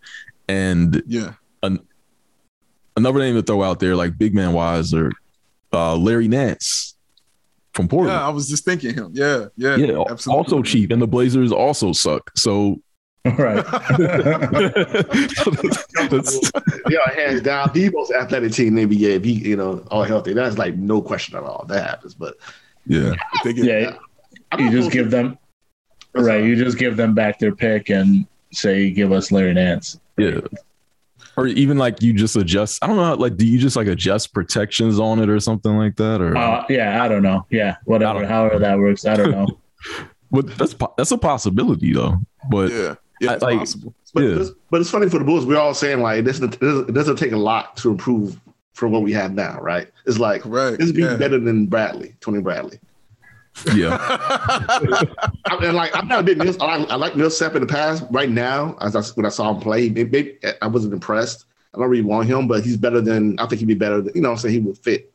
[0.48, 1.78] and yeah an,
[2.96, 5.12] another name to throw out there like big man wise or
[5.72, 6.94] uh, larry nance
[7.74, 10.38] from portland yeah i was just thinking him yeah yeah yeah absolutely.
[10.38, 12.80] also cheap and the blazers also suck so
[13.24, 13.64] Right.
[16.88, 19.16] yeah, hands down, the most athletic team in the NBA.
[19.16, 21.66] If he, you know, all healthy, that's like no question at all.
[21.68, 22.14] That happens.
[22.14, 22.36] But
[22.88, 23.14] yeah.
[23.44, 23.96] yeah.
[24.58, 25.38] You just give them
[26.14, 26.42] right.
[26.42, 30.40] You just give them back their pick and say, "Give us Larry Nance." Yeah.
[31.36, 32.82] Or even like you just adjust.
[32.82, 33.14] I don't know.
[33.14, 36.20] Like, do you just like adjust protections on it or something like that?
[36.20, 37.46] Or uh, yeah, I don't know.
[37.50, 38.26] Yeah, whatever.
[38.26, 39.46] However that works, I don't know.
[40.32, 42.16] but that's that's a possibility though.
[42.50, 43.94] But yeah, yeah, it's like, possible.
[44.14, 44.40] But, yeah.
[44.40, 45.46] It's, but it's funny for the Bulls.
[45.46, 46.40] We're all saying like this.
[46.40, 48.40] It doesn't, it doesn't take a lot to improve
[48.78, 49.88] for what we have now, right?
[50.06, 50.78] It's like right.
[50.78, 51.16] this be yeah.
[51.16, 52.78] better than Bradley, Tony Bradley.
[53.74, 53.98] Yeah,
[55.50, 56.56] and like I'm not a big Mills.
[56.60, 58.04] I like, I like Millsap in the past.
[58.10, 61.46] Right now, as I, when I saw him play, maybe, I wasn't impressed.
[61.74, 64.00] I don't really want him, but he's better than I think he'd be better.
[64.00, 65.12] Than, you know, I'm saying he would fit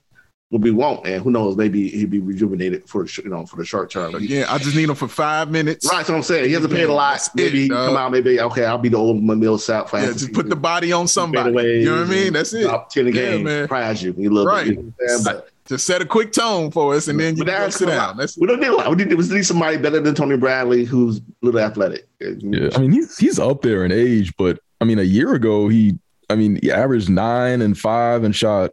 [0.53, 3.65] what we want, and who knows, maybe he'd be rejuvenated for you know for the
[3.65, 4.13] short term.
[4.13, 5.89] Uh, yeah, I just need him for five minutes.
[5.89, 6.45] Right, that's what I'm saying.
[6.45, 7.27] He hasn't paid a lot.
[7.33, 8.11] Maybe it, come out.
[8.11, 10.03] Maybe okay, I'll be the old Millsap fan.
[10.03, 11.49] Yeah, just put the body on somebody.
[11.49, 12.33] You know what I mean?
[12.33, 12.65] That's it.
[12.65, 13.67] Top ten yeah, game, man.
[13.67, 14.13] prize you.
[14.15, 14.67] You love right.
[14.67, 14.77] it.
[14.77, 18.17] You know just set a quick tone for us, and then you can sit down.
[18.17, 18.89] That's we don't need a lot.
[18.89, 22.07] We need, we need somebody better than Tony Bradley, who's a little athletic.
[22.19, 25.69] Yeah, I mean he's he's up there in age, but I mean a year ago
[25.69, 25.97] he,
[26.29, 28.71] I mean he averaged nine and five and shot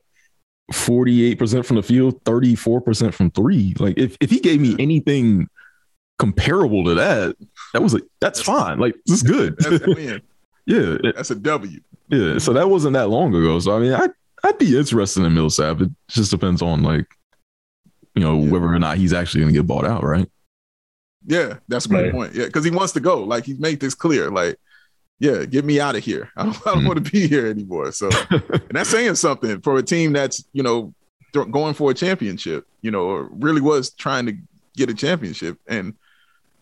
[0.73, 3.75] 48% from the field, 34% from three.
[3.79, 5.49] Like if, if he gave me anything
[6.19, 7.37] comparable to that,
[7.73, 8.79] that was like that's fine.
[8.79, 9.57] Like this is good.
[9.59, 10.23] That's
[10.67, 10.97] yeah.
[11.15, 11.81] That's a W.
[12.09, 12.39] Yeah.
[12.39, 13.59] So that wasn't that long ago.
[13.59, 14.09] So I mean I
[14.43, 15.81] I'd be interested in Millsap.
[15.81, 17.07] It just depends on like,
[18.15, 18.51] you know, yeah.
[18.51, 20.29] whether or not he's actually gonna get bought out, right?
[21.27, 22.13] Yeah, that's a great right.
[22.13, 22.35] point.
[22.35, 23.23] Yeah, because he wants to go.
[23.23, 24.31] Like he's made this clear.
[24.31, 24.59] Like
[25.21, 26.33] yeah, get me out of here.
[26.37, 27.93] I don't, I don't want to be here anymore.
[27.93, 30.93] So, and that's saying something for a team that's, you know,
[31.33, 34.37] going for a championship, you know, or really was trying to
[34.77, 35.59] get a championship.
[35.69, 35.95] And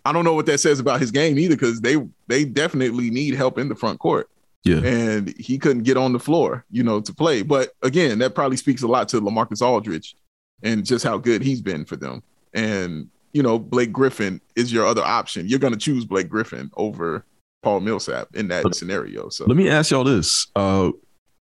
[0.04, 3.34] I don't know what that says about his game either, because they they definitely need
[3.34, 4.28] help in the front court.
[4.64, 4.82] Yeah.
[4.84, 7.42] And he couldn't get on the floor, you know, to play.
[7.42, 10.16] But again, that probably speaks a lot to Lamarcus Aldridge
[10.62, 12.22] and just how good he's been for them.
[12.52, 15.46] And, you know, Blake Griffin is your other option.
[15.46, 17.24] You're going to choose Blake Griffin over
[17.62, 19.28] Paul Millsap in that scenario.
[19.28, 20.90] So let me ask y'all this: uh,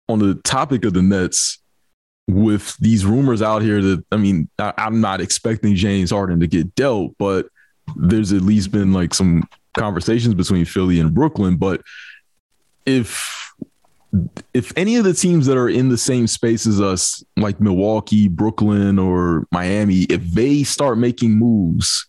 [0.08, 1.60] on the topic of the Nets,
[2.28, 6.48] with these rumors out here that I mean, I, I'm not expecting James Harden to
[6.48, 7.48] get dealt, but
[7.96, 11.58] there's at least been like some conversations between Philly and Brooklyn.
[11.58, 11.82] But
[12.86, 13.54] if
[14.54, 18.28] if any of the teams that are in the same space as us, like Milwaukee,
[18.28, 22.08] Brooklyn, or Miami, if they start making moves,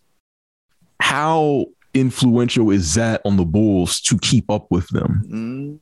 [0.99, 1.65] how
[1.99, 5.21] influential is that on the Bulls to keep up with them?
[5.25, 5.75] Mm-hmm.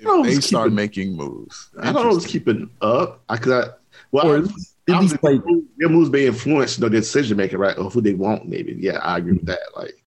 [0.00, 3.22] If they start keeping, making moves, I don't know who's keeping up.
[3.28, 3.68] I could, I,
[4.12, 4.36] well, or,
[4.88, 5.42] I, like,
[5.76, 8.46] their moves may influence you know, their decision making, right, or who they want.
[8.46, 9.58] Maybe, yeah, I agree with that.
[9.76, 10.04] Like,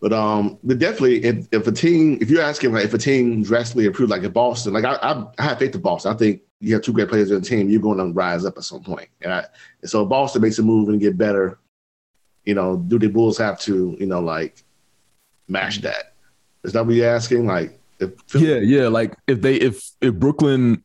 [0.00, 3.44] but um, but definitely, if, if a team, if you're asking like if a team
[3.44, 6.12] drastically improved, like in Boston, like I, I, I have faith in Boston.
[6.12, 8.56] I think you have two great players in the team, you're going to rise up
[8.56, 9.08] at some point.
[9.20, 9.46] And, I,
[9.82, 11.58] and so Boston makes a move and get better
[12.46, 14.62] you know, do the Bulls have to, you know, like
[15.48, 16.14] match that?
[16.64, 17.46] Is that what you're asking?
[17.46, 17.78] Like,
[18.34, 20.82] yeah, yeah, like if they if if Brooklyn,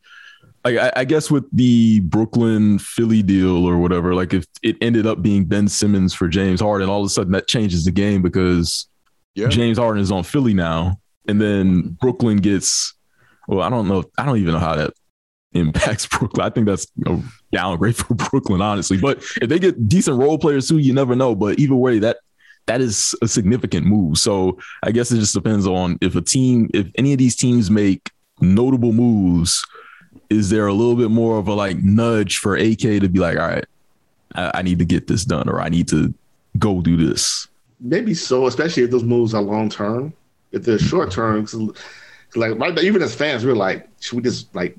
[0.64, 5.06] like I, I, guess with the Brooklyn Philly deal or whatever, like if it ended
[5.06, 8.22] up being Ben Simmons for James Harden, all of a sudden that changes the game
[8.22, 8.88] because
[9.34, 9.48] yeah.
[9.48, 10.98] James Harden is on Philly now,
[11.28, 11.88] and then mm-hmm.
[12.00, 12.94] Brooklyn gets.
[13.48, 14.04] Well, I don't know.
[14.16, 14.94] I don't even know how that
[15.54, 16.46] impacts Brooklyn.
[16.46, 17.20] I think that's a
[17.52, 18.98] downgrade for Brooklyn, honestly.
[18.98, 21.34] But if they get decent role players too, you never know.
[21.34, 22.18] But either way, that
[22.66, 24.18] that is a significant move.
[24.18, 27.70] So I guess it just depends on if a team, if any of these teams
[27.70, 28.10] make
[28.40, 29.64] notable moves,
[30.30, 33.36] is there a little bit more of a like nudge for AK to be like,
[33.36, 33.66] all right,
[34.34, 36.14] I, I need to get this done, or I need to
[36.58, 37.48] go do this.
[37.80, 40.12] Maybe so, especially if those moves are long term.
[40.52, 41.46] If they're short term,
[42.34, 44.76] like right, even as fans, we're like, should we just like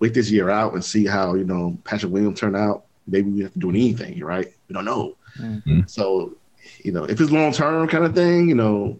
[0.00, 2.84] wait this year out and see how you know Patrick Williams turn out.
[3.06, 4.52] Maybe we have to do anything, right?
[4.68, 5.16] We don't know.
[5.38, 5.80] Mm-hmm.
[5.86, 6.36] So,
[6.84, 8.98] you know, if it's long term kind of thing, you know,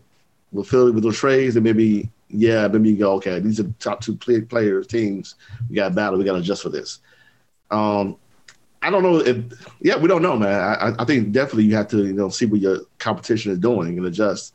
[0.52, 3.40] we'll fill it with those trades, and maybe yeah, maybe you go okay.
[3.40, 5.34] These are the top two play- players teams.
[5.68, 6.18] We got to battle.
[6.18, 7.00] We got to adjust for this.
[7.70, 8.16] Um,
[8.80, 9.36] I don't know if
[9.80, 10.60] yeah, we don't know, man.
[10.60, 13.98] I, I think definitely you have to you know see what your competition is doing
[13.98, 14.54] and adjust,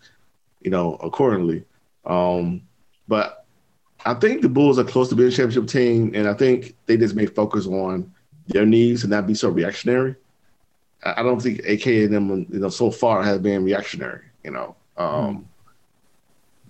[0.61, 1.63] you know, accordingly.
[2.05, 2.61] Um,
[3.07, 3.42] but
[4.05, 6.97] I think the Bulls are close to being a championship team, and I think they
[6.97, 8.11] just may focus on
[8.47, 10.15] their needs and not be so reactionary.
[11.03, 14.75] I don't think AK and them, you know, so far has been reactionary, you know.
[14.97, 15.43] Um, mm.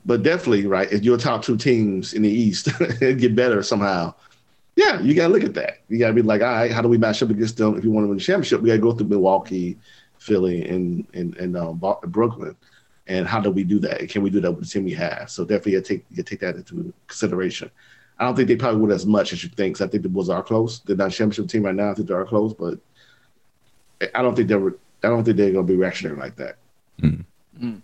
[0.06, 2.68] But definitely, right, if your top two teams in the East
[3.00, 4.14] get better somehow,
[4.76, 5.80] yeah, you got to look at that.
[5.88, 7.78] You got to be like, all right, how do we match up against them?
[7.78, 9.78] If you want to win the championship, we got to go through Milwaukee,
[10.18, 12.56] Philly, and and and um, Brooklyn
[13.08, 14.08] and how do we do that?
[14.10, 15.30] can we do that with the team we have?
[15.30, 17.70] So definitely, you take you take that into consideration.
[18.20, 19.82] I don't think they probably would as much as you think.
[19.82, 20.80] I think the Bulls are close.
[20.80, 21.92] They're not a championship team right now.
[21.92, 22.80] I think they are close, but
[24.14, 24.70] I don't think they're.
[24.70, 26.56] I don't think they're going to be reactionary like that.
[27.02, 27.80] Mm-hmm.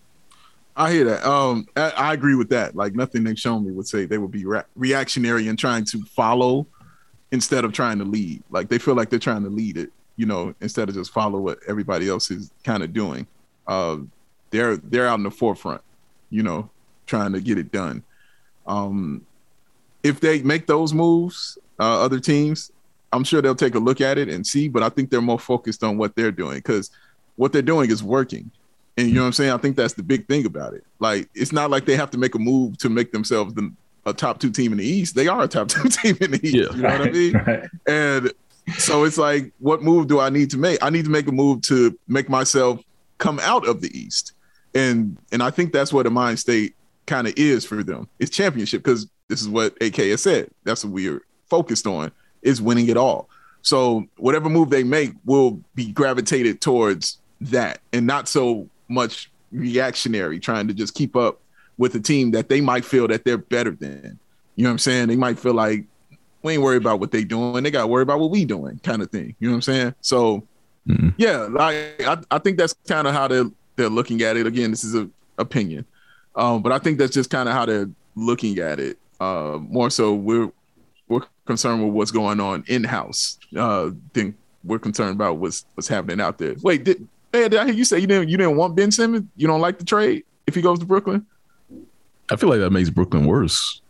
[0.80, 1.26] I hear that.
[1.26, 2.74] Um, I, I, agree with that.
[2.74, 6.02] Like nothing they've shown me would say they would be re- reactionary and trying to
[6.06, 6.68] follow
[7.32, 8.44] instead of trying to lead.
[8.50, 11.40] Like they feel like they're trying to lead it, you know, instead of just follow
[11.40, 13.28] what everybody else is kind of doing.
[13.68, 13.98] Uh,
[14.52, 15.82] they're they're out in the forefront,
[16.30, 16.70] you know,
[17.06, 18.04] trying to get it done.
[18.66, 19.26] Um,
[20.04, 22.72] if they make those moves, uh, other teams,
[23.12, 24.68] I'm sure they'll take a look at it and see.
[24.68, 26.92] But I think they're more focused on what they're doing because
[27.36, 28.52] what they're doing is working.
[28.98, 29.52] And you know what I'm saying?
[29.52, 30.84] I think that's the big thing about it.
[31.00, 33.72] Like it's not like they have to make a move to make themselves the,
[34.06, 35.16] a top two team in the East.
[35.16, 36.56] They are a top two team in the East.
[36.56, 37.34] Yeah, you know right, what I mean?
[37.48, 37.70] Right.
[37.88, 38.32] And
[38.78, 40.84] so it's like, what move do I need to make?
[40.84, 42.82] I need to make a move to make myself
[43.18, 44.34] come out of the East
[44.74, 46.76] and and I think that's what a mind state
[47.06, 48.08] kind of is for them.
[48.20, 50.50] It's championship because this is what AK has said.
[50.64, 53.30] That's what we're focused on is winning it all.
[53.62, 60.40] So whatever move they make will be gravitated towards that and not so much reactionary,
[60.40, 61.42] trying to just keep up
[61.78, 64.20] with a team that they might feel that they're better than.
[64.56, 65.08] You know what I'm saying?
[65.08, 65.86] They might feel like
[66.44, 67.64] we ain't worried about what they doing.
[67.64, 69.36] They got to worry about what we doing, kind of thing.
[69.40, 69.96] You know what I'm saying?
[70.02, 70.44] So
[70.88, 71.10] mm-hmm.
[71.18, 73.50] yeah, like I, I think that's kind of how they're
[73.80, 74.46] they're looking at it.
[74.46, 75.86] Again, this is an opinion,
[76.36, 78.98] um, but I think that's just kind of how they're looking at it.
[79.20, 80.52] Uh, more so, we're
[81.08, 83.40] we're concerned with what's going on in house.
[83.58, 86.56] Uh, think we're concerned about what's what's happening out there.
[86.62, 89.26] Wait, did, did I hear you say you didn't you didn't want Ben Simmons?
[89.36, 91.26] You don't like the trade if he goes to Brooklyn?
[92.32, 93.82] I feel like that makes Brooklyn worse.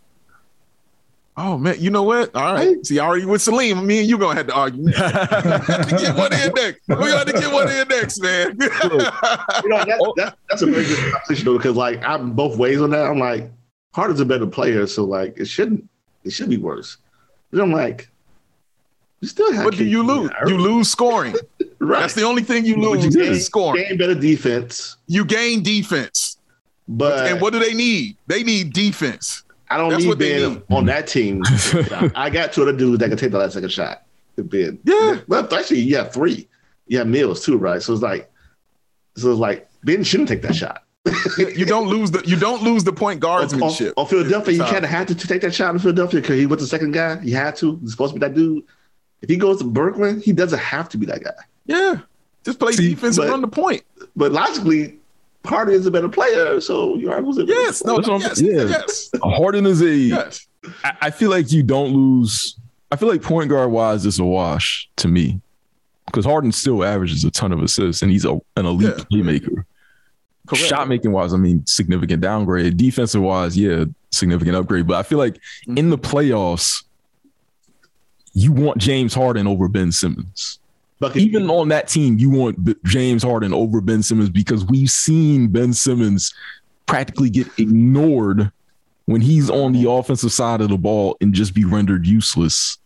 [1.42, 2.36] Oh man, you know what?
[2.36, 2.86] All right.
[2.86, 4.84] See, already with Salim, me and you gonna have to argue.
[4.88, 6.82] we got to get one in next.
[6.90, 8.58] We got to get one in next, man.
[8.60, 10.14] you know, that, oh.
[10.18, 13.06] that, that's a very good conversation though, because like I'm both ways on that.
[13.06, 13.50] I'm like,
[13.94, 15.88] Harden's a better player, so like it shouldn't
[16.26, 16.98] it should be worse.
[17.52, 18.10] But I'm like,
[19.22, 19.64] you still have.
[19.64, 20.30] What do you lose?
[20.46, 21.36] You lose scoring.
[21.80, 22.02] right.
[22.02, 23.86] That's the only thing you lose you gain, scoring.
[23.88, 24.98] Gain better defense.
[25.08, 26.38] You gain defense.
[26.86, 28.18] But and what do they need?
[28.28, 29.44] They need defense.
[29.70, 31.44] I don't That's need Ben on that team.
[32.16, 34.04] I got two other dudes that can take the last second shot.
[34.38, 34.80] Ben.
[34.84, 35.20] Yeah.
[35.28, 36.48] Well, actually, you have three.
[36.88, 37.82] You have Mills too, right?
[37.82, 38.32] So it's like,
[39.16, 40.84] so it's like Ben shouldn't take that shot.
[41.38, 43.94] you don't lose the you don't lose the point guardsmanship.
[43.98, 46.38] On, on Philadelphia, you kind of had to, to take that shot in Philadelphia because
[46.38, 47.20] he was the second guy.
[47.22, 47.78] He had to.
[47.82, 48.64] He's supposed to be that dude.
[49.22, 51.32] If he goes to Brooklyn, he doesn't have to be that guy.
[51.66, 52.00] Yeah,
[52.44, 53.84] just play See, defense but, and run the point.
[54.16, 54.99] But logically,
[55.50, 57.22] Harden is a better player, so you are.
[57.22, 58.64] Yes, no, yes, yeah.
[58.64, 59.10] yes.
[59.22, 59.96] Harden is a.
[59.96, 60.48] Yes.
[60.84, 62.58] I, I feel like you don't lose.
[62.92, 65.42] I feel like point guard wise, it's a wash to me
[66.06, 69.04] because Harden still averages a ton of assists and he's a, an elite yeah.
[69.06, 69.66] playmaker.
[70.48, 70.66] Correct.
[70.66, 72.78] Shot making wise, I mean, significant downgrade.
[72.78, 74.88] Defensive wise, yeah, significant upgrade.
[74.88, 75.78] But I feel like mm-hmm.
[75.78, 76.84] in the playoffs,
[78.34, 80.60] you want James Harden over Ben Simmons.
[81.00, 81.22] Bucket.
[81.22, 85.48] Even on that team, you want B- James Harden over Ben Simmons because we've seen
[85.48, 86.34] Ben Simmons
[86.86, 88.52] practically get ignored
[89.06, 92.78] when he's on the offensive side of the ball and just be rendered useless.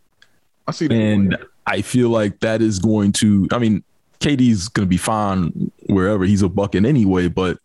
[0.68, 0.96] I see that.
[0.96, 3.84] And I feel like that is going to, I mean,
[4.20, 7.58] KD's going to be fine wherever he's a bucket anyway, but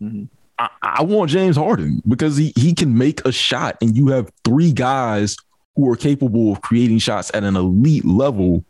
[0.00, 0.24] mm-hmm.
[0.58, 4.30] I, I, want James Harden because he, he can make a shot and you have
[4.44, 5.36] three guys
[5.74, 8.64] who are capable of creating shots at an elite level.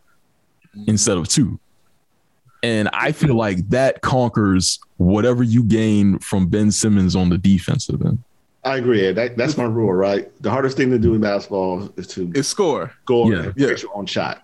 [0.86, 1.58] Instead of two.
[2.62, 8.04] And I feel like that conquers whatever you gain from Ben Simmons on the defensive
[8.04, 8.22] end.
[8.64, 9.12] I agree.
[9.12, 10.30] That, that's my rule, right?
[10.42, 12.92] The hardest thing to do in basketball is to is score.
[13.04, 13.52] Go yeah.
[13.56, 13.68] yeah.
[13.68, 14.42] your own shot.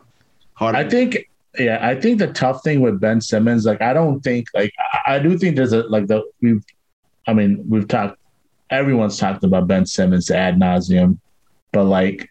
[0.55, 0.79] Harder.
[0.79, 1.29] I think
[1.59, 4.73] yeah, I think the tough thing with Ben Simmons, like I don't think like
[5.07, 6.65] I do think there's a like the we've
[7.27, 8.19] I mean, we've talked
[8.71, 11.19] everyone's talked about Ben Simmons ad nauseum,
[11.73, 12.31] but like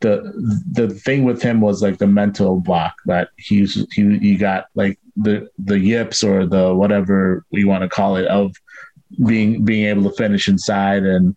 [0.00, 0.32] the
[0.70, 4.98] the thing with him was like the mental block that he's he he got like
[5.16, 8.54] the the yips or the whatever we want to call it of
[9.26, 11.34] being being able to finish inside and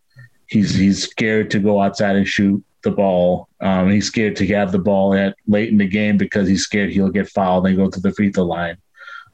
[0.47, 3.47] he's he's scared to go outside and shoot the ball.
[3.59, 6.91] Um, he's scared to have the ball at late in the game because he's scared
[6.91, 8.77] he'll get fouled and go to the free throw line.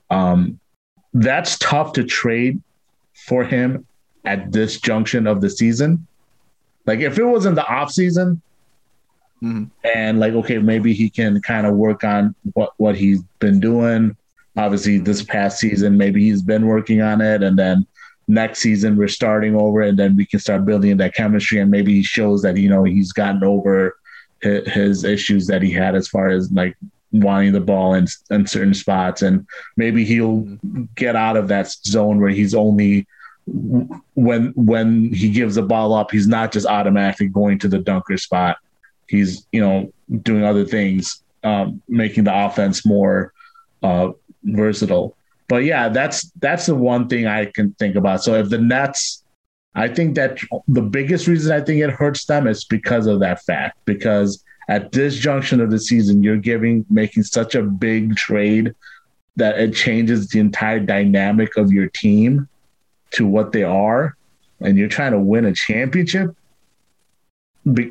[0.10, 0.60] Um,
[1.14, 2.62] that's tough to trade
[3.14, 3.86] for him
[4.26, 6.06] at this junction of the season.
[6.86, 8.42] Like if it was in the off season,
[9.42, 9.66] mm-hmm.
[9.84, 14.16] and like okay, maybe he can kind of work on what what he's been doing.
[14.56, 17.86] Obviously, this past season, maybe he's been working on it, and then
[18.28, 21.94] next season we're starting over and then we can start building that chemistry and maybe
[21.94, 23.98] he shows that you know he's gotten over
[24.42, 26.76] his, his issues that he had as far as like
[27.14, 29.48] wanting the ball in, in certain spots and
[29.78, 30.42] maybe he'll
[30.96, 33.08] get out of that zone where he's only
[34.16, 38.18] when when he gives the ball up he's not just automatically going to the dunker
[38.18, 38.58] spot
[39.08, 43.34] he's you know doing other things um, making the offense more
[43.84, 44.10] uh,
[44.44, 45.18] versatile
[45.48, 48.24] but yeah, that's that's the one thing I can think about.
[48.24, 49.24] So if the Nets,
[49.76, 53.44] I think that the biggest reason I think it hurts them is because of that
[53.44, 53.78] fact.
[53.86, 58.76] Because at this junction of the season, you're giving making such a big trade
[59.38, 62.50] that it changes the entire dynamic of your team
[63.12, 64.18] to what they are,
[64.60, 66.36] and you're trying to win a championship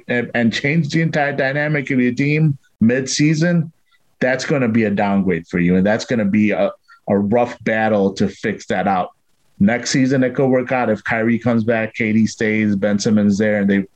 [0.09, 3.73] and change the entire dynamic of your team mid-season.
[4.19, 6.73] That's going to be a downgrade for you, and that's going to be a
[7.09, 9.11] a rough battle to fix that out.
[9.59, 13.61] Next season, it could work out if Kyrie comes back, KD stays, Ben Simmons there,
[13.61, 13.87] and they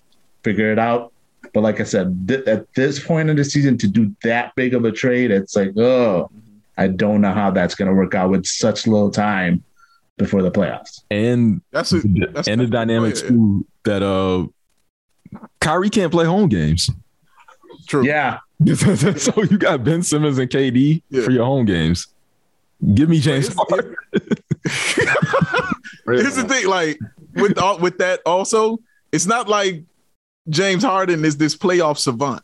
[0.43, 1.12] figure it out.
[1.52, 4.74] But like I said, th- at this point in the season, to do that big
[4.74, 6.31] of a trade, it's like, oh,
[6.78, 9.62] I don't know how that's going to work out with such little time
[10.16, 11.02] before the playoffs.
[11.11, 12.01] And that's, a,
[12.32, 14.47] that's and the dynamics too that uh,
[15.61, 16.90] Kyrie can't play home games.
[17.89, 18.05] True.
[18.05, 18.39] Yeah.
[19.16, 21.23] so you got Ben Simmons and KD Yeah.
[21.23, 22.07] for your home games.
[22.94, 23.94] Give me James But Harden.
[26.07, 26.98] Here's the thing, like
[27.35, 28.78] with all, with that also,
[29.12, 29.82] it's not like
[30.48, 32.43] James Harden is this playoff savant.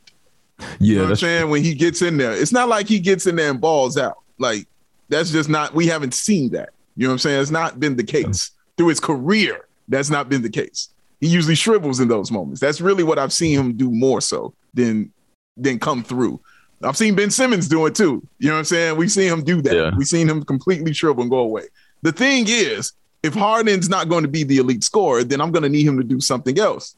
[0.79, 1.51] You Yeah, know what I'm that's saying?
[1.51, 4.17] When he gets in there, it's not like he gets in there and balls out.
[4.39, 4.67] Like
[5.09, 5.75] that's just not.
[5.75, 6.71] We haven't seen that.
[6.97, 7.41] You know what I'm saying?
[7.43, 9.67] It's not been the case through his career.
[9.89, 10.89] That's not been the case.
[11.21, 12.61] He usually shrivels in those moments.
[12.61, 15.13] That's really what I've seen him do more so than
[15.57, 16.41] than come through.
[16.83, 18.27] I've seen Ben Simmons do it too.
[18.39, 18.97] You know what I'm saying?
[18.97, 19.75] We've seen him do that.
[19.75, 19.91] Yeah.
[19.97, 21.65] We've seen him completely shrivel and go away.
[22.03, 25.63] The thing is, if Harden's not going to be the elite scorer, then I'm going
[25.63, 26.97] to need him to do something else.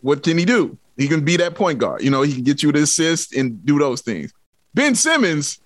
[0.00, 0.76] What can he do?
[0.96, 2.02] He can be that point guard.
[2.02, 4.32] You know, he can get you to assist and do those things.
[4.74, 5.60] Ben Simmons,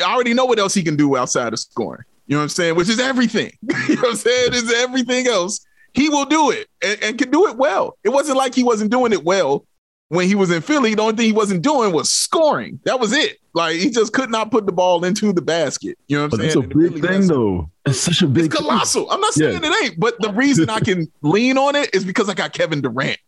[0.00, 2.04] I already know what else he can do outside of scoring.
[2.26, 2.76] You know what I'm saying?
[2.76, 3.52] Which is everything.
[3.88, 4.54] you know what I'm saying?
[4.54, 5.64] Is everything else.
[5.94, 7.96] He will do it and, and can do it well.
[8.04, 9.66] It wasn't like he wasn't doing it well
[10.08, 10.94] when he was in Philly.
[10.94, 12.80] The only thing he wasn't doing was scoring.
[12.84, 13.38] That was it.
[13.54, 15.98] Like he just could not put the ball into the basket.
[16.08, 16.64] You know what I'm but it's saying?
[16.72, 17.70] a big thing though.
[17.84, 18.66] It's such a big it's thing.
[18.66, 19.10] colossal.
[19.10, 19.70] I'm not saying Yeah.
[19.70, 22.80] it ain't, but the reason I can lean on it is because I got Kevin
[22.80, 23.18] Durant.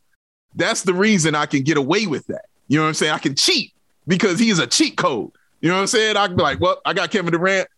[0.55, 2.47] That's the reason I can get away with that.
[2.69, 3.13] You know what I'm saying?
[3.13, 3.73] I can cheat
[4.07, 5.31] because he's a cheat code.
[5.61, 6.17] You know what I'm saying?
[6.17, 7.69] I can be like, well, I got Kevin Durant.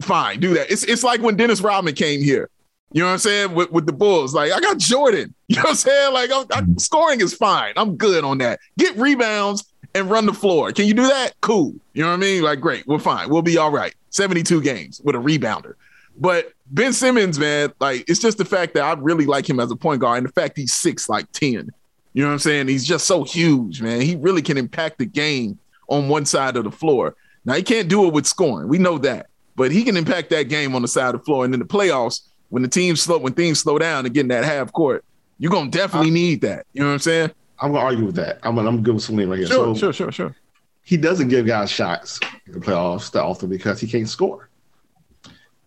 [0.00, 0.70] Fine, do that.
[0.70, 2.48] It's it's like when Dennis Rodman came here.
[2.92, 3.54] You know what I'm saying?
[3.54, 5.34] With, with the Bulls, like I got Jordan.
[5.50, 6.12] You know what I'm saying?
[6.12, 6.76] Like I, I, mm-hmm.
[6.76, 7.72] scoring is fine.
[7.76, 8.60] I'm good on that.
[8.76, 10.72] Get rebounds and run the floor.
[10.72, 11.32] Can you do that?
[11.40, 11.74] Cool.
[11.94, 12.42] You know what I mean?
[12.42, 12.86] Like great.
[12.86, 13.30] We're fine.
[13.30, 13.94] We'll be all right.
[14.10, 15.72] 72 games with a rebounder.
[16.18, 19.70] But Ben Simmons, man, like it's just the fact that I really like him as
[19.70, 21.70] a point guard, and the fact he's six, like ten.
[22.12, 22.68] You know what I'm saying?
[22.68, 24.00] He's just so huge, man.
[24.00, 25.58] He really can impact the game
[25.88, 27.14] on one side of the floor.
[27.44, 28.68] Now he can't do it with scoring.
[28.68, 31.44] We know that, but he can impact that game on the side of the floor.
[31.44, 34.28] And in the playoffs, when the team slow, when things slow down and get in
[34.28, 35.04] that half court,
[35.38, 36.66] you're gonna definitely need that.
[36.72, 37.30] You know what I'm saying?
[37.60, 38.38] I'm gonna argue with that.
[38.42, 39.48] I'm gonna, I'm good with Salim right here.
[39.48, 40.36] Sure, so sure, sure, sure.
[40.82, 44.48] he doesn't give guys shots in the playoffs that often because he can't score.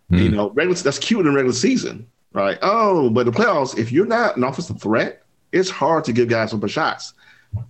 [0.10, 0.18] Hmm.
[0.18, 2.58] You know, regular that's cute in regular season, right?
[2.62, 6.54] Oh, but the playoffs, if you're not an offensive threat, it's hard to give guys
[6.54, 7.14] open shots.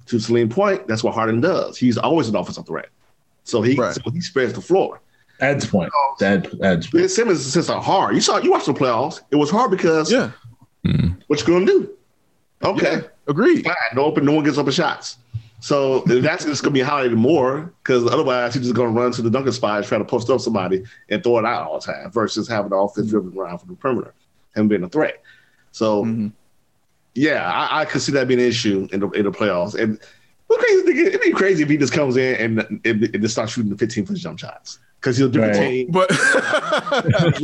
[0.07, 1.75] To Salim point, that's what Harden does.
[1.75, 2.89] He's always an offensive threat,
[3.43, 3.95] so he Right.
[3.95, 5.01] so he spreads the floor.
[5.41, 5.91] Ed's point.
[6.21, 7.01] Ed, Ed's point.
[7.01, 8.15] Ben Simmons is just a hard.
[8.15, 9.21] You saw you watched the playoffs.
[9.31, 10.31] It was hard because Yeah,
[10.85, 11.17] Mm.
[11.27, 11.89] what you gonna do?
[12.63, 13.63] Okay, yeah, agreed.
[13.65, 13.75] fine.
[13.95, 14.25] No open.
[14.25, 15.17] No one gets open shots.
[15.59, 19.29] So that's just gonna be highlighted more because otherwise he's just gonna run to the
[19.29, 22.47] dunking spot, try to post up somebody and throw it out all the time versus
[22.47, 24.13] having the offense driven around from the perimeter
[24.55, 25.21] and being a threat.
[25.71, 26.31] So Mhm.
[27.13, 29.75] yeah, I, I could see that being an issue in the in the playoffs.
[29.75, 29.99] And
[30.47, 33.33] what crazy thing it'd be crazy if he just comes in and and, and just
[33.35, 35.53] starts shooting the 15 foot jump shots because he'll do Right.
[35.53, 35.87] the team.
[35.91, 36.11] But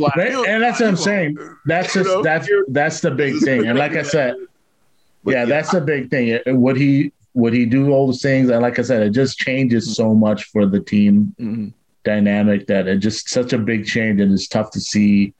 [0.48, 1.36] And that's what I'm saying.
[1.66, 2.22] That's You just know?
[2.22, 3.66] that's that's the big thing.
[3.66, 4.34] And like I said,
[5.24, 6.38] But yeah, that's the big thing.
[6.46, 8.48] Would he would he do all those things?
[8.50, 11.72] And like I said, it just changes so much for the team Mhm.
[12.04, 15.34] dynamic that it just such a big change, and it's tough to see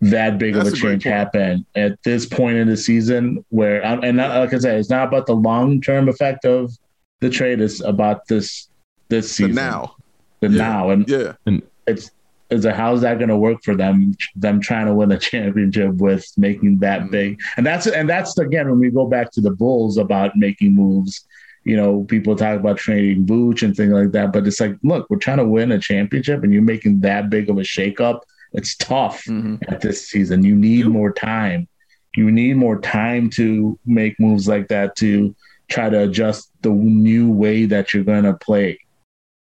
[0.00, 3.44] that big That's of a a change happen at this point in the season.
[3.50, 6.72] Where and like I said, it's not about the long term effect of
[7.20, 8.68] the trade; it's about this
[9.10, 9.94] this the season, now,
[10.42, 10.58] the Yeah.
[10.58, 12.10] now, and yeah, and it's
[12.50, 15.94] is a how's that going to work for them them trying to win a championship
[15.94, 17.10] with making that Mhm.
[17.10, 17.40] big?
[17.56, 21.24] And that's and that's again when we go back to the bulls about making moves
[21.64, 25.08] you know people talk about trading Vooch and things like that but it's like look
[25.08, 28.20] we're trying to win a championship and you're making that big of a shakeup.
[28.52, 29.62] It's tough Mhm.
[29.68, 30.44] at this season.
[30.44, 31.68] You need more time.
[32.16, 35.34] You need more time to make moves like that to
[35.68, 38.78] try to adjust the new way that you're going to play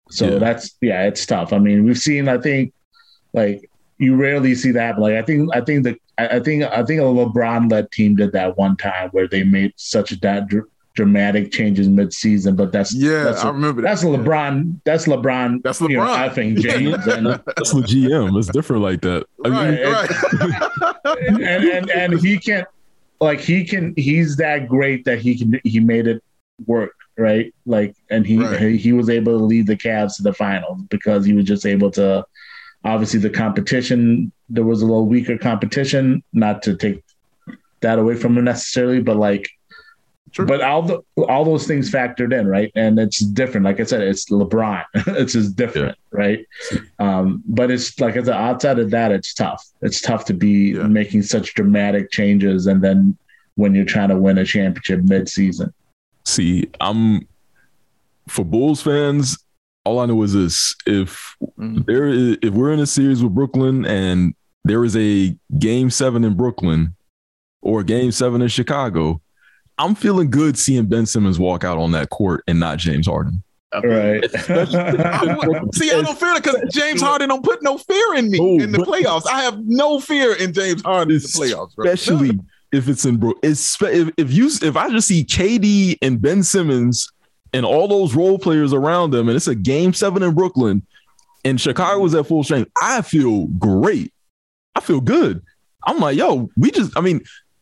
[0.09, 0.39] so Yeah.
[0.39, 1.53] that's yeah, it's tough.
[1.53, 2.27] I mean, we've seen.
[2.27, 2.73] I think
[3.33, 4.99] like you rarely see that.
[4.99, 8.15] Like I think I think the I I think I think a LeBron led team
[8.15, 12.55] did that one time where they made such that dr- dramatic changes mid season.
[12.55, 13.23] But that's yeah.
[13.23, 13.89] that's I remember that.
[13.89, 14.81] that's LeBron.
[14.83, 15.61] That's LeBron.
[15.63, 16.07] That's You know, LeBron.
[16.09, 18.37] I think James and, That's the GM.
[18.37, 19.25] It's different like that.
[19.45, 20.09] I mean, Right,
[20.73, 20.95] right.
[21.19, 22.65] and, and and he can
[23.19, 26.23] like he can he's that great that he can he made it
[26.65, 27.53] work right?
[27.65, 28.79] Like and he Right.
[28.79, 31.91] he, was able to lead the Cavs to the finals because he was just able
[31.91, 32.25] to
[32.83, 37.03] obviously the competition there was a little weaker competition not to take
[37.81, 39.49] that away from him necessarily but like
[40.31, 40.45] Sure.
[40.45, 42.69] but all the all those things factored in right?
[42.75, 43.63] And it's different.
[43.65, 44.83] Like i said it's lebron.
[45.21, 46.45] It's just different right?
[46.99, 49.63] Um but it's like i said outside of that it's tough.
[49.81, 50.83] It's tough to be Yeah.
[50.87, 53.17] making such dramatic changes and then
[53.55, 55.73] when you're trying to win a championship mid-season
[56.27, 57.27] see, I'm
[58.27, 59.37] for Bulls fans.
[59.85, 61.85] All I know is this: if Mhm.
[61.85, 64.33] there is, if we're in a series with Brooklyn and
[64.65, 66.93] there is a game seven in Brooklyn
[67.61, 69.21] or game seven in Chicago,
[69.77, 73.43] I'm feeling good seeing Ben Simmons walk out on that court and not James Harden.
[73.83, 74.23] Right.
[75.73, 78.59] See, I don't fear it because James Harden don't put no fear in me Oh,
[78.63, 79.27] in the playoffs.
[79.27, 81.85] I have no fear in James Harden in the playoffs, bro.
[81.91, 82.39] especially
[82.71, 83.33] if it's in bro.
[83.43, 87.11] It's if, if you if I just see KD and Ben Simmons
[87.53, 90.85] and all those role players around them, and it's a game seven in Brooklyn,
[91.45, 94.13] and Chicago was at full strength, I feel great.
[94.75, 95.41] I feel good.
[95.85, 96.95] I'm like, yo, we just.
[96.97, 97.21] I mean,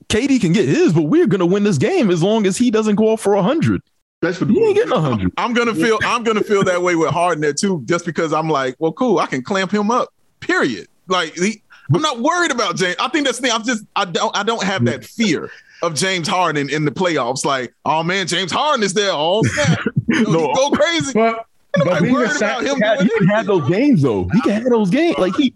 [0.09, 2.95] KD can get his, but we're gonna win this game as long as he doesn't
[2.95, 3.81] go off for hundred.
[4.21, 5.31] That's for He ain't getting hundred.
[5.37, 8.49] I'm gonna feel I'm gonna feel that way with Harden there too, just because I'm
[8.49, 10.09] like, well, cool, I can clamp him up.
[10.39, 10.87] Period.
[11.07, 11.61] Like he,
[11.93, 12.95] I'm not worried about James.
[12.99, 13.51] I think that's the thing.
[13.51, 15.49] I'm just I don't I don't have that fear
[15.83, 17.45] of James Harden in the playoffs.
[17.45, 19.11] Like, oh man, James Harden is there.
[19.11, 19.79] Oh snap.
[20.07, 20.53] You know, No.
[20.53, 21.13] go crazy.
[21.13, 21.45] But
[21.83, 24.29] but being a about him He can have those games though.
[24.33, 25.17] He can have those games.
[25.17, 25.53] Like he,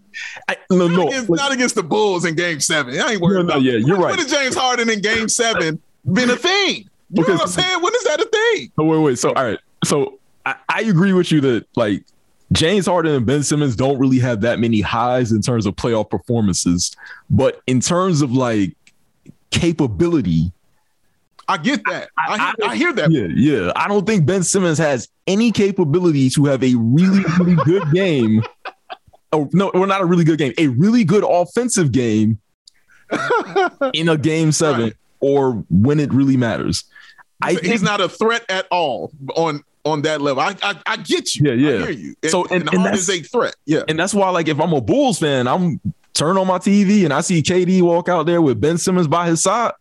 [0.48, 1.08] I, no, Not, no.
[1.08, 2.98] against, like- not against the Bulls in game seven.
[3.00, 4.10] I ain't worried No, no, about yeah, you're when, right.
[4.10, 5.80] When has James Harden in game seven
[6.12, 6.76] been a thing?
[6.76, 7.82] You know Because- what I'm saying?
[7.82, 8.70] When is that a thing?
[8.78, 9.18] Oh, wait, wait.
[9.18, 9.58] So, all right.
[9.84, 12.04] So, I, I agree with you that like
[12.52, 16.10] James Harden and Ben Simmons don't really have that many highs in terms of playoff
[16.10, 16.94] performances,
[17.30, 18.74] but in terms of like
[19.50, 20.52] capability,
[21.48, 22.10] I get that.
[22.18, 23.10] I, I- hear, I- I hear that.
[23.10, 23.72] yeah, yeah.
[23.76, 28.42] I don't think Ben Simmons has any capability to have a really, really good game.
[29.32, 32.40] Oh no, well, not a really good game, a really good offensive game
[33.94, 34.94] in a game seven Right.
[35.20, 36.82] or when it really matters.
[37.40, 40.42] I he's think not a threat at all on on that level.
[40.42, 41.50] I I, I get you.
[41.50, 41.76] Yeah, yeah.
[41.76, 42.14] I hear you.
[42.22, 43.56] And, So, and, and- and Harden is a threat.
[43.66, 43.82] Yeah.
[43.88, 45.80] And that's why, like, if I'm a Bulls fan, I'm
[46.14, 49.26] turn on my TV and I see KD walk out there with Ben Simmons by
[49.28, 49.72] his side.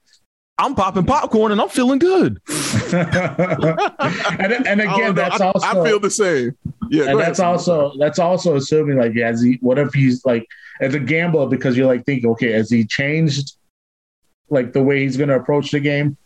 [0.57, 2.39] I'm popping popcorn and I'm feeling good.
[2.93, 6.55] and, and again, that's I, also I feel the same.
[6.89, 7.47] Yeah, and that's Sam.
[7.49, 10.45] also that's also assuming like as he what if he's like
[10.81, 13.55] as a gambler because you're like thinking okay has he changed
[14.49, 16.17] like the way he's going to approach the game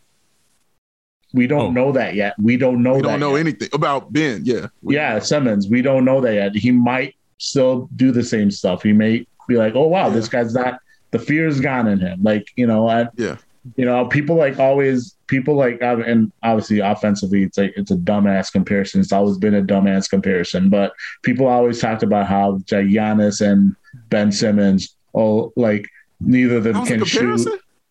[1.34, 1.70] we don't Oh.
[1.72, 3.40] know that yet we don't know we don't know yet.
[3.40, 4.40] anything about Ben.
[4.44, 4.68] Yeah.
[4.82, 8.82] We- yeah Simmons we don't know that yet he might still do the same stuff
[8.82, 10.14] he may be like oh wow Yeah.
[10.14, 10.78] this guy's not
[11.10, 13.36] the fear's gone in him like you know I, Yeah.
[13.76, 18.52] you know people like always people like and obviously offensively it's like it's a dumbass
[18.52, 20.92] comparison it's always been a dumbass comparison but
[21.22, 23.74] people always talked about how Giannis and
[24.10, 25.86] Ben Simmons oh like
[26.20, 27.46] neither of them a can shoot?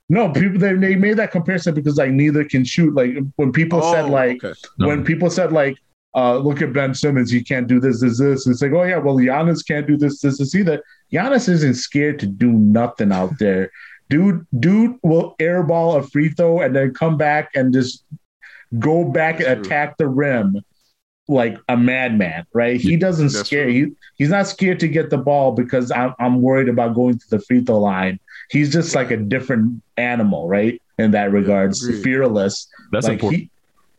[0.09, 3.81] No people they, they made that comparison because like neither can shoot like when people
[3.81, 4.53] said Oh, like okay.
[4.77, 4.87] No.
[4.87, 5.77] when people said like
[6.15, 8.45] uh, look at Ben Simmons, he can't do this, this, this.
[8.45, 10.79] It's like, oh yeah, well, Giannis can't do this, this, this either.
[11.11, 13.71] Giannis isn't scared to do nothing out there.
[14.11, 18.03] Dude, dude will airball a free throw and then come back and just
[18.77, 19.61] go back and true.
[19.65, 20.57] attack the rim
[21.27, 22.79] like a madman, right?
[22.79, 23.73] He doesn't That's scare true.
[23.73, 27.25] he, he's not scared to get the ball because I'm I'm worried about going to
[27.31, 28.19] the free throw line.
[28.53, 30.79] He's just like a different animal, right?
[30.99, 32.67] In that regards, fearless.
[32.91, 33.41] That's Like, important.
[33.43, 33.49] he-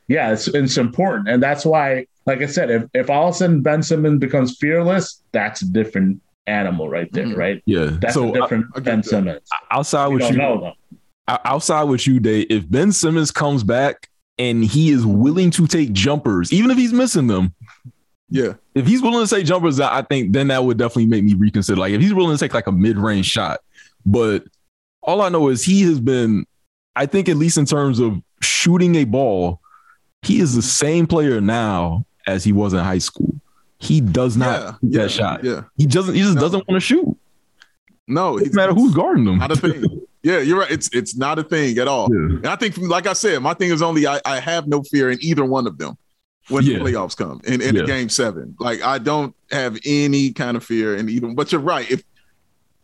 [0.06, 3.38] yeah, it's, it's important, and that's why, like I said, if if all of a
[3.38, 7.36] sudden Ben Simmons becomes fearless, that's a different animal right there, Mhm.
[7.36, 7.62] right?
[7.66, 7.96] yeah.
[8.00, 9.02] That's so a different I- I get Ben.
[9.02, 9.40] Simmons.
[9.70, 11.38] Outside We with you, know though.
[11.44, 12.42] outside with you, Day.
[12.42, 14.08] If Ben Simmons comes back
[14.38, 17.54] and he is willing to take jumpers, even if he's missing them,
[18.30, 18.54] Yeah.
[18.74, 21.34] if he's willing to take jumpers, I I think then that would definitely make me
[21.34, 21.80] reconsider.
[21.80, 23.60] Like if he's willing to take like a mid range shot,
[24.06, 24.44] but
[25.02, 26.46] all I know is he has been,
[26.96, 29.60] I think at least in terms of shooting a ball,
[30.22, 33.34] he is the same player now as he was in high school.
[33.78, 34.70] He does not yeah.
[34.72, 35.02] shoot yeah.
[35.02, 35.44] that shot.
[35.44, 35.62] Yeah.
[35.76, 36.14] He doesn't.
[36.14, 36.40] He just No.
[36.40, 37.16] doesn't want to shoot.
[38.06, 39.38] No, It doesn't matter who's guarding him.
[39.38, 39.84] not a thing.
[40.22, 40.70] Yeah, you're right.
[40.70, 42.08] It's it's not a thing at all.
[42.10, 42.36] Yeah.
[42.36, 45.10] And I think, like I said, my thing is only I, I have no fear
[45.10, 45.98] in either one of them
[46.48, 46.78] when Yeah.
[46.78, 47.82] the playoffs come in, in Yeah.
[47.82, 48.56] the game seven.
[48.58, 51.28] Like I don't have any kind of fear in either.
[51.34, 51.90] But you're right.
[51.90, 52.04] If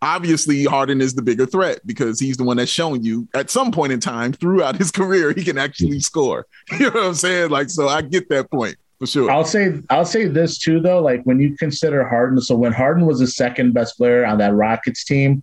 [0.03, 3.71] obviously Harden is the bigger threat because he's the one that's shown you at some
[3.71, 6.47] point in time throughout his career he can actually score.
[6.79, 7.51] You know what I'm saying?
[7.51, 9.31] Like so, I get that point for sure.
[9.31, 11.01] I'll say I'll say this too though.
[11.03, 14.55] Like when you consider Harden, so when Harden was the second best player on that
[14.55, 15.43] Rockets team,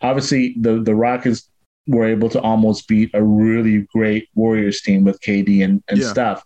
[0.00, 1.48] obviously the the Rockets
[1.86, 6.10] were able to almost beat a really great Warriors team with KD and, and Yeah.
[6.10, 6.42] stuff.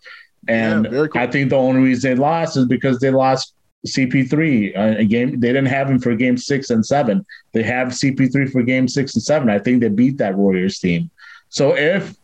[0.48, 1.22] And Yeah, cool.
[1.22, 3.55] I think the only reason they lost is because they lost
[3.86, 5.38] CP3 uh, a game.
[5.40, 7.24] They didn't have him for game six and seven.
[7.52, 9.48] They have CP3 for game six and seven.
[9.48, 11.10] I think they beat that Warriors team.
[11.48, 12.14] So if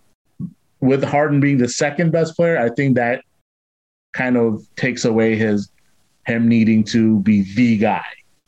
[0.80, 3.24] with Harden being the second best player, I think that
[4.12, 5.70] kind of takes away his
[6.26, 8.04] him needing to be the guy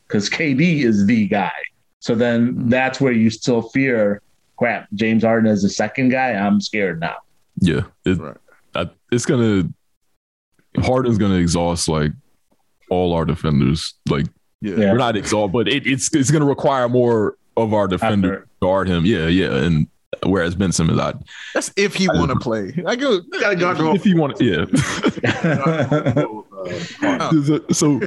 [0.07, 1.53] because KD is the guy.
[2.01, 2.69] So then Mm-hmm.
[2.71, 4.21] that's where you still fear.
[4.59, 6.31] Crap, James Harden is the second guy.
[6.33, 7.17] I'm scared now.
[7.61, 8.37] Yeah, it, Right.
[8.75, 9.69] I, it's gonna
[10.79, 12.13] Harden's gonna exhaust like
[12.91, 13.95] all our defenders.
[14.09, 14.27] Like
[14.61, 14.77] Yeah.
[14.77, 14.93] Yeah.
[14.93, 18.43] we're not exhaust, but it, it's it's gonna require more of our defender Effort.
[18.45, 19.05] to guard him.
[19.07, 19.89] Yeah, yeah, and
[20.25, 21.15] Whereas Ben Simmons, I
[21.53, 22.73] That's if he want to play.
[22.87, 23.21] I go.
[23.41, 24.65] Gotta guard from if he want, yeah.
[27.03, 28.01] uh, so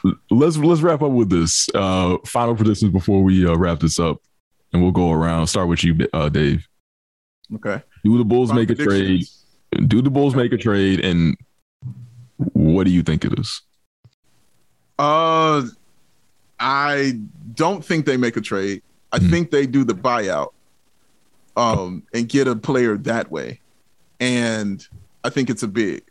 [0.30, 4.18] let's let's wrap up with this uh, final predictions before we uh, wrap this up,
[4.72, 5.46] and we'll go around.
[5.48, 6.66] Start with you, uh, Dave.
[7.54, 7.82] Okay.
[8.04, 9.24] Do the Bulls Final make a trade?
[9.86, 11.04] Do the Bulls make a trade?
[11.04, 11.36] And
[12.52, 13.62] what do you think it is?
[14.98, 15.62] Uh,
[16.58, 17.20] I
[17.54, 18.82] don't think they make a trade.
[19.12, 19.30] I Mhm.
[19.30, 20.48] think they do the buyout,
[21.56, 23.60] um, and get a player that way,
[24.20, 24.86] and
[25.24, 26.02] I think it's a big.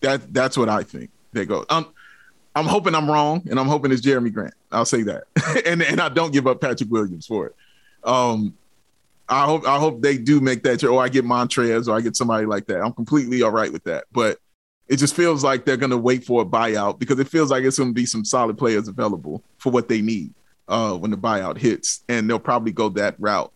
[0.00, 1.64] That that's what I think they go.
[1.70, 1.86] Um,
[2.56, 4.54] I'm hoping I'm wrong, and I'm hoping it's Jerami Grant.
[4.72, 5.24] I'll say that,
[5.66, 7.56] and and I don't give up Patrick Williams for it.
[8.04, 8.54] Um,
[9.28, 12.00] I hope I hope they do make that trade, or I get Montrez, or I
[12.00, 12.82] get somebody like that.
[12.82, 14.38] I'm completely all right with that, but
[14.90, 17.62] it just feels like they're going to wait for a buyout because it feels like
[17.62, 20.34] it's going to be some solid players available for what they need
[20.66, 23.52] uh, when the buyout hits, and they'll probably go that route,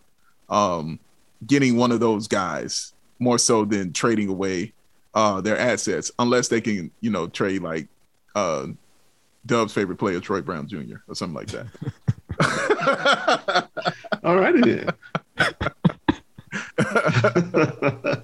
[0.49, 1.01] um,
[1.45, 4.73] getting one of those guys more so than trading away
[5.15, 7.89] uh, their assets, unless they can, you know, trade like
[8.37, 8.69] uh,
[9.45, 10.99] Dub's favorite player, Troy Brown Jr.
[11.09, 11.67] or something like that.
[14.23, 14.89] all righty then.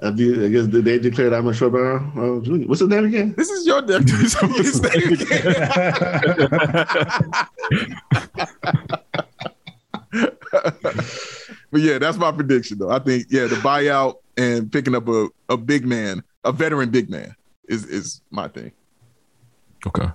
[0.00, 2.68] I, guess did they declared I'm a short brown uh, junior.
[2.68, 3.34] What's his name again?
[3.36, 5.26] this is your his name again.
[11.70, 12.90] but yeah, that's my prediction though.
[12.90, 17.10] I think yeah, the buyout and picking up a, a big man, a veteran big
[17.10, 17.34] man
[17.68, 18.70] is is my thing.
[19.84, 20.08] Okay.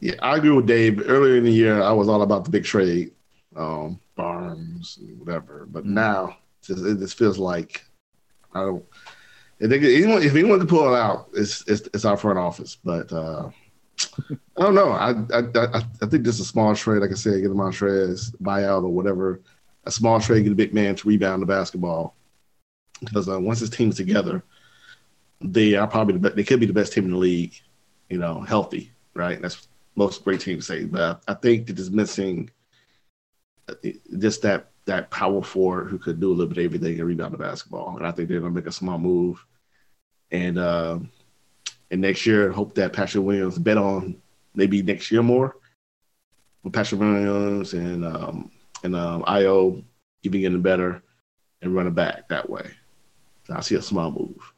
[0.00, 1.02] Yeah, I agree with Dave.
[1.08, 3.12] Earlier in the year, I was all about the big trade,
[3.56, 5.66] um, Barnes, and whatever.
[5.68, 6.36] But now,
[6.68, 7.85] it it just feels like
[8.56, 8.84] I don't.
[9.58, 12.76] If, they, anyone, if anyone can pull it out, it's it's, it's our front office.
[12.82, 13.50] But uh,
[14.56, 14.90] I don't know.
[14.90, 17.00] I, I I I think is a small trade.
[17.00, 19.40] Like I said, get a Montrez buyout or whatever.
[19.84, 22.16] A small trade, get a big man to rebound the basketball.
[23.00, 24.42] Because uh, once this team's together,
[25.40, 26.30] they are probably the.
[26.30, 27.54] They could be the best team in the league.
[28.10, 29.40] You know, healthy, right?
[29.40, 30.84] That's most great teams say.
[30.84, 32.50] But I think that is missing
[33.68, 33.74] uh,
[34.18, 37.34] just that that power forward who could do a little bit of everything and rebound
[37.34, 37.96] the basketball.
[37.96, 39.44] And I think they're gonna make a small move.
[40.30, 40.98] And uh,
[41.90, 44.16] and next year, hope that Patrick Williams bet on
[44.54, 45.56] maybe next year more
[46.62, 48.50] with Patrick Williams and um,
[48.82, 49.84] and um, Ayo
[50.22, 51.02] keeping getting better
[51.62, 52.68] and running back that way.
[53.46, 54.52] So I see a small move.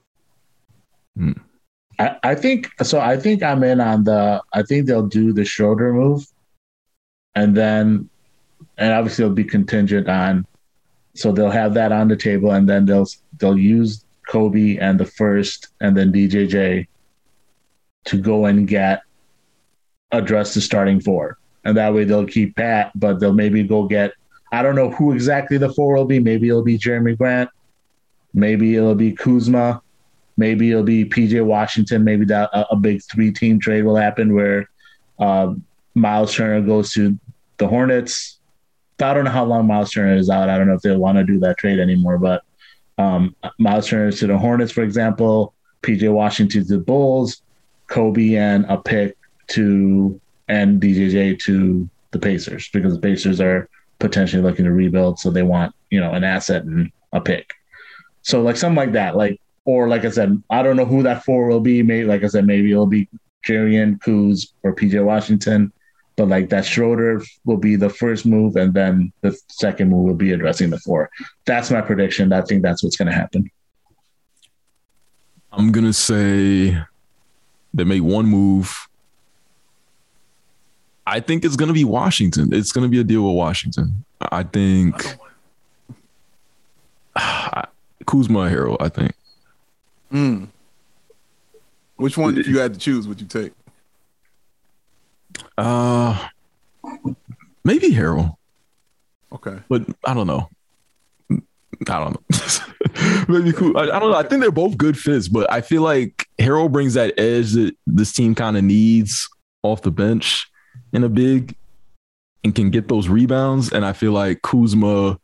[1.98, 3.00] I, I think so.
[3.00, 4.42] I think I'm in on the.
[4.52, 6.26] I think they'll do the Schroder move,
[7.34, 8.08] and then,
[8.78, 10.46] and obviously it'll be contingent on.
[11.14, 13.06] So they'll have that on the table, and then they'll
[13.38, 16.86] they'll use Coby and the first, and then DJJ
[18.04, 19.02] to go and get
[20.12, 24.12] address the starting four, and that way they'll keep Pat, but they'll maybe go get.
[24.52, 26.20] I don't know who exactly the four will be.
[26.20, 27.50] Maybe it'll be Jerami Grant.
[28.32, 29.82] Maybe it'll be Kuzma.
[30.36, 32.04] Maybe it'll be PJ Washington.
[32.04, 34.70] Maybe that a, a big three team trade will happen where
[35.18, 35.52] uh,
[35.94, 37.18] Miles Turner goes to
[37.56, 38.37] the Hornets.
[39.00, 40.48] I don't know how long Miles Turner is out.
[40.48, 42.18] I don't know if they'll want to do that trade anymore.
[42.18, 42.42] But
[42.98, 45.54] um, Miles Turner to the Hornets, for example.
[45.82, 47.42] PJ Washington to the Bulls.
[47.88, 49.16] Coby and a pick
[49.48, 53.68] to and DJJ to the Pacers because the Pacers are
[53.98, 57.54] potentially looking to rebuild, so they want you know an asset and a pick.
[58.22, 61.24] So like something like that, like or like I said, I don't know who that
[61.24, 61.82] four will be.
[61.82, 63.08] Maybe like I said, maybe it'll be
[63.46, 65.72] Jarian Kuz or PJ Washington.
[66.18, 70.14] But like that Schroder will be the first move, and then the second move will
[70.14, 71.08] be addressing the four.
[71.46, 72.32] That's my prediction.
[72.32, 73.48] I think that's what's going to happen.
[75.52, 76.76] I'm gonna say
[77.72, 78.88] they make one move.
[81.06, 82.52] I think it's gonna be Washington.
[82.52, 84.04] It's gonna be a deal with Washington.
[84.20, 84.94] I think
[88.06, 88.76] Kuzma Harrell.
[88.78, 89.14] I think.
[90.12, 90.48] Mm.
[91.96, 93.52] Which one, if you had to choose, would you take?
[95.56, 96.28] Uh,
[97.64, 98.36] maybe Harrell,
[99.32, 99.58] Okay.
[99.68, 100.48] but I don't know.
[101.30, 103.24] I don't know.
[103.28, 103.76] maybe cool.
[103.76, 104.16] I, I don't know.
[104.16, 107.76] I think they're both good fits, but I feel like Harrell brings that edge that
[107.86, 109.28] this team kind of needs
[109.62, 110.48] off the bench
[110.92, 111.54] in a big
[112.42, 113.72] and can get those rebounds.
[113.72, 115.18] And I feel like Kuzma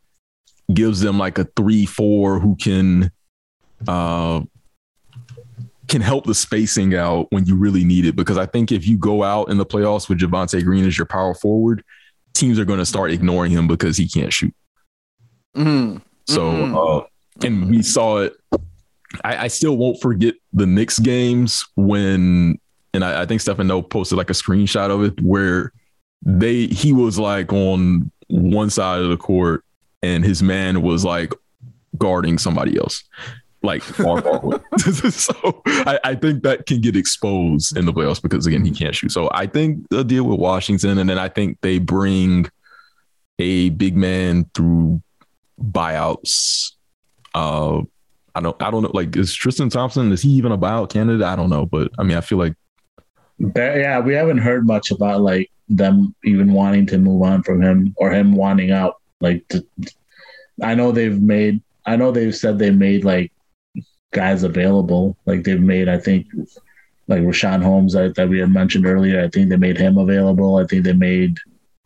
[0.73, 3.11] gives them like a three, four who can
[3.87, 4.41] uh
[5.95, 8.17] can help the spacing out when you really need it.
[8.17, 11.05] Because I think if you go out in the playoffs with Javonte Green as your
[11.07, 11.85] power forward,
[12.33, 14.53] teams are going to start ignoring him because he can't shoot.
[15.55, 16.01] Mm.
[16.27, 17.03] So, Mhm.
[17.03, 17.05] uh,
[17.45, 18.35] and we saw it.
[19.23, 22.59] I, I still won't forget the Knicks games when,
[22.93, 25.71] and I, I think Stefano posted like a screenshot of it where
[26.25, 29.63] they he was like on one side of the court
[30.03, 31.31] and his man was like
[31.97, 33.03] guarding somebody else
[33.65, 34.57] like far, away.
[35.09, 38.95] so I, I, think that can get exposed in the playoffs because again he can't
[38.95, 39.11] shoot.
[39.11, 42.49] So I think the deal with Washington, and then I think they bring
[43.39, 45.01] a big man through
[45.61, 46.71] buyouts.
[47.33, 47.81] Uh,
[48.33, 48.91] I don't I don't know.
[48.93, 51.23] Like is Tristan Thompson is he even a buyout candidate?
[51.23, 52.53] I don't know, but I mean I feel like
[53.37, 57.93] yeah, we haven't heard much about like them even wanting to move on from him
[57.97, 59.01] or him wanting out.
[59.19, 59.65] Like, to,
[60.61, 63.31] I know they've made, I know they've said they made like
[64.15, 65.15] guys available.
[65.27, 66.25] Like they've made, I think,
[67.07, 69.21] like Richaun Holmes that, that we had mentioned earlier.
[69.23, 70.57] I think they made him available.
[70.57, 71.37] I think they made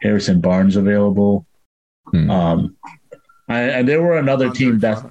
[0.01, 1.45] Harrison Barnes available.
[2.11, 2.29] Hmm.
[2.29, 2.77] Um,
[3.49, 5.03] I, and there were another team that,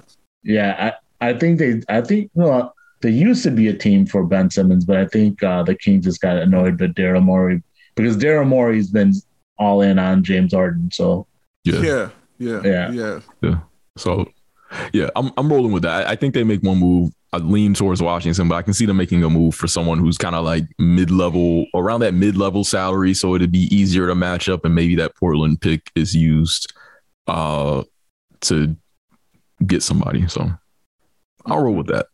[0.43, 4.25] yeah, I, I think they, I think, well, they used to be a team for
[4.25, 7.61] Ben Simmons, but I think uh, the Kings just got annoyed with Daryl Morey
[7.95, 9.13] because Daryl Morey's been
[9.57, 10.89] all in on James Harden.
[10.91, 11.27] So
[11.63, 12.09] yeah, yeah,
[12.39, 13.19] yeah, yeah, yeah.
[13.41, 13.59] yeah.
[13.97, 14.31] So
[14.93, 16.07] yeah, I'm I'm rolling with that.
[16.07, 17.11] I think they make one move.
[17.31, 20.17] I lean towards Washington, but I can see them making a move for someone who's
[20.17, 24.15] kind of like mid level, around that mid level salary, so it'd be easier to
[24.15, 26.73] match up, and maybe that Portland pick is used
[27.27, 27.83] uh,
[28.41, 28.75] to
[29.65, 30.27] get somebody.
[30.27, 30.49] So
[31.45, 32.07] I'll roll with that.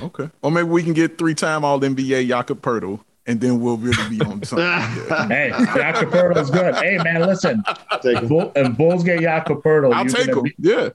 [0.00, 3.76] Okay, or maybe we can get three time All NBA Jakob Poeltl and then we'll
[3.76, 4.64] really be on something.
[4.64, 5.28] Yeah.
[5.28, 6.74] hey, Jakob Poeltl is good.
[6.76, 7.62] Hey, man, listen.
[8.02, 10.42] Take Bull, if Bulls get Jakob Poeltl, I'll take him.
[10.42, 10.90] Be, yeah.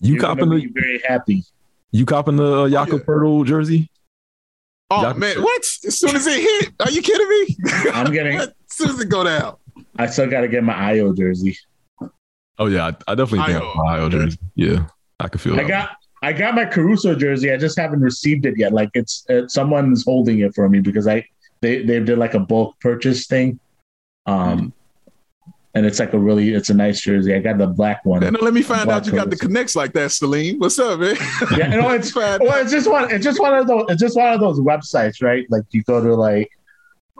[0.00, 1.44] You copping the very happy.
[1.92, 3.48] You copping the uh, Jakob oh, yeah.
[3.48, 3.90] jersey?
[4.90, 5.62] Oh Jakob man, what?
[5.62, 7.56] As soon as it hit, are you kidding me?
[7.92, 9.56] I'm getting as soon as it go down.
[9.96, 11.56] I still got to get my Ayo jersey.
[12.58, 14.38] Oh yeah, I, I definitely think my Ayo jersey.
[14.54, 14.86] Yeah,
[15.20, 15.58] I can feel.
[15.58, 15.64] It.
[15.64, 17.52] I got I got my Caruso jersey.
[17.52, 18.72] I just haven't received it yet.
[18.72, 21.26] Like it's uh, someone's holding it for me because I
[21.60, 23.60] they they did like a bulk purchase thing.
[24.26, 24.72] Um,
[25.74, 27.34] and it's like a really it's a nice jersey.
[27.34, 28.22] I got the black one.
[28.22, 30.58] And let me find out you got the connects like that, Salim.
[30.58, 31.16] What's up, man?
[31.56, 34.40] Yeah, it's well, it's just one it's just one of those it's just one of
[34.40, 35.46] those websites, right?
[35.50, 36.50] Like you go to like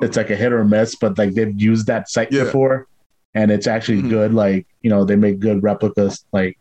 [0.01, 2.45] it's like a hit or miss, but like they've used that site yeah.
[2.45, 2.89] before
[3.35, 4.11] and it's actually mm-hmm.
[4.11, 4.35] good.
[4.35, 6.59] Like, you know, they make good replicas, like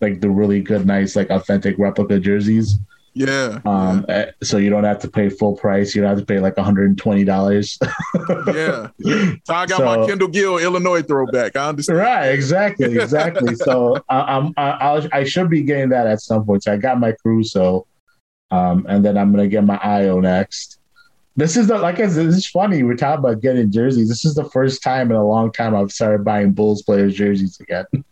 [0.00, 2.78] like the really good, nice, like authentic replica jerseys.
[3.12, 3.60] Yeah.
[3.64, 4.04] Um.
[4.08, 4.14] Yeah.
[4.14, 5.94] Eh, so you don't have to pay full price.
[5.94, 7.78] You don't have to pay like one hundred and twenty dollars.
[8.46, 8.88] yeah.
[9.44, 11.56] So I got so, my Kendall Gill Illinois throwback.
[11.56, 11.98] I understand.
[11.98, 12.28] Right.
[12.28, 12.96] Exactly.
[13.00, 13.54] Exactly.
[13.56, 16.62] so I, I'm I, I should be getting that at some point.
[16.64, 17.86] So I got my Caruso,
[18.50, 20.78] um, and then I'm gonna get my Ayo next.
[21.36, 22.82] This is the like I said, this is funny.
[22.82, 24.08] We're talking about getting jerseys.
[24.08, 27.58] This is the first time in a long time I've started buying Bulls players jerseys
[27.60, 27.86] again.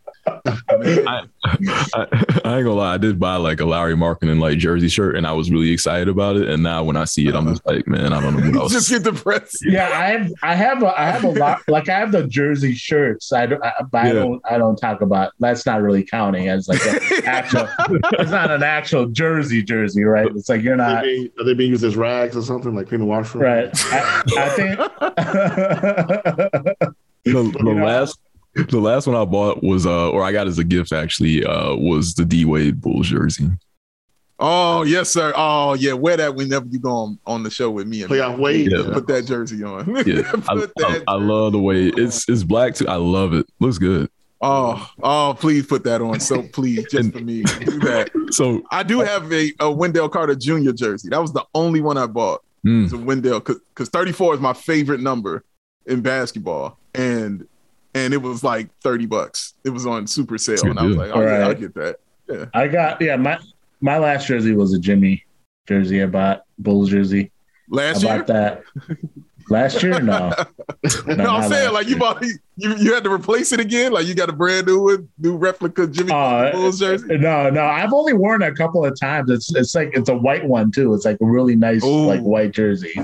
[0.47, 2.07] I, I,
[2.45, 5.27] I, ain't gonna lie, I did buy like a Lauri Markkanen like jersey shirt, and
[5.27, 6.49] I was really excited about it.
[6.49, 8.73] And now when I see it, I'm just like, man, I don't know what else.
[8.73, 9.65] just get depressed.
[9.65, 11.61] Yeah, I have, I have, a, I have a lot.
[11.69, 13.33] Like I have the jersey shirts.
[13.33, 14.11] I, don't, I, but yeah.
[14.11, 15.33] I don't, I don't talk about.
[15.39, 16.85] That's not really counting as like
[17.25, 17.69] actual.
[18.13, 20.31] it's not an actual jersey jersey, right?
[20.35, 20.99] It's like you're not.
[20.99, 23.45] Are they being, are they being used as rags or something like cleaning washroom?
[23.45, 23.71] Right.
[23.75, 24.79] I, I think.
[27.25, 28.19] the, the last
[28.71, 31.75] the last one I bought was uh or I got as a gift actually uh
[31.75, 33.49] was the D Wade Bulls jersey.
[34.41, 35.33] Oh yes, sir.
[35.35, 38.03] Oh yeah, wear that whenever you go on, on the show with me.
[38.03, 38.71] And Play Wade.
[38.71, 38.91] Yeah.
[38.93, 39.89] Put that jersey on.
[40.07, 42.87] Yeah, I, I, I, love the way it's it's black too.
[42.87, 43.47] I love it.
[43.59, 44.09] Looks good.
[44.41, 46.21] Oh, oh, please put that on.
[46.21, 48.11] So please, just and, for me, do that.
[48.31, 50.73] So I do have a, a Wendell Carter Jr.
[50.73, 51.09] jersey.
[51.09, 52.45] That was the only one I bought.
[52.65, 52.85] Mm.
[52.85, 55.45] It's a Wendell because 34 is my favorite number
[55.87, 57.47] in basketball, and
[57.95, 59.55] and it was like 30 bucks.
[59.65, 60.67] It was on super sale.
[60.67, 61.97] And I was like, oh, yeah, I'll get that.
[62.29, 62.45] Yeah.
[62.55, 63.39] I got, yeah, my,
[63.81, 65.25] my last jersey was a Jimmy
[65.67, 66.03] jersey.
[66.03, 67.31] I bought Bulls jersey.
[67.71, 68.25] Last I year?
[68.25, 68.63] that.
[69.51, 70.01] Last year?
[70.01, 70.33] No.
[71.07, 73.93] no, no I'm saying like you bought you you had to replace it again.
[73.93, 77.17] Like you got a brand new one, new replica Jimmy uh, Bulls jersey.
[77.19, 79.31] No, no, I've only worn it a couple of times.
[79.31, 80.93] It's it's like it's a white one too.
[80.95, 82.07] It's like a really nice Ooh.
[82.07, 82.95] like white jersey.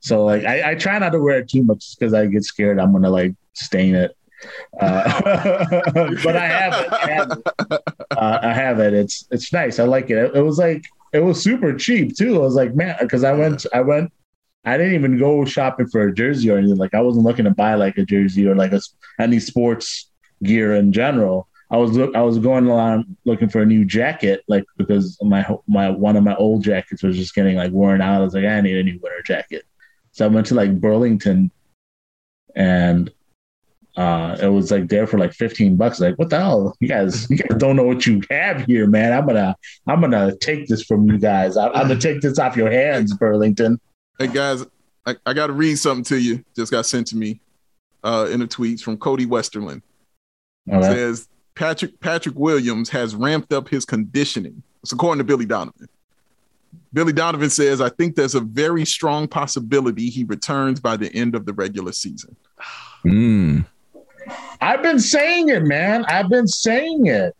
[0.00, 2.78] So like I, I try not to wear it too much because I get scared
[2.78, 4.16] I'm gonna like stain it.
[4.80, 5.82] Uh,
[6.24, 6.92] but I have it.
[6.92, 7.82] I have it.
[8.10, 8.94] Uh, I have it.
[8.94, 9.78] It's it's nice.
[9.78, 10.18] I like it.
[10.18, 10.36] it.
[10.36, 12.36] It was like it was super cheap too.
[12.36, 14.12] I was like, man, because I went, I went,
[14.64, 16.76] I didn't even go shopping for a jersey or anything.
[16.76, 18.80] Like I wasn't looking to buy like a jersey or like a,
[19.18, 20.10] any sports
[20.42, 21.48] gear in general.
[21.70, 25.46] I was look, I was going along looking for a new jacket, like because my
[25.68, 28.20] my one of my old jackets was just getting like worn out.
[28.20, 29.64] I was like, I need a new winter jacket.
[30.12, 31.52] So I went to like Burlington,
[32.56, 33.10] and
[34.00, 36.00] uh, it was like there for like 15 bucks.
[36.00, 36.74] Like, what the hell?
[36.80, 39.12] You guys, you guys don't know what you have here, man.
[39.12, 39.54] I'm gonna,
[39.86, 41.58] I'm gonna take this from you guys.
[41.58, 43.78] I, am gonna take this off your hands, Burlington.
[44.18, 44.64] Hey guys,
[45.04, 46.42] I, I got to read something to you.
[46.56, 47.42] Just got sent to me
[48.02, 49.82] uh, in a tweet from Cody Westerlund.
[50.70, 50.80] Okay.
[50.80, 54.62] says Patrick Patrick Williams has ramped up his conditioning.
[54.82, 55.88] It's according to Billy Donovan.
[56.94, 61.34] Billy Donovan says, I think there's a very strong possibility he returns by the end
[61.34, 62.34] of the regular season.
[63.04, 63.66] Mm.
[64.60, 66.04] I've been saying it, man.
[66.06, 67.34] I've been saying it.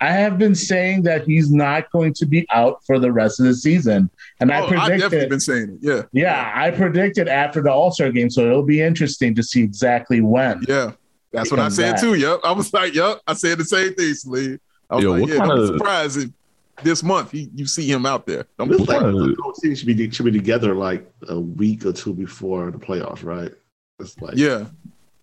[0.00, 3.46] I have been saying that he's not going to be out for the rest of
[3.46, 4.10] the season.
[4.40, 5.78] And I Oh, I've definitely predicted, been saying it.
[5.80, 6.02] Yeah.
[6.12, 8.28] yeah, I predicted after the All Star game.
[8.28, 10.62] So it'll be interesting to see exactly when.
[10.68, 10.92] Yeah.
[11.32, 12.00] That's what I said back.
[12.00, 12.14] too.
[12.14, 12.40] Yep.
[12.44, 13.20] I was like, yep.
[13.26, 14.58] I said the same thing, Slee.
[14.90, 16.30] I was Yo, like, yeah, don't kinda- be surprised if
[16.84, 18.44] this month he, you see him out there.
[18.58, 19.12] Don't be like What?
[19.12, 22.78] the whole team should be should be together like a week or two before the
[22.78, 23.50] playoffs, right?
[23.98, 24.66] It's like Yeah.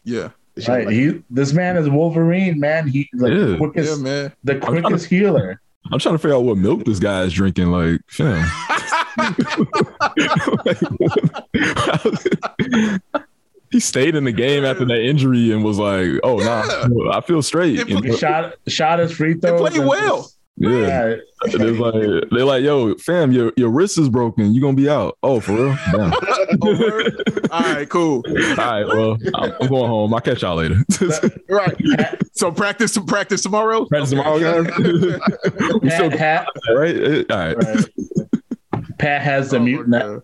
[0.04, 0.30] Yeah.
[0.56, 0.86] It should Right.
[0.86, 2.88] like- He, this man is Wolverine, man.
[2.88, 3.40] He like Yeah.
[3.40, 4.32] the Yeah, quickest, man.
[4.44, 5.60] the trying quickest healer.
[5.92, 7.72] I'm trying to figure out what milk this guy is drinking.
[7.72, 8.46] Like, fam.
[13.72, 16.66] he stayed in the game after that injury and was like, "Oh Yeah.
[16.90, 19.52] nah, I feel straight." He shot shot his free throw.
[19.52, 19.70] They throws.
[19.72, 20.18] played well.
[20.18, 21.16] just- Yeah,
[21.52, 24.54] they're like, they're like, "Yo, fam, your your wrist is broken.
[24.54, 25.78] You gonna be out." Oh, for real?
[26.62, 27.10] Oh.
[27.52, 28.24] All right, cool.
[28.28, 30.14] All right, well, I'm I'm going home.
[30.14, 30.76] I'll catch y'all later.
[31.50, 31.76] Right.
[32.34, 33.86] So practice to practice tomorrow.
[33.86, 34.68] Practice tomorrow, guys.
[35.82, 37.32] Pat, Pat, right?
[37.32, 37.58] All right.
[37.58, 37.86] right.
[39.00, 40.24] Pat has the Oh, mutant.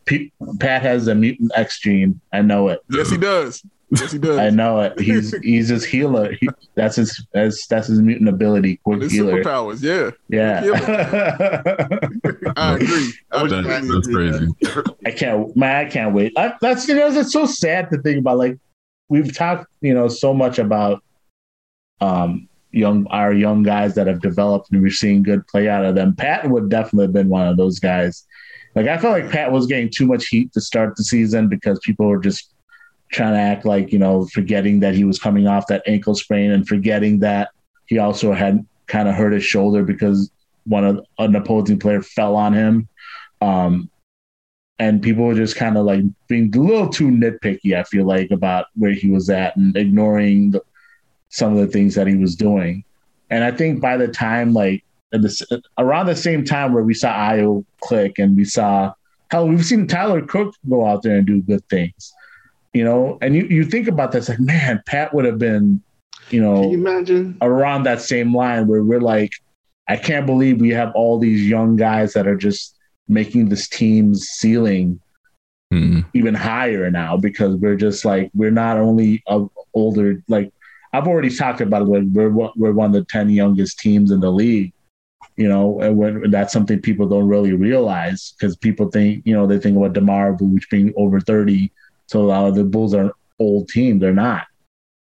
[0.59, 2.21] Pat has the mutant X gene.
[2.31, 2.79] I know it.
[2.91, 3.63] Yes, he does.
[3.91, 4.37] Yes, he does.
[4.37, 4.99] I know it.
[4.99, 6.33] He's he's his healer.
[6.39, 8.79] He, that's his that's that's his mutant ability.
[8.83, 9.43] Quick His healer.
[9.43, 9.81] superpowers.
[9.81, 10.61] Yeah, Yeah.
[12.55, 13.13] I agree.
[13.31, 14.93] I That- completely that's crazy.
[15.05, 16.33] I can't man, I can't wait.
[16.37, 18.37] I, that's you know, it's so sad to think about.
[18.37, 18.57] Like
[19.09, 21.03] we've talked, you know, so much about
[22.01, 25.95] um young our young guys that have developed and we're seeing good play out of
[25.95, 26.15] them.
[26.15, 28.25] Pat would definitely have been one of those guys.
[28.75, 31.79] Like I felt like Pat was getting too much heat to start the season because
[31.83, 32.53] people were just
[33.11, 36.51] trying to act like, you know, forgetting that he was coming off that ankle sprain
[36.51, 37.49] and forgetting that
[37.87, 40.31] he also had kind of hurt his shoulder because
[40.65, 42.87] one of an opposing player fell on him.
[43.41, 43.89] Um,
[44.77, 48.31] and people were just kind of like being a little too nitpicky, I feel like,
[48.31, 50.61] about where he was at and ignoring the,
[51.29, 52.83] some of the things that he was doing.
[53.29, 54.83] And I think by the time, like,
[55.77, 58.93] around the same time where we saw Ayo click and we saw,
[59.31, 62.13] hell, we've seen Tyler Cook go out there and do good things,
[62.73, 63.17] you know?
[63.21, 65.81] And you, you think about this, like, man, Pat would have been,
[66.29, 67.37] you know, Can you imagine?
[67.41, 69.31] around that same line where we're like,
[69.87, 72.75] I can't believe we have all these young guys that are just
[73.07, 74.99] making this team's ceiling
[75.71, 75.99] Hmm.
[76.15, 80.51] even higher now because we're just like we're not only a older like
[80.93, 81.85] I've already talked about it.
[81.85, 84.73] Like we're one- we're one of the ten youngest teams in the league,
[85.37, 89.45] you know, and when, that's something people don't really realize because people think you know
[89.45, 91.71] they think about Demar Vooch being over thirty,
[92.09, 93.99] so of the Bulls are an old team.
[93.99, 94.47] They're not,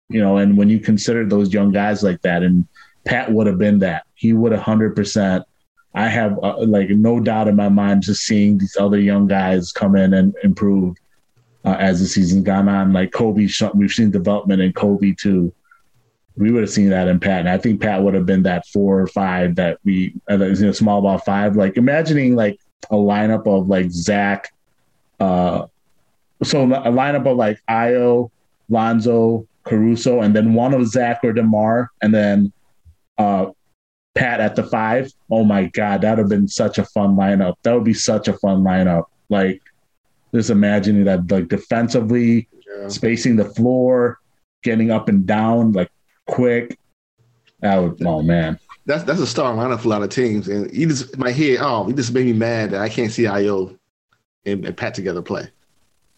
[0.09, 0.37] you know.
[0.37, 2.67] And when you consider those young guys like that, and
[3.03, 5.43] Pat would have been that, he would hundred percent.
[5.95, 9.71] I have uh, like no doubt in my mind just seeing these other young guys
[9.71, 10.95] come in and improve
[11.65, 12.93] uh, as the season's gone on.
[12.93, 15.51] Like Coby, we've seen development in Coby too.
[16.37, 18.67] We would have seen that in Pat, and I think Pat would have been that
[18.67, 21.55] four or five that we, uh, you know, small ball five.
[21.55, 22.59] Like imagining like
[22.91, 24.53] a lineup of like Zach,
[25.19, 25.65] uh,
[26.43, 28.31] so a lineup of like Ayo,
[28.69, 32.51] Lonzo, Caruso, and then one of Zach or DeMar, and then
[33.17, 33.47] uh,
[34.15, 35.11] Pat at the five.
[35.29, 37.55] Oh my God, that would have been such a fun lineup.
[37.63, 39.05] That would be such a fun lineup.
[39.29, 39.61] Like
[40.33, 42.87] just imagining that, like defensively, Yeah.
[42.87, 44.19] spacing the floor,
[44.63, 45.91] getting up and down, like
[46.27, 46.77] quick.
[47.61, 48.59] That would, oh man.
[48.85, 51.57] That's that's a star lineup for a lot of teams, and you just my head.
[51.61, 53.77] Oh, he just made me mad that I can't see Ayo
[54.45, 55.47] and, and Pat together play.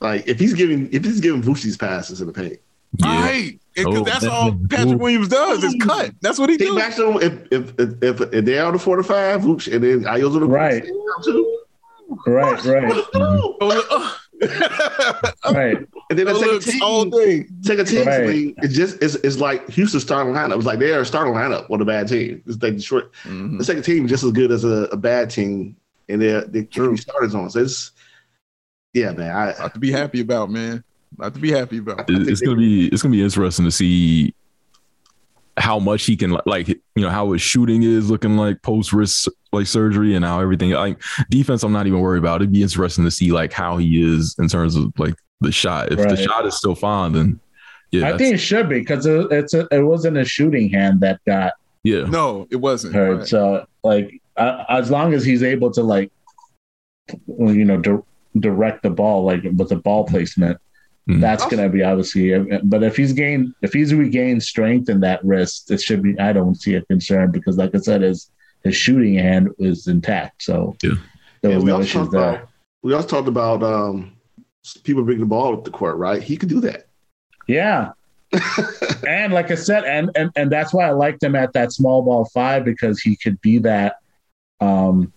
[0.02, 2.58] Like if he's giving if he's giving Vooch these passes in the paint,
[2.98, 3.22] Yeah.
[3.24, 3.60] Right.
[3.74, 4.32] Because Oh, that's man.
[4.34, 4.98] all Patrick Ooh.
[4.98, 6.12] Williams does is cut.
[6.22, 6.76] That's what he he does.
[6.76, 9.82] matched them if if if, if, if they're on the four to five, Vooch, and
[9.84, 10.84] then Ayo's on the Right.
[11.24, 11.58] too.
[12.28, 13.58] Right, right, What do?
[13.62, 14.18] Oh,
[15.54, 15.78] right.
[16.10, 17.46] And then I oh, take a look, all team, day.
[17.64, 18.06] take a team.
[18.08, 18.26] Right.
[18.28, 18.54] Right.
[18.58, 20.58] It's just it's, it's like Houston's starting lineup.
[20.58, 22.42] It's like they're a starting lineup with a bad team.
[22.46, 23.12] It's like Detroit.
[23.24, 23.60] Mhm.
[23.60, 25.76] The second team just as good as a, a bad team,
[26.10, 26.90] and they're they True.
[26.96, 27.50] keep starters on.
[27.50, 27.92] So it's
[28.94, 29.36] yeah, man.
[29.36, 30.84] I, Lot to be happy about, man.
[31.18, 32.10] Lot to be happy about.
[32.10, 34.34] It- it's gonna be it's gonna be interesting to see
[35.58, 39.28] how much he can like you know how his shooting is looking like post wrist
[39.52, 41.00] like surgery and how everything like
[41.30, 42.42] defense I'm not even worried about.
[42.42, 45.92] It'd be interesting to see like how he is in terms of like the shot.
[45.92, 47.40] If the shot is still fine, then
[47.92, 51.02] yeah, I think it should be because it, it's a, it wasn't a shooting hand
[51.02, 51.54] that got
[51.84, 52.04] yeah.
[52.06, 52.96] No, it wasn't.
[52.96, 53.18] hurt.
[53.20, 53.28] Right.
[53.28, 56.12] So like uh, as long as he's able to like
[57.28, 57.98] you know di-
[58.40, 60.58] direct the ball like with the ball placement,
[61.10, 61.20] Mm.
[61.20, 62.38] That's going to be obviously.
[62.64, 66.18] But if he's gained, if he's regained strength in that wrist, it should be.
[66.20, 68.30] I don't see a concern because, like I said, his
[68.64, 70.44] his shooting hand is intact.
[70.44, 70.92] So Yeah.
[71.42, 72.30] there Yeah, was we no also issues talked there.
[72.36, 72.50] about
[72.84, 74.12] we also talked about um,
[74.84, 76.22] people bringing the ball up the court, right?
[76.22, 76.86] He could do that.
[77.48, 77.94] Yeah.
[79.08, 82.04] and like I said, and, and and that's why I liked him at that small
[82.04, 83.96] ball five because he could be that
[84.62, 85.12] um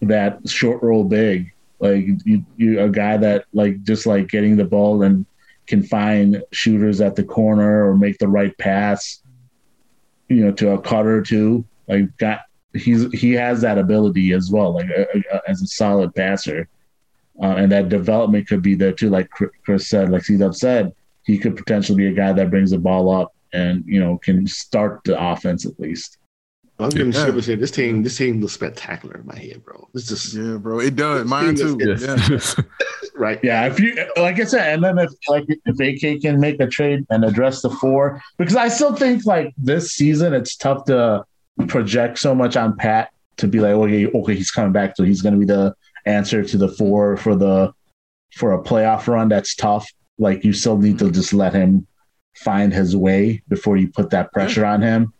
[0.00, 1.52] that short roll big.
[1.78, 5.26] Like you, you a guy that like just like getting the ball and
[5.66, 9.22] can find shooters at the corner or make the right pass,
[10.28, 11.64] you know, to a cutter too.
[11.86, 12.40] Like got
[12.74, 16.68] he's he has that ability as well, like a, a, as a solid passer.
[17.40, 19.30] Uh, and that development could be there too, like
[19.64, 20.92] Chris said, like C-Dub said
[21.28, 24.46] he could potentially be a guy that brings the ball up and you know can
[24.46, 26.17] start the offense at least.
[26.80, 27.24] I was getting Yeah.
[27.26, 27.56] shivers here.
[27.56, 29.88] This team, this team looks spectacular in my head, bro.
[29.94, 30.78] This just Yeah, bro.
[30.78, 31.26] It does.
[31.26, 31.76] Mine too.
[31.80, 31.96] Yeah.
[32.30, 32.38] Yeah.
[33.16, 33.40] right.
[33.42, 36.66] Yeah, if you like I said, and then if like if AK can make a
[36.68, 41.24] trade and address the four, because I still think like this season it's tough to
[41.66, 45.22] project so much on Pat to be like, okay, okay, he's coming back, so he's
[45.22, 45.74] going to be the
[46.06, 47.72] answer to the four for the
[48.36, 49.28] for a playoff run.
[49.28, 49.90] That's tough.
[50.18, 51.88] Like you still need to just let him
[52.36, 55.12] find his way before you put that pressure on him.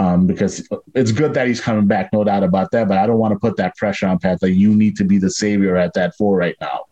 [0.00, 2.86] Um, because it's good that he's coming back, no doubt about that.
[2.86, 5.18] But I don't want to put that pressure on Pat that you need to be
[5.18, 6.84] the savior at that four right now.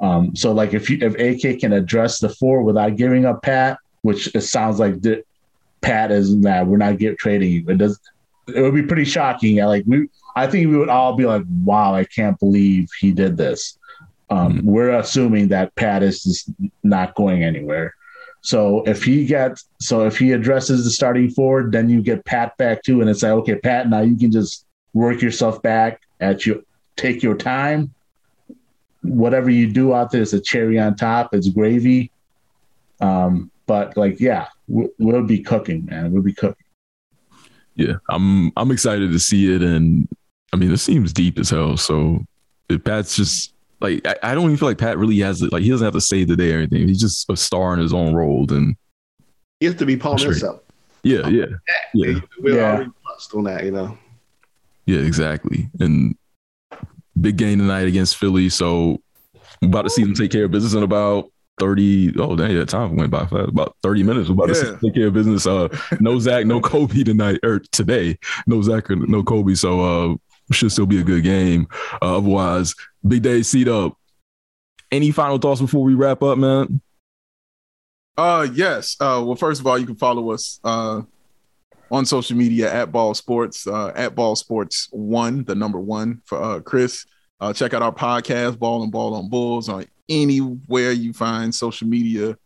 [0.00, 3.78] Um, so like if you if AK can address the four without giving up Pat,
[4.02, 5.22] which it sounds like the,
[5.80, 7.64] Pat is nah, we're not get trading you.
[7.68, 8.00] It does.
[8.48, 9.56] It would be pretty shocking.
[9.56, 13.12] Yeah, Like we, I think we would all be like, "Wow, I can't believe he
[13.12, 13.78] did this."
[14.28, 16.50] Um, We're assuming that Pat is just
[16.82, 17.94] not going anywhere.
[18.46, 22.56] So if he gets, so if he addresses the starting forward, then you get Pat
[22.58, 24.64] back too, and it's like, okay, Pat, now you can just
[24.94, 26.58] work yourself back at your,
[26.94, 27.92] take your time.
[29.02, 31.34] Whatever you do out there is a cherry on top.
[31.34, 32.12] It's gravy.
[33.00, 36.12] Um, but like, yeah, we, we'll be cooking, man.
[36.12, 36.64] We'll be cooking.
[37.76, 40.08] yeah, I'm I'm excited to see it, and
[40.52, 41.76] I mean, it seems deep as hell.
[41.76, 42.24] So
[42.68, 45.52] if Pat's just like I, I don't even feel like Pat really has it.
[45.52, 46.88] Like he doesn't have to save the day or anything.
[46.88, 48.46] He's just a star in his own role.
[48.52, 48.76] And
[49.60, 50.30] He has to be Paul Sure.
[50.30, 50.60] himself.
[51.02, 51.46] yeah, yeah,
[51.94, 52.72] yeah, We're Yeah.
[52.74, 53.96] already plus on that, you know.
[54.86, 55.68] yeah, exactly.
[55.80, 56.16] And
[57.20, 58.48] big game tonight against Philly.
[58.48, 59.00] So
[59.62, 62.14] I'm about to see them take care of business in about 30.
[62.18, 63.48] Oh, dang, yeah, time went by fast.
[63.48, 64.28] About 30 minutes.
[64.28, 65.46] We're about to see take care of business.
[65.46, 65.68] Uh,
[66.00, 68.18] no Zach, no Coby tonight or today.
[68.46, 69.56] No Zach, or no Coby.
[69.56, 69.80] So
[70.12, 70.16] uh,
[70.52, 71.66] should still be a good game.
[72.02, 72.74] Uh, otherwise,
[73.06, 73.96] big day seat up.
[74.90, 76.80] Any final thoughts before we wrap up, man?
[78.16, 78.96] Uh yes.
[79.00, 81.02] Uh well first of all, you can follow us uh
[81.90, 86.42] on social media at Ball Sports, uh at Ball Sports one, the number one for
[86.42, 87.04] uh Chris.
[87.40, 91.86] Uh check out our podcast, Ball and Ball on Bulls, on anywhere you find social
[91.86, 92.36] media.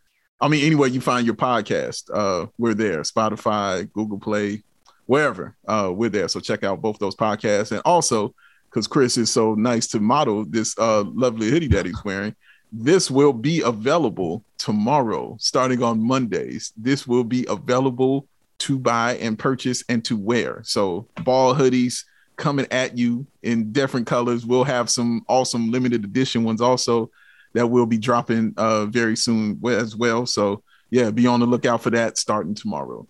[0.40, 2.10] I mean anywhere you find your podcast.
[2.12, 3.02] Uh we're there.
[3.02, 4.64] Spotify, Google Play,
[5.06, 5.56] wherever.
[5.68, 6.26] Uh we're there.
[6.28, 7.70] So check out both those podcasts.
[7.70, 8.34] And also,
[8.70, 12.34] because Chris is so nice to model this uh lovely hoodie that he's wearing
[12.72, 18.26] this will be available tomorrow starting on mondays this will be available
[18.58, 22.04] to buy and purchase and to wear so ball hoodies
[22.36, 27.10] coming at you in different colors we'll have some awesome limited edition ones also
[27.54, 31.82] that will be dropping uh very soon as well so yeah be on the lookout
[31.82, 33.06] for that starting tomorrow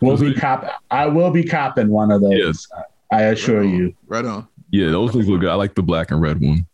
[0.00, 0.64] We'll be cop.
[0.92, 2.32] I will be copping one of those.
[2.32, 2.68] Yes.
[3.10, 3.94] I assure Right you.
[4.06, 5.50] right on Yeah, those things look good.
[5.50, 6.66] I like the black and red one.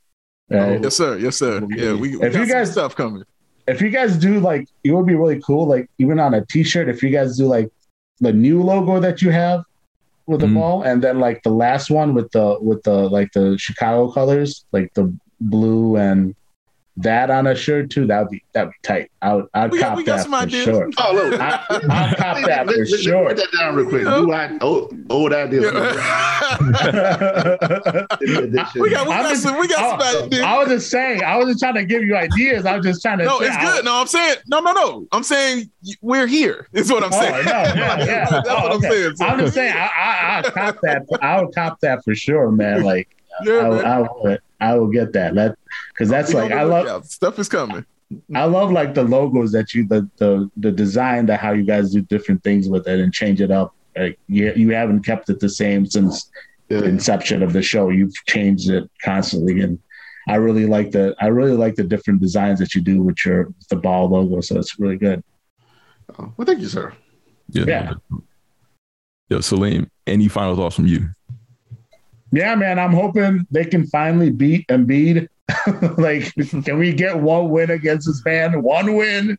[0.51, 0.83] Right?
[0.83, 3.23] yes sir yes sir yeah we, we If got you some guys- stuff coming
[3.66, 6.87] if you guys do like it would be really cool like even on a t-shirt
[6.91, 7.71] if you guys do like
[8.21, 9.65] the new logo that you have
[10.27, 10.55] with the Mhm.
[10.55, 14.66] ball and then like the last one with the with the like the chicago colors
[14.71, 15.11] like the
[15.41, 16.35] blue and
[16.97, 19.89] that on a shirt too that'd be that'd be tight i would i'd We got-
[19.89, 20.65] cop we got that some for ideas.
[20.65, 21.41] sure Oh, look.
[21.41, 24.05] I, i'll cop that for Let- let- let- sure Write that down real quick.
[24.05, 24.59] New idea.
[24.61, 25.61] Old, old idea.
[25.62, 25.69] we
[28.51, 30.43] got we I'm got just- some we got I, some ideas.
[30.43, 33.03] I was just saying i was just trying to give you ideas i was just
[33.03, 33.85] trying to No, say, it's I- good.
[33.85, 35.07] No, I'm saying no, no, no.
[35.12, 36.69] I'm saying we're here.
[36.73, 37.45] Is what I'm Oh, saying.
[37.45, 38.27] no, yeah, yeah.
[38.31, 39.16] That's Oh, what I'm saying.
[39.16, 41.03] So- I'm just saying, I, I, I cop that.
[41.23, 42.83] I would cop that for sure, man.
[42.83, 43.09] Like,
[43.45, 43.85] Yeah, I, man.
[43.85, 45.35] I, would, I will get that.
[45.35, 45.57] That
[45.93, 46.85] because that's like I love.
[46.85, 47.07] lookout.
[47.07, 47.85] stuff is coming.
[48.35, 51.93] I love like the logos that you the the the design that how you guys
[51.93, 53.74] do different things with it and change it up.
[53.97, 56.31] Like you you haven't kept it the same since
[56.69, 57.91] the inception of the show.
[57.91, 59.78] You've changed it constantly, and
[60.28, 63.53] I really like the I really like the different designs that you do with your
[63.70, 64.41] the ball logo.
[64.41, 65.23] So it's really good.
[66.19, 66.93] Oh, well, thank you, sir.
[67.51, 67.65] Yeah.
[67.66, 67.93] Yeah.
[69.28, 71.09] Yo, Salim, any final thoughts from you?
[72.35, 75.28] Yeah, man, I'm hoping they can finally beat Embiid
[75.98, 76.32] like,
[76.65, 78.62] can we get one win against this man?
[78.62, 79.36] One win.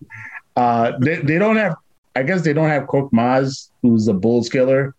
[0.56, 1.76] Uh, they, they don't have.
[2.16, 4.96] I guess they don't have Korkmaz, who's a Bulls killer,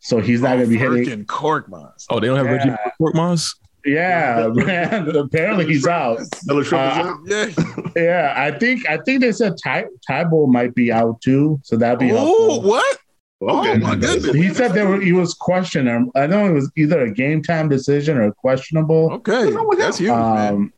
[0.00, 1.24] so he's not Oh, going to be hitting.
[1.26, 2.06] Korkmaz.
[2.08, 3.56] Oh, they don't have Reggie Korkmaz.
[3.84, 5.14] Yeah, man.
[5.14, 6.20] Apparently he's out.
[6.46, 7.52] Miller Trump is Uh.
[7.56, 7.92] Yeah.
[7.96, 11.98] Yeah, I think I think they said Ty Thybulle might be out too, so that'd
[11.98, 12.98] be Oh, what?
[13.42, 13.72] Okay.
[13.72, 14.34] Oh, my goodness.
[14.34, 16.10] He said there were, he was questioning.
[16.14, 19.12] I know it was either a game time decision or questionable.
[19.12, 20.54] Okay, that's huge, man.
[20.54, 20.72] Um,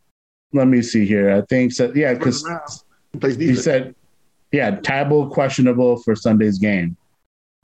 [0.52, 1.30] let me see here.
[1.36, 1.92] I think so.
[1.94, 2.44] Yeah, because
[3.12, 3.64] He plays he defense.
[3.64, 3.94] said,
[4.50, 6.96] yeah, Thybulle questionable for Sunday's game.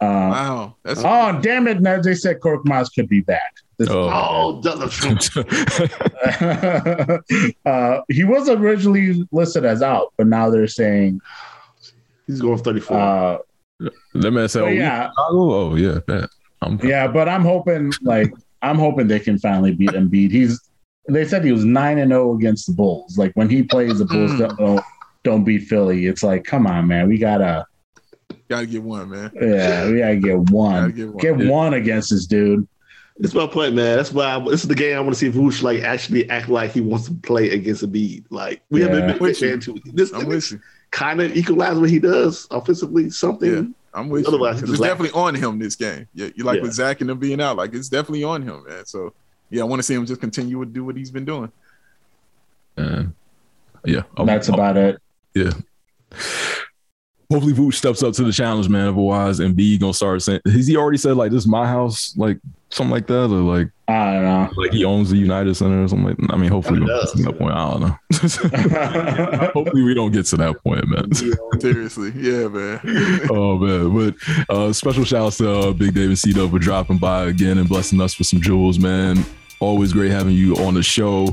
[0.00, 1.80] Um, Wow, that's oh damn it!
[1.80, 3.54] Now they said Korkmaz could be back.
[3.78, 4.10] This- Oh.
[4.12, 4.92] oh, Donald
[7.64, 11.20] uh, he was originally listed as out, but now they're saying,
[12.26, 12.96] He's going 34.
[12.96, 13.38] uh,
[13.80, 15.02] that man said, but oh, yeah.
[15.04, 16.30] yeah, Oh, yeah, bet.
[16.62, 18.32] I'm, Yeah, but I'm hoping like
[18.62, 20.30] I'm hoping they can finally beat Embiid.
[20.30, 20.60] He's
[21.08, 23.18] they said he was nine and zero against the Bulls.
[23.18, 24.38] Like when he plays, the Bulls hmm.
[24.38, 24.84] don't, don't
[25.22, 26.06] don't beat Philly.
[26.06, 27.66] It's like, come on, man, we gotta
[28.48, 29.30] gotta get one, man.
[29.40, 31.16] yeah, we gotta get Gotta one, get one.
[31.18, 31.50] get Yeah.
[31.50, 32.66] one against this dude.
[33.18, 33.96] That's my point, man.
[33.96, 36.28] That's why I, this is the game I want to see if Vooch like actually
[36.30, 38.24] act like he wants to play against Embiid.
[38.30, 38.88] Like we Yeah.
[38.88, 39.58] haven't been With you.
[39.58, 40.60] to this I'm with you.
[40.94, 43.10] Kind of equalize what he does offensively.
[43.10, 43.52] Something.
[43.52, 43.62] Yeah.
[43.92, 44.62] I'm with Otherwise, you.
[44.62, 46.06] it's It's like- definitely on him this game.
[46.14, 46.62] Yeah, you like Yeah.
[46.62, 48.86] with Zach and them being out, like it's definitely on him, man.
[48.86, 49.12] So
[49.50, 51.50] yeah, I want to see him just continue to do what he's been doing.
[52.76, 53.12] And
[53.84, 54.02] yeah.
[54.16, 55.00] I'm- That's I'm- about it.
[55.34, 55.52] Yeah.
[57.30, 58.86] Hopefully Vooch steps up to the challenge, man.
[58.88, 62.38] Otherwise, Embiid gonna start saying has he already said like this is my house, like
[62.74, 64.50] something like that, or like I don't know.
[64.56, 67.16] like he owns the United Center or something like I mean, hopefully we don't get
[67.16, 67.54] to that point.
[67.54, 69.50] I don't know.
[69.54, 71.60] hopefully we don't get to that point, man.
[71.60, 72.80] Seriously, yeah, man.
[73.30, 77.58] oh man, but uh special shouts to uh, Big David C for dropping by again
[77.58, 79.24] and blessing us with some jewels, man.
[79.60, 81.28] Always great having you on the show.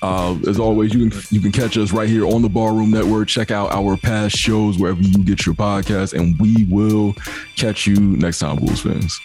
[0.00, 3.28] Uh, as always, you can you can catch us right here on the Barroom Network.
[3.28, 7.14] Check out our past shows wherever you get your podcast, and we will
[7.56, 9.20] catch you next time, Bulls fans.